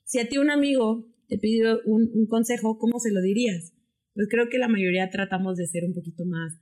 [0.04, 3.74] si a ti un amigo te pidió un, un consejo, ¿cómo se lo dirías?
[4.18, 6.60] Pues creo que la mayoría tratamos de ser un poquito más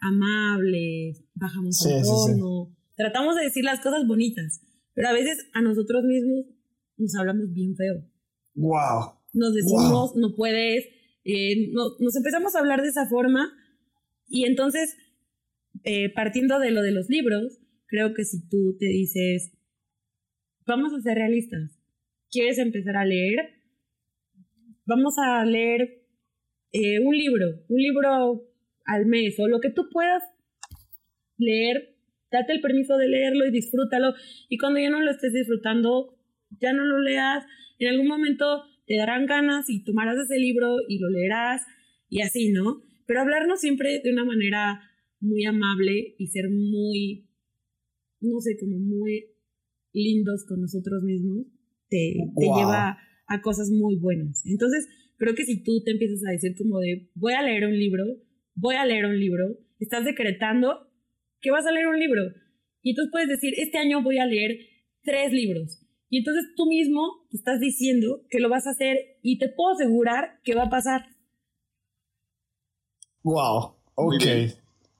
[0.00, 2.32] amables, bajamos Sí, el sí, sí.
[2.40, 4.62] tono, tratamos de decir las cosas bonitas,
[4.94, 6.46] pero a veces a nosotros mismos
[6.96, 7.96] nos hablamos bien feo
[8.54, 9.12] Wow.
[9.34, 10.86] nos decimos, no puedes,
[11.24, 13.52] eh, no- nos empezamos a hablar de esa forma
[14.26, 14.96] y entonces,
[15.84, 17.58] eh, partiendo de lo de los libros,
[17.88, 19.52] creo que si tú te dices,
[20.66, 21.78] vamos a ser realistas,
[22.30, 23.36] ¿quieres empezar a leer?
[24.86, 26.05] Vamos a leer
[26.72, 28.42] eh, un libro, un libro
[28.84, 30.22] al mes o lo que tú puedas
[31.38, 31.96] leer,
[32.30, 34.14] date el permiso de leerlo y disfrútalo.
[34.48, 36.16] Y cuando ya no lo estés disfrutando,
[36.60, 37.44] ya no lo leas.
[37.78, 41.62] En algún momento te darán ganas y tomarás ese libro y lo leerás
[42.08, 42.82] y así, ¿no?
[43.06, 44.80] Pero hablarnos siempre de una manera
[45.20, 47.28] muy amable y ser muy,
[48.20, 49.26] no sé, como muy
[49.92, 51.46] lindos con nosotros mismos,
[51.88, 52.98] te, lleva
[53.28, 54.44] a cosas muy buenas.
[54.44, 54.88] Entonces,
[55.18, 58.04] creo que si tú te empiezas a decir como de, voy a leer un libro,
[58.54, 60.90] voy a leer un libro, estás decretando
[61.40, 62.22] que vas a leer un libro.
[62.82, 64.58] Y entonces puedes decir, este año voy a leer
[65.02, 65.82] tres libros.
[66.08, 69.72] Y entonces tú mismo te estás diciendo que lo vas a hacer y te puedo
[69.74, 71.02] asegurar que va a pasar.
[73.22, 73.74] Wow.
[73.94, 74.24] Ok.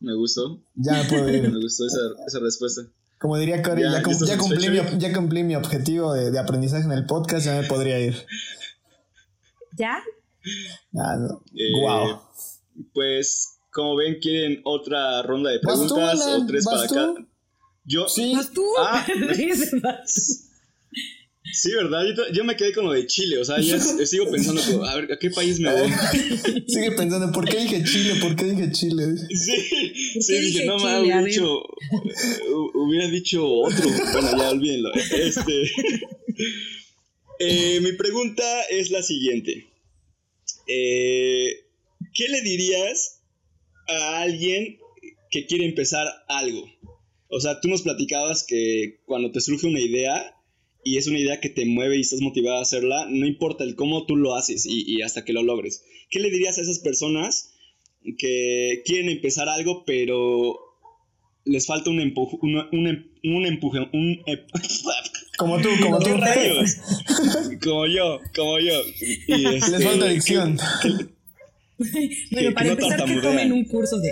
[0.01, 0.63] Me gustó.
[0.75, 1.43] Ya me puedo ir.
[1.51, 2.83] Me gustó esa, esa respuesta.
[3.19, 6.31] Como diría Cory, Ya, ya, cum- ¿estás ya cumplí, mi, ya cumplí mi objetivo de,
[6.31, 8.15] de aprendizaje en el podcast, ya me podría ir.
[9.77, 10.03] ¿Ya?
[10.99, 11.43] Ah, no.
[11.55, 12.21] Eh, wow.
[12.93, 16.95] Pues, como ven, ¿quieren otra ronda de ¿Vas tú, preguntas o tres ¿Vas para tú?
[16.95, 17.27] cada?
[17.85, 18.09] Yo.
[18.09, 18.33] Sí.
[18.35, 18.65] ¿Vas tú?
[18.79, 19.07] Ah.
[21.53, 22.03] Sí, ¿verdad?
[22.15, 24.85] Yo, yo me quedé con lo de Chile, o sea, ya s- sigo pensando, como,
[24.85, 25.91] a ver, ¿a qué país me voy?
[26.67, 28.17] Sigue pensando, ¿por qué dije Chile?
[28.21, 29.17] ¿Por qué dije Chile?
[29.31, 30.91] Sí, ¿Por sí, dije, dije no Chile?
[30.91, 33.89] me hubiera dicho, eh, hu- hubiera dicho otro.
[34.13, 34.93] Bueno, ya olvídenlo.
[34.95, 35.71] Este,
[37.39, 39.67] eh, mi pregunta es la siguiente.
[40.67, 41.65] Eh,
[42.15, 43.23] ¿Qué le dirías
[43.89, 44.79] a alguien
[45.31, 46.67] que quiere empezar algo?
[47.29, 50.35] O sea, tú nos platicabas que cuando te surge una idea
[50.85, 53.75] y es una idea que te mueve y estás motivada a hacerla, no importa el
[53.75, 55.85] cómo tú lo haces y, hasta que lo logres.
[56.11, 57.53] ¿Qué le dirías a esas personas
[58.19, 60.59] que quieren empezar algo, pero
[61.45, 64.47] les falta un em- empuje, un em-
[65.37, 66.11] Como tú, como tú.
[67.63, 68.81] Como yo, como yo.
[69.29, 70.59] Y este, Les falta dicción.
[71.79, 73.23] Bueno, que para no que tartamudean.
[73.23, 74.11] tomen un curso de...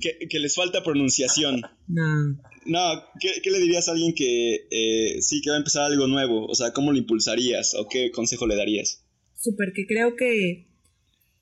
[0.00, 1.60] Que, que les falta pronunciación.
[1.88, 2.38] no.
[2.66, 2.80] No,
[3.20, 6.46] ¿qué, qué le dirías a alguien que eh, sí que va a empezar algo nuevo?
[6.46, 9.04] O sea, ¿cómo lo impulsarías o qué consejo le darías?
[9.34, 10.66] Súper, que creo que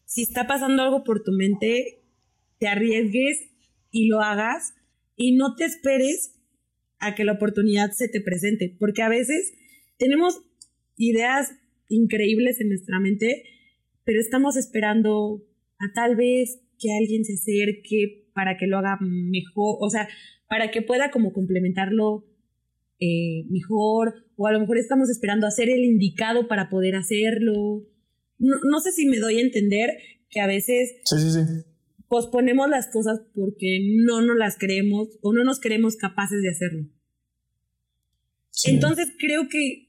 [0.05, 2.03] si está pasando algo por tu mente,
[2.59, 3.49] te arriesgues
[3.91, 4.75] y lo hagas
[5.17, 6.34] y no te esperes
[7.07, 9.53] a que la oportunidad se te presente, porque a veces
[9.99, 10.41] tenemos
[10.97, 11.53] ideas
[11.89, 13.45] increíbles en nuestra mente,
[14.05, 15.45] pero estamos esperando
[15.79, 20.09] a tal vez que alguien se acerque para que lo haga mejor, o sea,
[20.49, 22.27] para que pueda como complementarlo
[23.01, 27.87] eh, mejor, o a lo mejor estamos esperando a ser el indicado para poder hacerlo.
[28.39, 29.91] No, no, sé si me doy a entender
[30.29, 31.65] que a veces sí, sí, sí.
[32.09, 36.89] posponemos las cosas porque no nos las creemos o no nos creemos capaces de hacerlo.
[38.65, 39.89] Entonces creo que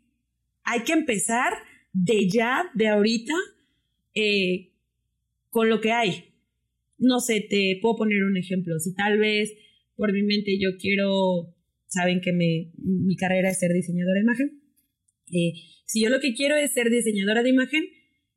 [0.63, 1.53] hay que empezar
[1.93, 3.33] de ya, de ahorita,
[4.13, 4.73] eh,
[5.49, 6.33] con lo que hay.
[6.97, 8.79] No sé, te puedo poner un ejemplo.
[8.79, 9.53] Si tal vez
[9.95, 11.55] por mi mente yo quiero,
[11.87, 14.61] saben que mi carrera es ser diseñadora de imagen.
[15.31, 15.53] Eh,
[15.85, 17.85] si yo lo que quiero es ser diseñadora de imagen,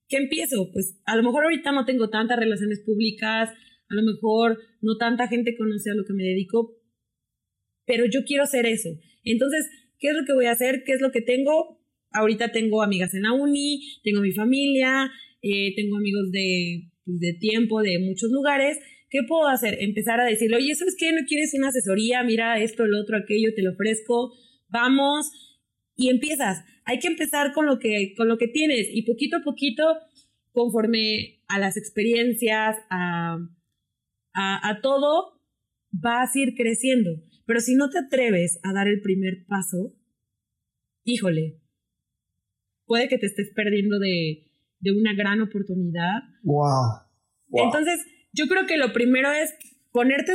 [0.09, 0.71] ¿qué empiezo?
[0.73, 5.29] Pues a lo mejor ahorita no tengo tantas relaciones públicas, a lo mejor no tanta
[5.29, 6.77] gente conoce a lo que me dedico,
[7.87, 8.91] pero yo quiero hacer eso.
[9.25, 9.67] Entonces,
[9.99, 10.85] ¿qué es lo que voy a hacer?
[10.85, 11.81] ¿Qué es lo que tengo?
[12.11, 15.11] Ahorita tengo amigas en la uni, tengo mi familia,
[15.43, 18.79] eh, tengo amigos de, pues, de tiempo, de muchos lugares.
[19.11, 19.77] ¿Qué puedo hacer?
[19.81, 21.13] Empezar a decirle, oye, ¿sabes qué?
[21.13, 22.23] ¿No quieres una asesoría?
[22.23, 24.33] Mira esto, el otro, aquello, te lo ofrezco,
[24.69, 25.31] vamos.
[25.97, 26.65] Y empiezas.
[26.85, 29.85] Hay que empezar con lo que, con lo que tienes y poquito a poquito,
[30.53, 33.39] conforme a las experiencias, a,
[34.35, 35.41] a, a todo,
[35.91, 37.11] vas a ir creciendo.
[37.49, 39.95] Pero si no te atreves a dar el primer paso,
[41.05, 41.63] híjole,
[42.85, 44.45] puede que te estés perdiendo de,
[44.95, 46.25] una gran oportunidad.
[46.43, 47.07] Wow.
[47.55, 49.55] Entonces, yo creo que lo primero es
[49.93, 50.35] ponerte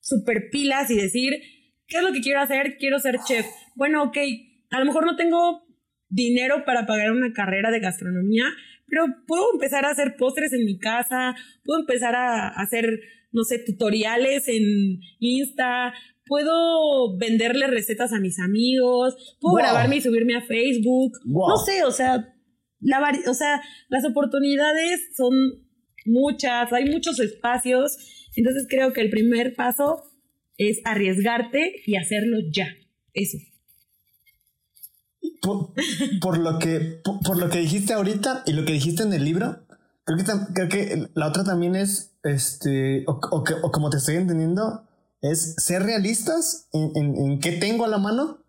[0.00, 1.32] super pilas y decir,
[1.86, 2.76] ¿qué es lo que quiero hacer?
[2.76, 3.46] Quiero ser chef.
[3.76, 4.18] Bueno, ok,
[4.72, 5.62] a lo mejor no tengo
[6.08, 8.46] dinero para pagar una carrera de gastronomía,
[8.88, 13.00] pero puedo empezar a hacer postres en mi casa, puedo empezar a hacer,
[13.30, 15.94] no sé, tutoriales en Insta,
[16.26, 21.12] puedo venderle recetas a mis amigos, puedo grabarme y subirme a Facebook.
[21.24, 22.34] No sé, o sea,
[22.80, 25.32] la o sea, las oportunidades son
[26.06, 27.96] muchas, hay muchos espacios.
[28.36, 30.02] Entonces creo que el primer paso
[30.56, 32.68] es arriesgarte y hacerlo ya.
[33.14, 33.38] Eso.
[35.40, 39.66] Por, lo que por, lo que dijiste ahorita y lo que dijiste en el libro,
[40.04, 40.24] creo que,
[40.54, 44.88] creo que la otra también es este o, o como te estoy entendiendo
[45.22, 48.44] es ser realistas en, en, qué tengo a la mano,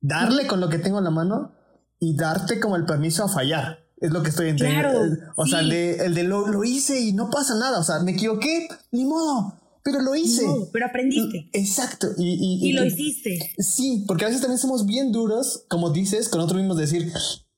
[0.00, 1.52] darle con lo que tengo a la mano
[1.98, 3.80] y darte como el permiso a fallar.
[4.00, 5.18] Es lo que estoy entendiendo.
[5.36, 7.80] o sea, el de, lo, lo, hice y no pasa nada.
[7.80, 9.58] O sea, me equivoqué, ni modo.
[9.82, 10.42] Pero lo hice.
[10.72, 11.48] pero aprendiste.
[11.54, 12.08] Exacto.
[12.16, 13.38] Y, y, y lo hiciste.
[13.58, 17.10] Sí, porque a veces también somos bien duros, como dices, con otros mismos decir,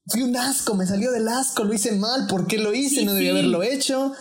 [0.06, 3.04] fui un asco, me salió del asco, lo hice mal, ¿por qué lo hice?
[3.04, 4.12] no debía haberlo hecho.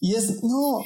[0.00, 0.80] Y es, no,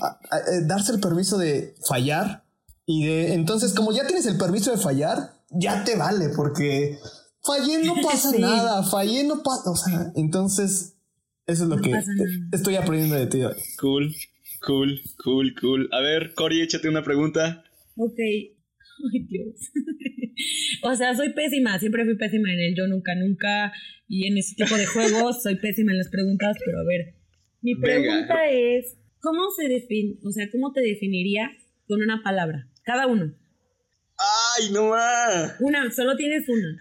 [0.66, 2.44] darse el permiso de fallar
[2.92, 5.16] y de, entonces, como ya tienes el permiso de fallar,
[5.50, 6.98] ya te vale, porque
[7.40, 10.96] fallé no pasa nada, fallé no pasa, o sea, entonces,
[11.46, 11.92] eso es lo que
[12.50, 13.54] estoy aprendiendo de ti hoy.
[13.78, 14.12] Cool,
[14.66, 15.88] cool, cool, cool.
[15.92, 17.62] A ver, Cori, échate una pregunta.
[17.94, 18.18] Ok.
[18.18, 19.54] Ay, Dios.
[20.82, 23.72] o sea, soy pésima, siempre fui pésima en el yo nunca, nunca,
[24.08, 27.14] y en ese tipo de juegos soy pésima en las preguntas, pero a ver,
[27.62, 31.52] mi pregunta es, ¿cómo se define, o sea, cómo te definiría
[31.86, 32.66] con una palabra?
[32.90, 33.32] Cada uno.
[34.18, 35.54] ¡Ay, no más!
[35.60, 36.76] Una, solo tienes una.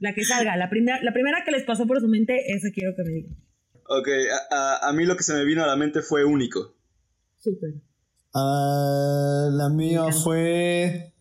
[0.00, 0.56] La que salga.
[0.56, 3.36] La, primera la primera que les pasó por su mente, esa quiero que me digan.
[3.86, 4.08] Ok,
[4.50, 6.74] a, mí lo que se me vino a la mente fue único.
[7.38, 7.74] Súper.
[8.34, 11.12] Ah, la mía fue.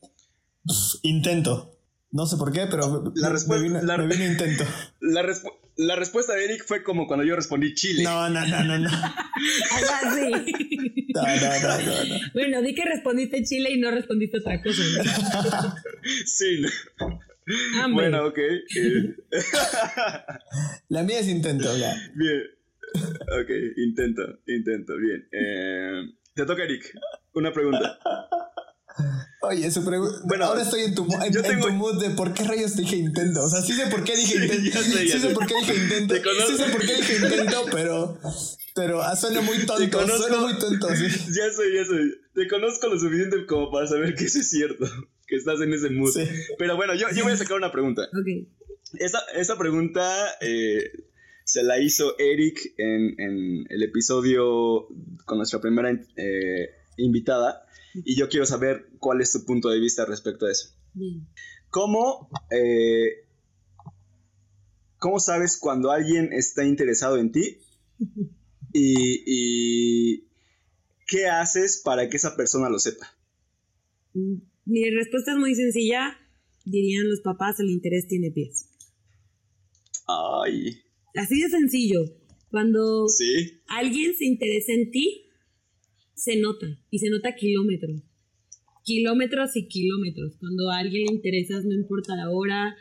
[1.03, 1.77] intento.
[2.09, 4.63] No sé por qué, pero la respuesta, me, vino, me intento.
[4.99, 8.03] La, respuesta la respuesta de Eric fue como cuando yo respondí Chile.
[8.03, 8.89] No, no, no, no, no.
[8.89, 10.53] así.
[11.13, 14.81] No, no, no, no, Bueno, di que respondiste Chile y no respondiste otra cosa.
[16.25, 16.63] sí.
[17.91, 18.37] Bueno, ok.
[18.39, 19.15] Eh.
[20.89, 21.93] La mía es intento, ya.
[22.15, 22.41] Bien.
[22.95, 25.27] Ok, intento, intento, bien.
[25.31, 26.01] Eh,
[26.33, 26.93] te toca, Eric.
[27.33, 27.99] Una pregunta.
[29.41, 30.19] Oye, su pregunta.
[30.25, 33.43] Bueno, ahora estoy en tu, en, tu mood de por qué rayos dije intento.
[33.43, 34.79] O sea, sí sé por qué dije intento.
[34.83, 36.15] sí sé, por qué dije intento.
[36.47, 38.19] Sí sé por qué dije intento, pero.
[38.75, 40.07] Pero ah, suena muy tonto.
[40.07, 41.05] suena muy tonto, sí.
[41.27, 41.95] Ya sé, ya sé.
[42.33, 44.85] Te conozco lo suficiente como para saber que eso es cierto.
[45.27, 46.11] Que estás en ese mood.
[46.57, 48.03] Pero bueno, yo, yo voy a sacar una pregunta.
[48.03, 48.47] Ok.
[48.99, 50.05] Esa, esa pregunta
[50.41, 50.91] eh,
[51.43, 54.87] se la hizo Eric en, en, el episodio
[55.25, 57.65] con nuestra primera eh, invitada
[58.05, 60.69] y yo quiero saber cuál es tu punto de vista respecto a eso.
[61.69, 63.25] ¿Cómo, eh,
[64.99, 67.57] ¿Cómo sabes cuando alguien está interesado en ti?
[68.75, 70.23] Y,
[71.05, 73.15] qué haces para que esa persona lo sepa?
[74.65, 76.17] Mi respuesta es muy sencilla.
[76.65, 78.65] Dirían los papás, el interés tiene pies.
[80.07, 80.81] Ay.
[81.13, 81.99] Así de sencillo.
[82.49, 83.05] Cuando
[83.67, 85.22] alguien se interesa en ti,
[86.15, 88.01] se nota y se nota kilómetros.
[88.83, 90.35] Kilómetros y kilómetros.
[90.39, 92.75] Cuando a alguien le interesas, no importa la hora,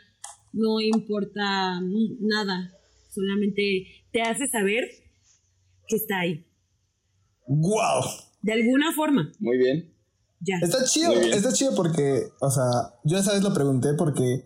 [0.51, 1.79] no importa
[2.19, 2.71] nada.
[3.09, 4.89] Solamente te hace saber
[5.87, 6.45] que está ahí.
[7.47, 8.03] ¡Wow!
[8.41, 9.31] De alguna forma.
[9.39, 9.93] Muy bien.
[10.39, 10.57] Ya.
[10.61, 12.65] Está chido, está chido porque, o sea,
[13.05, 14.45] yo esa vez lo pregunté porque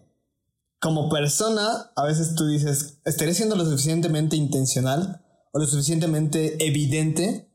[0.80, 7.47] como persona, a veces tú dices, ¿estaré siendo lo suficientemente intencional o lo suficientemente evidente?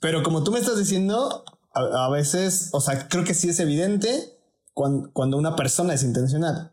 [0.00, 4.08] Pero como tú me estás diciendo, a, veces, o sea, creo que sí es evidente
[4.72, 6.72] cuando, una persona es intencional.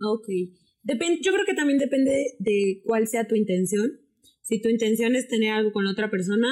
[0.00, 0.28] Ok.
[0.84, 4.00] Yo creo que también depende de cuál sea tu intención.
[4.42, 6.48] Si tu intención es tener algo con otra persona,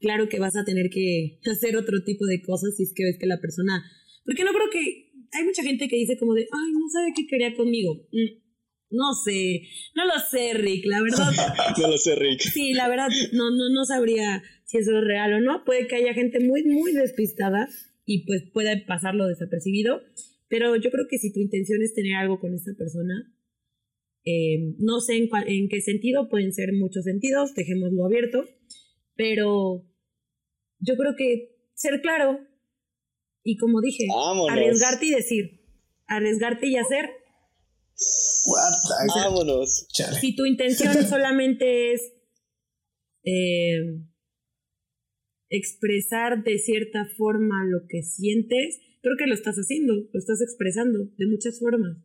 [0.00, 3.18] claro que vas a tener que hacer otro tipo de cosas si es que ves
[3.18, 3.84] que la persona...
[4.24, 5.08] Porque no creo que...
[5.30, 8.08] Hay mucha gente que dice como de, ay, no sabe qué quería conmigo.
[8.12, 8.47] Mm,
[8.90, 9.62] no sé,
[9.94, 11.30] no lo sé, Rick, la verdad.
[11.80, 12.40] no lo sé, Rick.
[12.40, 15.64] Sí, la verdad, no, no, no sabría si eso es real o no.
[15.64, 17.68] Puede que haya gente muy, muy despistada
[18.04, 20.00] y pues pueda pasarlo desapercibido.
[20.48, 23.34] Pero yo creo que si tu intención es tener algo con esa persona,
[24.24, 28.44] eh, no sé en, en, qué sentido, pueden ser muchos sentidos, dejémoslo abierto,
[29.14, 29.84] pero
[30.80, 32.40] yo creo que ser claro
[33.44, 34.04] y como dije,
[34.50, 35.60] arriesgarte y decir,
[36.06, 37.10] arriesgarte y hacer.
[39.14, 39.86] Vámonos.
[40.20, 42.02] Si tu intención solamente es
[43.24, 44.00] eh,
[45.50, 51.10] expresar de cierta forma lo que sientes, creo que lo estás haciendo, lo estás expresando
[51.16, 51.98] de muchas formas.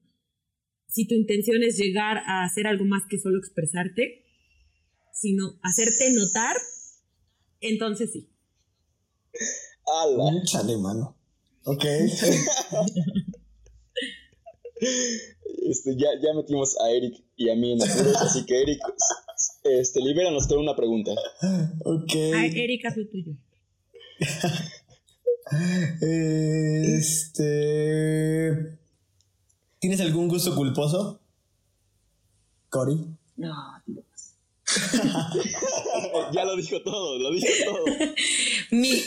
[0.87, 4.25] Si tu intención es llegar a hacer algo más que solo expresarte,
[5.13, 6.55] sino hacerte notar,
[7.61, 8.29] entonces sí.
[9.85, 10.43] ¡Hala!
[10.45, 11.17] Chale, mano.
[11.65, 11.85] Ok.
[15.69, 18.79] este, ya, ya metimos a Eric y a mí en apuros, así que Eric,
[19.63, 21.11] este, libéranos con una pregunta.
[21.85, 22.13] Ok.
[22.35, 23.33] Ay, Eric, haz lo tuyo.
[26.81, 28.77] este.
[29.79, 31.19] ¿Tienes algún gusto culposo?
[32.69, 33.05] Cory.
[33.35, 33.53] No,
[36.33, 37.83] ya lo dijo todo, lo dijo todo.
[38.71, 39.03] Mi,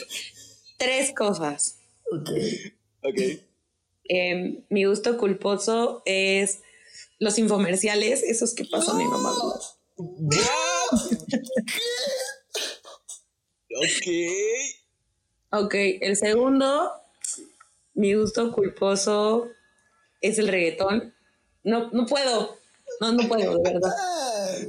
[0.79, 1.79] tres cosas.
[2.13, 2.31] Ok.
[3.03, 3.21] Ok.
[4.09, 6.61] Em, mi gusto culposo es
[7.19, 9.33] los infomerciales, esos que pasan en mamá.
[9.97, 10.35] ok.
[15.53, 16.93] Ok, el segundo,
[17.95, 19.49] mi gusto culposo
[20.21, 21.15] es el reggaetón.
[21.65, 22.57] No, no puedo.
[23.01, 23.91] No, no puedo, de verdad.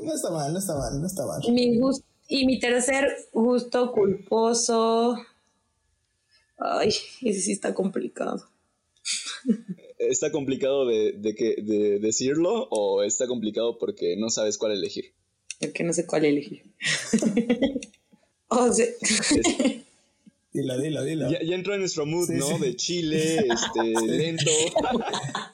[0.03, 1.41] no está mal, no está mal, no está mal.
[1.51, 5.17] Mi gusto, y mi tercer gusto culposo.
[6.57, 6.89] Ay,
[7.21, 8.43] ese sí está complicado.
[9.97, 15.13] ¿Está complicado de, de, que, de decirlo o está complicado porque no sabes cuál elegir?
[15.59, 16.63] Porque no sé cuál elegir.
[18.47, 18.85] o sea.
[20.53, 21.29] Dila, dila, dila.
[21.29, 22.57] Ya, ya, entró en nuestro mood, ¿no?
[22.57, 24.49] De Chile, este, lento.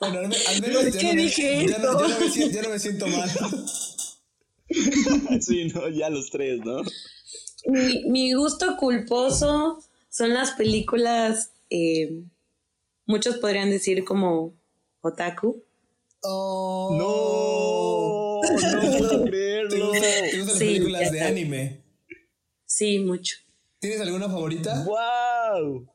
[0.00, 3.30] bueno, al, menos ya, no dije ya, no, me siento, ya no me siento mal.
[5.42, 6.82] sí, no, ya los tres, ¿no?
[7.66, 12.22] Mi, mi gusto culposo son las películas, eh,
[13.06, 14.54] muchos podrían decir como
[15.00, 15.62] otaku.
[16.22, 19.92] Oh, no, no puedo creerlo.
[19.92, 21.80] ¿Te gustan, las películas de anime?
[22.64, 23.36] Sí, mucho.
[23.78, 24.84] ¿Tienes alguna favorita?
[24.84, 25.86] ¡Wow!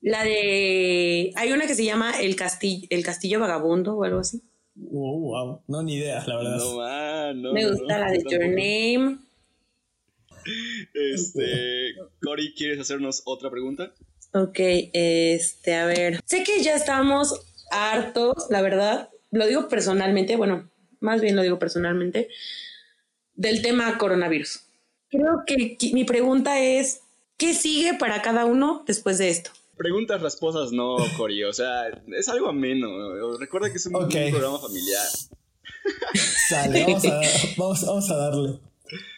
[0.00, 1.32] La de.
[1.36, 4.42] Hay una que se llama El Castillo, el Castillo Vagabundo o algo así.
[4.90, 5.62] Oh, wow.
[5.68, 6.58] No, ni idea, la verdad.
[6.58, 7.52] No, man, no.
[7.52, 9.18] Me gusta la de Your Name.
[10.94, 11.94] Este.
[12.22, 13.92] Cory, ¿quieres hacernos otra pregunta?
[14.42, 14.58] Ok,
[14.92, 16.20] este, a ver.
[16.24, 17.40] Sé que ya estamos
[17.70, 19.10] hartos, la verdad.
[19.30, 22.28] Lo digo personalmente, bueno, más bien lo digo personalmente,
[23.34, 24.60] del tema coronavirus.
[25.08, 27.00] Creo que mi pregunta es
[27.36, 29.50] ¿Qué sigue para cada uno después de esto?
[29.76, 31.44] Preguntas rasposas no, Cori.
[31.44, 33.36] O sea, es algo ameno.
[33.36, 35.06] Recuerda que es un, programa familiar.
[36.48, 36.84] Sale,
[37.58, 38.58] vamos a, vamos, a, darle.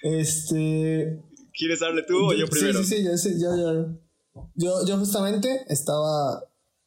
[0.03, 1.23] Este.
[1.53, 2.83] ¿Quieres darle tú o yo primero?
[2.83, 3.87] Sí, sí, sí, yo, yo, yo,
[4.55, 6.45] yo, justamente estaba,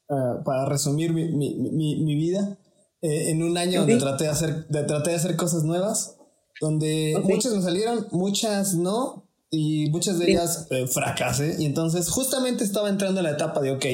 [0.10, 2.58] uh, para resumir mi, mi, mi, mi vida,
[3.02, 6.18] eh, en un año donde traté de, hacer, de, traté de hacer cosas nuevas,
[6.60, 11.56] donde muchas me salieron, muchas no, y muchas de ellas eh, fracasé.
[11.60, 13.86] Y entonces justamente estaba entrando en la etapa de, ok,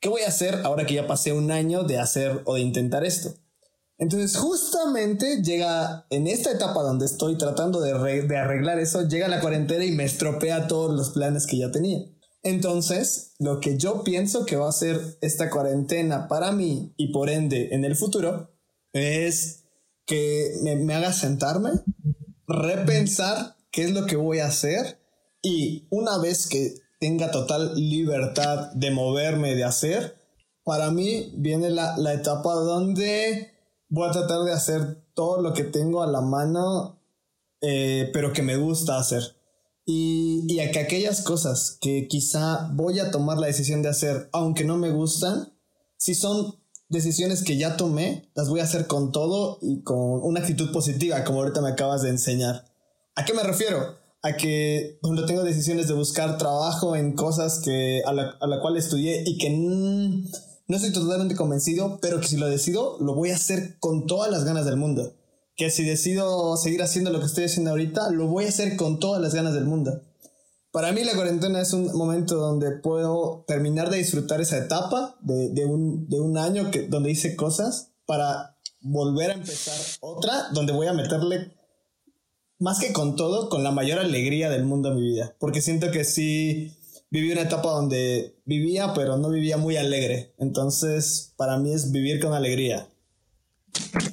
[0.00, 3.04] ¿qué voy a hacer ahora que ya pasé un año de hacer o de intentar
[3.04, 3.34] esto?
[3.98, 9.40] Entonces justamente llega en esta etapa donde estoy tratando de, de arreglar eso, llega la
[9.40, 12.00] cuarentena y me estropea todos los planes que ya tenía.
[12.42, 17.30] Entonces, lo que yo pienso que va a ser esta cuarentena para mí y por
[17.30, 18.50] ende en el futuro
[18.92, 19.64] es
[20.06, 21.70] que me, haga sentarme,
[22.46, 24.98] repensar qué es lo que voy a hacer
[25.42, 30.16] Y una vez que tenga total libertad de moverme, de hacer,
[30.64, 33.52] para mí viene la, la etapa donde
[33.88, 37.00] voy a tratar de hacer todo lo que tengo a la mano,
[37.60, 39.37] eh, pero que me gusta hacer.
[39.90, 44.28] Y, y a que aquellas cosas que quizá voy a tomar la decisión de hacer,
[44.32, 45.54] aunque no me gustan,
[45.96, 46.56] si son
[46.90, 51.24] decisiones que ya tomé, las voy a hacer con todo y con una actitud positiva,
[51.24, 52.66] como ahorita me acabas de enseñar.
[53.14, 53.96] ¿A qué me refiero?
[54.20, 58.60] A que cuando tengo decisiones de buscar trabajo en cosas que a la, a la
[58.60, 63.30] cual estudié y que no estoy totalmente convencido, pero que si lo decido, lo voy
[63.30, 65.14] a hacer con todas las ganas del mundo
[65.58, 69.00] que si decido seguir haciendo lo que estoy haciendo ahorita, lo voy a hacer con
[69.00, 70.00] todas las ganas del mundo.
[70.70, 75.48] Para mí la cuarentena es un momento donde puedo terminar de disfrutar esa etapa de,
[75.48, 80.72] de, un, de un, año que, donde hice cosas para volver a empezar otra donde
[80.72, 81.56] voy a meterle
[82.60, 85.34] más que con todo, con la mayor alegría del mundo a mi vida.
[85.40, 86.72] Porque siento que sí
[87.10, 90.34] viví una etapa donde vivía, pero no vivía muy alegre.
[90.38, 92.88] Entonces, para mí es vivir con alegría.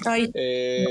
[0.06, 0.86] Ay, eh,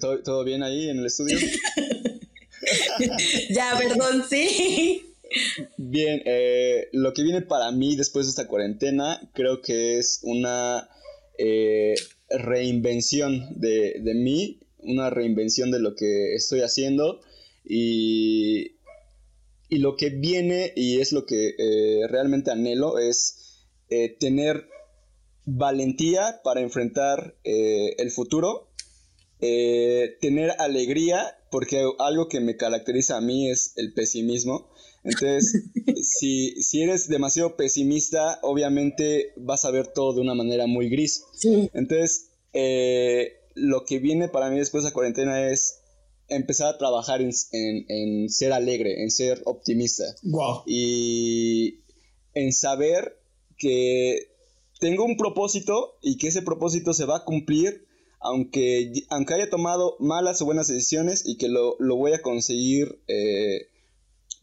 [0.00, 1.38] ¿todo, ¿Todo bien ahí en el estudio?
[3.50, 5.06] ya, perdón, sí.
[5.76, 10.88] Bien, eh, lo que viene para mí después de esta cuarentena creo que es una
[11.38, 11.94] eh,
[12.28, 17.20] reinvención de, de, mí, una reinvención de lo que estoy haciendo
[17.64, 18.76] y,
[19.68, 23.38] y lo que viene y es lo que eh, realmente anhelo es
[24.18, 24.71] tener
[25.44, 28.68] valentía para enfrentar eh, el futuro,
[29.40, 34.70] eh, tener alegría, porque algo que me caracteriza a mí es el pesimismo.
[35.04, 35.64] Entonces,
[36.02, 41.24] si, si, eres demasiado pesimista, obviamente vas a ver todo de una manera muy gris.
[41.74, 45.80] Entonces, eh, lo que viene para mí después de la cuarentena es
[46.28, 50.04] empezar a trabajar en, en ser alegre, en ser optimista.
[50.22, 50.62] Wow.
[50.66, 51.80] Y
[52.34, 53.18] en saber
[53.58, 54.31] que
[54.82, 57.86] tengo un propósito y que ese propósito se va a cumplir
[58.18, 63.68] aunque, aunque haya tomado malas o buenas decisiones y que lo, voy a conseguir eh,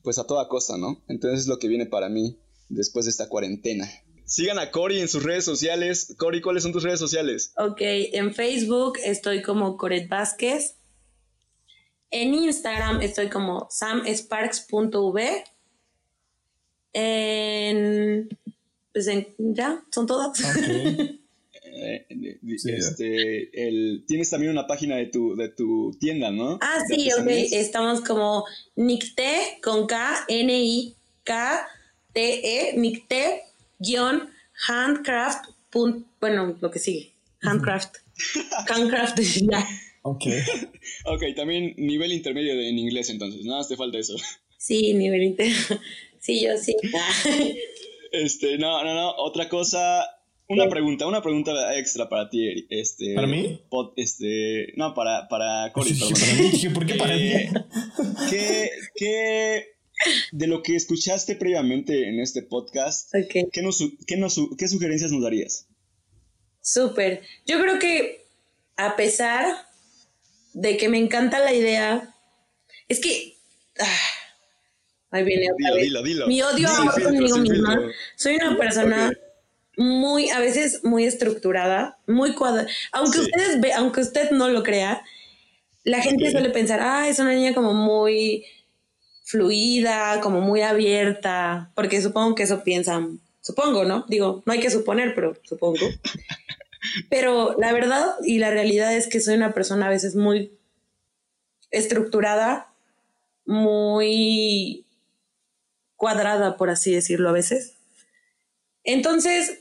[0.01, 1.03] pues a toda costa, ¿no?
[1.09, 2.37] Entonces es lo que viene para mí
[2.69, 3.91] después de esta cuarentena.
[4.23, 6.15] Sigan a Cori en sus redes sociales.
[6.17, 7.51] Cori, ¿cuáles son tus redes sociales?
[7.57, 10.77] Ok, en Facebook estoy como Coret Vázquez.
[12.11, 15.43] En Instagram estoy como samsparks.v.
[16.93, 18.29] En
[19.05, 20.39] pues ya, son todas.
[21.81, 22.05] Eh,
[22.65, 26.57] este, el, tienes también una página de tu, de tu tienda, ¿no?
[26.61, 27.27] Ah, sí, ok.
[27.27, 28.43] Estamos como
[28.75, 30.73] Nicte con K, N-I-K-T-E,
[32.75, 33.43] Nicte,
[33.77, 34.29] guion,
[34.67, 35.45] handcraft,
[36.19, 37.13] bueno, lo que sigue,
[37.43, 37.97] handcraft.
[38.67, 39.19] handcraft,
[39.49, 39.65] ya.
[40.01, 40.25] Ok.
[41.05, 44.17] ok, también nivel intermedio en inglés entonces, nada más te falta eso.
[44.57, 45.79] Sí, nivel intermedio.
[46.19, 46.75] Sí, yo sí.
[48.11, 49.15] Este, no, no, no.
[49.17, 50.05] Otra cosa.
[50.47, 53.13] Una pregunta, una pregunta extra para ti, este.
[53.13, 53.61] ¿Para mí?
[53.95, 57.31] este, no, para, para Cory, para mí, ¿por qué para mí?
[57.31, 57.51] Eh,
[58.31, 59.65] ¿qué, ¿Qué,
[60.31, 65.21] de lo que escuchaste previamente en este podcast, ¿qué, nos, qué, nos, ¿qué sugerencias nos
[65.21, 65.67] darías?
[66.61, 67.21] Súper.
[67.45, 68.25] Yo creo que
[68.77, 69.45] a pesar
[70.53, 72.15] de que me encanta la idea,
[72.87, 73.35] es que...
[73.79, 74.18] Ah,
[75.11, 76.69] Ahí viene otra dilo, Dilo, Mi odio
[77.03, 77.79] conmigo misma.
[78.15, 79.11] Soy una persona
[79.75, 82.67] muy, a veces muy estructurada, muy cuadrada.
[82.91, 85.03] Aunque ustedes ve, aunque usted no lo crea,
[85.83, 88.45] la gente suele pensar, ah, es una niña como muy
[89.23, 94.05] fluida, como muy abierta, porque supongo que eso piensan, supongo, ¿no?
[94.09, 95.79] Digo, no hay que suponer, pero supongo.
[97.09, 100.51] pero la verdad y la realidad es que soy una persona a veces muy
[101.71, 102.73] estructurada,
[103.45, 104.85] muy
[105.99, 107.75] cuadrada, por así decirlo a veces.
[108.85, 109.59] Entonces,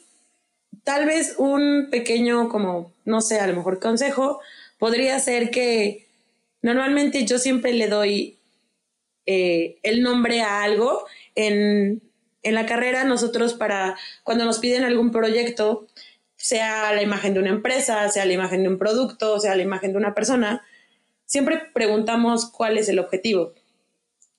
[0.85, 4.41] tal vez un pequeño, como, no sé, a lo mejor consejo,
[4.79, 6.07] podría ser que
[6.63, 8.39] normalmente yo siempre le doy
[9.27, 11.05] eh, el nombre a algo.
[11.35, 12.03] En,
[12.45, 15.89] en la carrera nosotros para, cuando nos piden algún proyecto,
[16.37, 19.91] sea la imagen de una empresa, sea la imagen de un producto, sea la imagen
[19.91, 20.65] de una persona,
[21.27, 23.55] siempre preguntamos cuál es el objetivo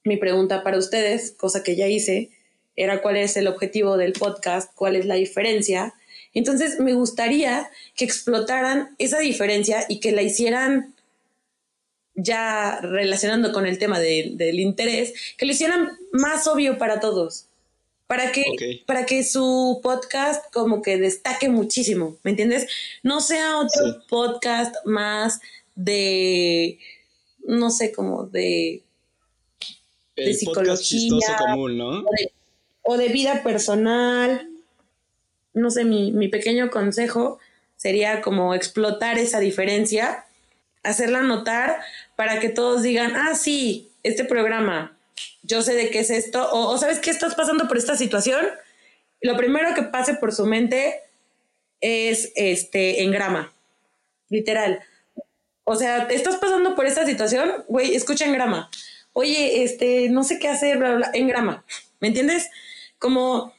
[0.10, 2.32] mi pregunta para ustedes, cosa que ya hice,
[2.76, 5.94] era cuál es el objetivo del podcast, cuál es la diferencia.
[6.34, 10.96] Entonces me gustaría que explotaran esa diferencia y que la hicieran
[12.16, 17.46] ya relacionando con el tema del interés, que lo hicieran más obvio para todos,
[18.08, 18.44] para que,
[18.88, 22.66] para que su podcast como que destaque muchísimo, ¿me entiendes?
[23.04, 25.40] No sea otro podcast más
[25.76, 26.80] de,
[27.46, 28.82] no sé, como de
[30.20, 31.90] El de psicología común, ¿no?
[32.00, 32.32] o de,
[32.84, 34.50] o de vida personal.
[35.54, 37.40] No sé, mi, mi pequeño consejo
[37.76, 40.26] sería como explotar esa diferencia,
[40.84, 41.80] hacerla notar
[42.16, 44.98] para que todos digan, ah, sí, este programa,
[45.44, 48.46] yo sé de qué es esto, o, o sabes qué estás pasando por esta situación.
[49.22, 51.02] Lo primero que pase por su mente
[51.82, 53.52] es este en grama,
[54.30, 54.82] literal.
[55.64, 58.70] O sea, estás pasando por esta situación, güey, escucha en grama.
[59.20, 61.66] Oye, este, no sé qué hacer, bla, bla, bla, en grama.
[62.00, 62.48] ¿Me entiendes?
[63.00, 63.54] Como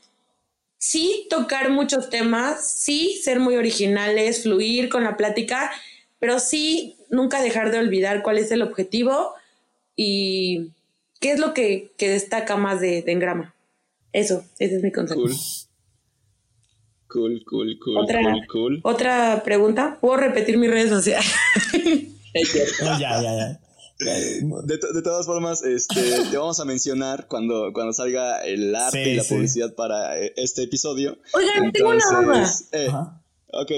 [0.78, 5.70] sí tocar muchos temas, sí ser muy originales, fluir con la plática,
[6.18, 9.34] pero sí nunca dejar de olvidar cuál es el objetivo
[9.94, 10.70] y
[11.20, 13.54] qué es lo que, que destaca más de, de Engrama.
[14.14, 15.20] Eso, ese es mi consejo.
[15.20, 15.34] Cool.
[17.06, 18.80] Cool, cool, cool, Otra- cool, cool.
[18.82, 21.30] Otra pregunta, ¿puedo repetir mis redes sociales?
[22.80, 23.60] No, ya, ya, ya.
[24.64, 26.00] De, to- de todas formas, este,
[26.30, 29.34] te vamos a mencionar cuando, cuando salga el arte Sí, y la sí.
[29.34, 31.18] publicidad para eh, este episodio.
[31.34, 32.50] Oigan, tengo una duda.
[32.72, 32.88] Eh,
[33.52, 33.70] ok.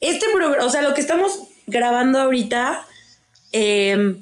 [0.00, 1.32] Este programa, o sea, lo que estamos
[1.66, 2.86] grabando ahorita,
[3.52, 4.16] eh,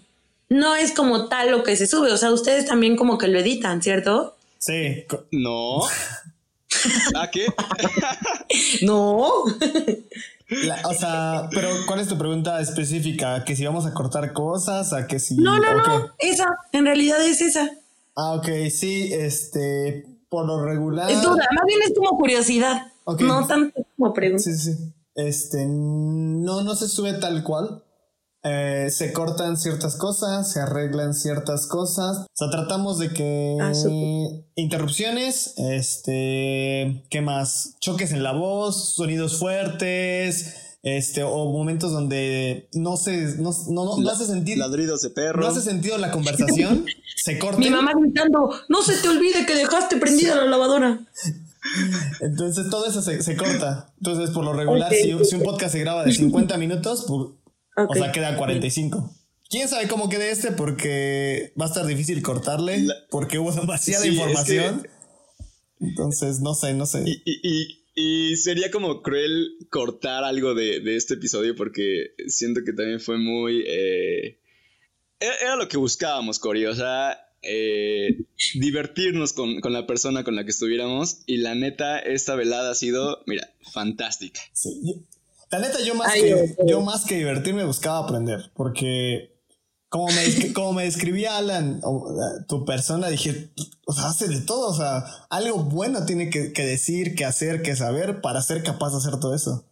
[0.48, 2.12] no es como tal lo que se sube.
[2.12, 4.36] O sea, ustedes también como que lo editan, ¿cierto?
[4.58, 5.80] Sí, No.
[7.14, 7.46] ¿A qué?
[8.82, 9.44] No.
[10.48, 13.44] La- o sea, pero ¿cuál es tu pregunta específica?
[13.44, 14.92] ¿Que si vamos a cortar cosas?
[14.92, 15.36] ¿A que si.?
[15.36, 16.12] No, no, no.
[16.18, 17.68] Esa, en realidad es esa.
[18.14, 20.06] Ah, ok, sí, este.
[20.28, 21.10] Por lo regular.
[21.10, 22.92] Es duda, más bien es como curiosidad.
[23.20, 24.42] No tanto como pregunta.
[24.42, 24.76] Sí, sí.
[25.14, 27.82] Este, no, no se sube tal cual.
[28.48, 32.18] Eh, se cortan ciertas cosas, se arreglan ciertas cosas.
[32.18, 33.72] O sea, tratamos de que Ah,
[34.54, 37.74] interrupciones, este, ¿qué más?
[37.80, 43.98] Choques en la voz, sonidos fuertes, este, o momentos donde no se, no, no, no,
[43.98, 45.40] no hace sentido, Ladridos de perro.
[45.40, 46.84] no hace sentido la conversación,
[47.16, 47.58] se corta.
[47.58, 51.00] Mi mamá gritando, no se te olvide que dejaste prendida la lavadora.
[52.20, 53.92] Entonces todo eso se, se corta.
[53.98, 57.30] Entonces, por lo regular, si, si un podcast se graba de 50 minutos, pues,
[57.76, 57.90] Ok.
[57.90, 59.14] o sea, queda 45.
[59.48, 60.50] ¿Quién sabe cómo quede este?
[60.52, 64.86] Porque va a estar difícil cortarle, porque hubo demasiada Sí, es información.
[65.80, 67.04] Entonces, no sé, no sé.
[67.06, 72.60] Y, y- y- y sería como cruel cortar algo de, de este episodio porque siento
[72.64, 73.62] que también fue muy...
[73.66, 74.38] eh,
[75.18, 78.18] era, era lo que buscábamos, Cory, o sea, eh,
[78.54, 82.74] divertirnos con, con la persona con la que estuviéramos y la neta, esta velada ha
[82.74, 84.40] sido, mira, fantástica.
[84.52, 85.06] Sí,
[85.50, 86.56] la neta, yo más, Ay, que, Dios, Dios.
[86.66, 89.32] yo más que divertirme buscaba aprender, porque
[89.88, 93.50] como me, como me describía Alan, eh, tu persona, dije,
[93.86, 97.62] o sea, hace de todo, o sea, algo bueno tiene que, que decir, que hacer,
[97.62, 99.64] que saber para ser capaz de hacer todo eso.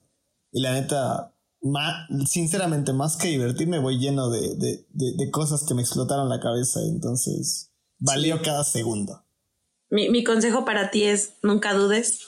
[0.52, 5.64] Y la neta, ma- sinceramente, más que divertirme, voy lleno de, de- de- de cosas
[5.64, 9.24] que me explotaron la cabeza, entonces valió cada segundo.
[9.90, 12.20] Mi, mi consejo para ti es nunca dudes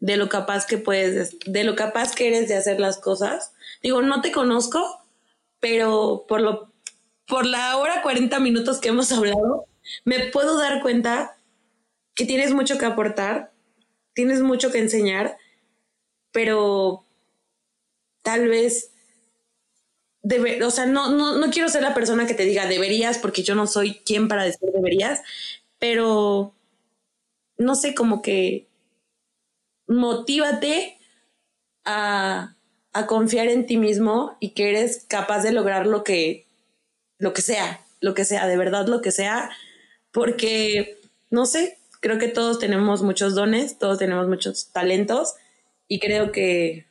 [0.00, 3.52] de lo capaz que puedes, de lo capaz que eres de hacer las cosas.
[3.82, 5.02] Digo, no te conozco,
[5.60, 6.70] pero por lo
[7.30, 9.66] por la hora 40 minutos que hemos hablado,
[10.04, 11.38] me puedo dar cuenta
[12.14, 13.52] que tienes mucho que aportar,
[14.12, 15.38] tienes mucho que enseñar,
[16.32, 17.04] pero
[18.22, 18.90] tal vez
[20.22, 23.42] debe, o sea, no, no, no quiero ser la persona que te diga deberías, porque
[23.42, 25.22] yo no soy quien para decir deberías,
[25.78, 26.52] pero
[27.56, 28.69] no sé, como que
[29.90, 30.96] motívate
[31.84, 32.54] a,
[32.92, 36.46] a confiar en ti mismo y que eres capaz de lograr lo que,
[37.18, 39.50] lo que sea, lo que sea, de verdad lo que sea,
[40.12, 40.98] porque,
[41.28, 45.34] no sé, creo que todos tenemos muchos dones, todos tenemos muchos talentos
[45.88, 46.86] y creo que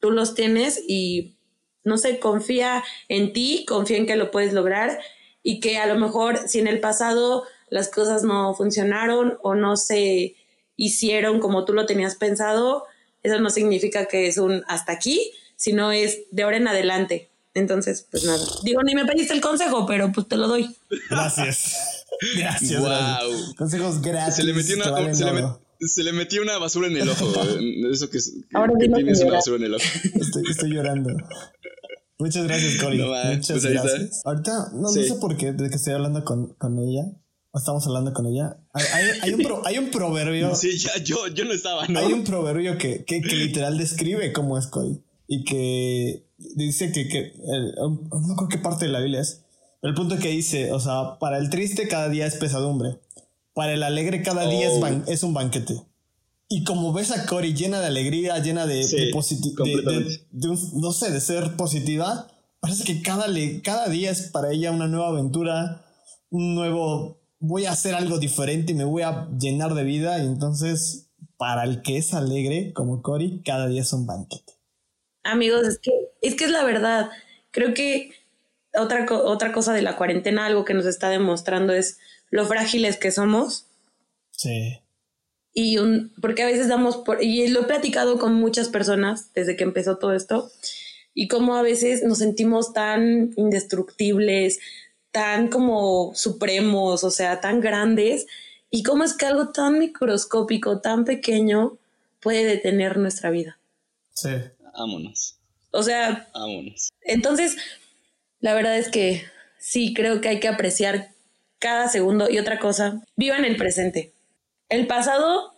[0.00, 1.36] tú los tienes y,
[1.84, 5.00] no sé, confía en ti, confía en que lo puedes lograr
[5.42, 9.76] y que a lo mejor si en el pasado las cosas no funcionaron o no
[9.76, 10.36] se
[10.76, 12.84] hicieron como tú lo tenías pensado,
[13.22, 17.30] eso no significa que es un hasta aquí, sino es de ahora en adelante.
[17.54, 18.44] Entonces, pues nada.
[18.64, 20.74] Digo, ni me pediste el consejo, pero pues te lo doy.
[21.08, 22.04] Gracias.
[22.36, 22.80] Gracias.
[22.80, 22.88] Wow.
[22.88, 23.54] gracias.
[23.56, 24.34] Consejos gratis.
[24.36, 27.26] Se le metió una, se le, met- se le metió una basura en el ojo.
[27.60, 29.84] eh, Eso que, es- que- Ahora que tienes que una basura en el ojo.
[30.20, 31.10] Estoy, estoy llorando.
[32.18, 32.98] Muchas gracias, Cory.
[32.98, 34.22] No Muchas pues gracias.
[34.24, 35.00] Ahorita, no, Sí.
[35.00, 37.02] no sé por qué, desde que estoy hablando con, con ella,
[37.58, 41.28] estamos hablando con ella, hay, hay- hay un, pro- hay un proverbio, Sí, ya, yo,
[41.28, 41.98] yo no estaba, ¿no?
[42.00, 46.26] hay un proverbio que, que, que literal describe cómo es Cory y que
[46.56, 47.18] dice que, que
[47.52, 49.42] el- um, no creo qué parte de la Biblia es,
[49.82, 52.98] el punto que dice, o sea, para el triste cada día es pesadumbre,
[53.54, 54.80] para el alegre cada día es, Oh.
[54.80, 55.80] ban- es un banquete.
[56.48, 60.10] Y como ves a Cory llena de alegría, llena de, Sí, de positi- de- completamente.
[60.10, 62.28] de- de un- no sé, de ser positiva,
[62.60, 63.26] parece que cada,
[63.62, 65.84] cada día es para ella una nueva aventura,
[66.30, 70.18] un nuevo, voy a hacer algo diferente y me voy a llenar de vida.
[70.18, 74.54] Y entonces, para el que es alegre, como Cory, cada día es un banquete.
[75.22, 75.92] Amigos, es que
[76.22, 77.10] es, que es la verdad.
[77.50, 78.12] Creo que
[78.74, 81.98] otra, otra cosa de la cuarentena, algo que nos está demostrando es
[82.30, 83.66] lo frágiles que somos.
[84.32, 84.80] Sí.
[85.52, 89.54] Y un, porque a veces damos por, y lo he platicado con muchas personas desde
[89.54, 90.50] que empezó todo esto,
[91.14, 94.58] y cómo a veces nos sentimos tan indestructibles,
[95.14, 98.26] tan como supremos, o sea, tan grandes,
[98.68, 101.78] y cómo es que algo tan microscópico, tan pequeño,
[102.20, 103.56] puede detener nuestra vida.
[104.12, 104.30] Sí.
[104.76, 105.36] Vámonos.
[105.70, 106.90] O sea, vámonos.
[107.02, 107.56] Entonces,
[108.40, 109.24] la verdad es que
[109.56, 111.10] sí, creo que hay que apreciar
[111.60, 112.28] cada segundo.
[112.28, 114.12] Y otra cosa, vivan el presente.
[114.68, 115.54] El pasado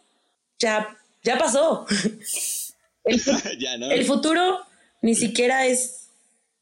[0.58, 1.86] ya, ya pasó.
[3.04, 3.22] El,
[3.58, 3.90] ya no.
[3.90, 4.60] el futuro
[5.00, 6.05] ni siquiera es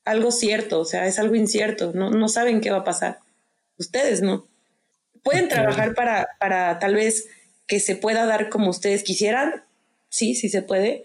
[0.05, 3.21] algo cierto, o sea, es algo incierto, no, no saben qué va a pasar.
[3.79, 4.47] Ustedes no.
[5.23, 7.29] Pueden trabajar para, para tal vez
[7.67, 9.65] que se pueda dar como ustedes quisieran,
[10.09, 11.05] sí, sí se puede,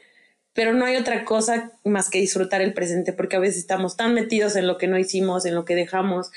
[0.54, 4.14] pero no hay otra cosa más que disfrutar el presente, porque a veces estamos tan
[4.14, 6.32] metidos en lo que no hicimos, en lo que dejamos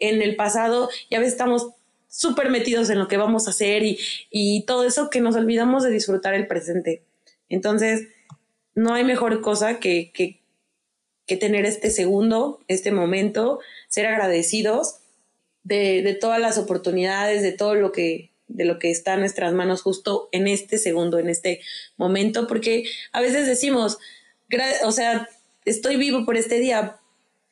[0.00, 1.68] en el pasado, y a veces estamos
[2.08, 3.98] súper metidos en lo que vamos a hacer y,
[4.30, 7.04] y todo eso que nos olvidamos de disfrutar el presente.
[7.48, 8.08] Entonces,
[8.74, 10.40] no hay mejor cosa que, que,
[11.28, 14.96] que tener este segundo, este momento, ser agradecidos
[15.62, 19.52] de, de, todas las oportunidades, de todo lo que de lo que está en nuestras
[19.52, 21.60] manos justo en este segundo, en este
[21.96, 23.98] momento, porque a veces decimos,
[24.84, 25.28] o sea,
[25.64, 26.98] estoy vivo por este día,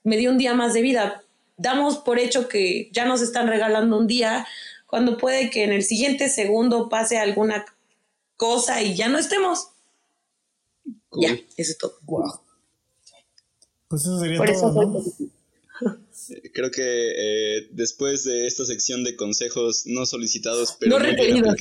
[0.02, 1.22] me dio un día más de vida,
[1.58, 4.46] damos por hecho que ya nos están regalando un día,
[4.86, 7.64] cuando puede que en el siguiente segundo pase alguna
[8.36, 9.68] cosa y ya no estemos.
[11.12, 11.98] Ya, eso es todo.
[12.02, 12.45] Wow.
[13.88, 15.04] Pues eso sería todo, ¿no?
[16.54, 21.54] Creo que eh, después de esta sección de consejos no solicitados, pero no requeridos.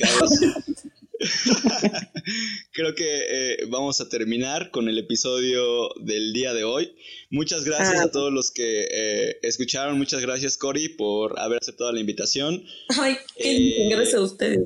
[2.72, 6.94] creo que eh, vamos a terminar con el episodio del día de hoy.
[7.30, 8.04] Muchas gracias Ah.
[8.04, 9.98] a todos los que eh, escucharon.
[9.98, 12.64] Muchas gracias, Cory, por haber aceptado la invitación.
[13.00, 14.60] Ay, qué Eh, gracias a ustedes.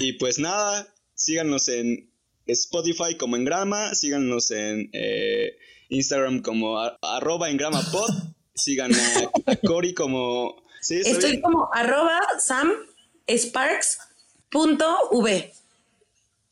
[0.00, 2.09] Y pues nada, síganos en
[2.46, 5.52] Spotify como en Grama, síganos en eh,
[5.88, 8.10] Instagram como a- arroba en Grama Pod,
[8.54, 10.56] sigan a, a Cory como...
[10.82, 10.96] ¿Sí?
[10.96, 11.42] ¿Está Estoy bien?
[11.42, 12.18] como arroba
[14.50, 15.52] samsparks.v.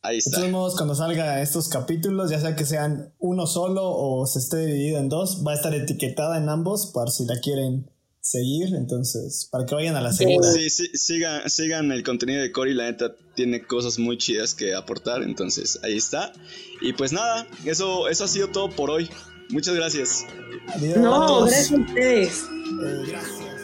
[0.03, 0.37] Ahí De está.
[0.39, 4.59] todos modos, cuando salga estos capítulos, ya sea que sean uno solo o se esté
[4.67, 8.75] dividido en dos, va a estar etiquetada en ambos por si la quieren seguir.
[8.75, 10.51] Entonces, para que vayan a la segura.
[10.53, 14.75] Sí, sí, sigan, sigan el contenido de Cory, la neta tiene cosas muy chidas que
[14.75, 16.33] aportar, entonces ahí está.
[16.81, 19.09] Y pues nada, eso, eso ha sido todo por hoy.
[19.51, 20.27] Muchas gracias.
[20.75, 20.99] Adiós.
[20.99, 22.43] No, gracias a ustedes.
[22.85, 23.58] Eh, gracias.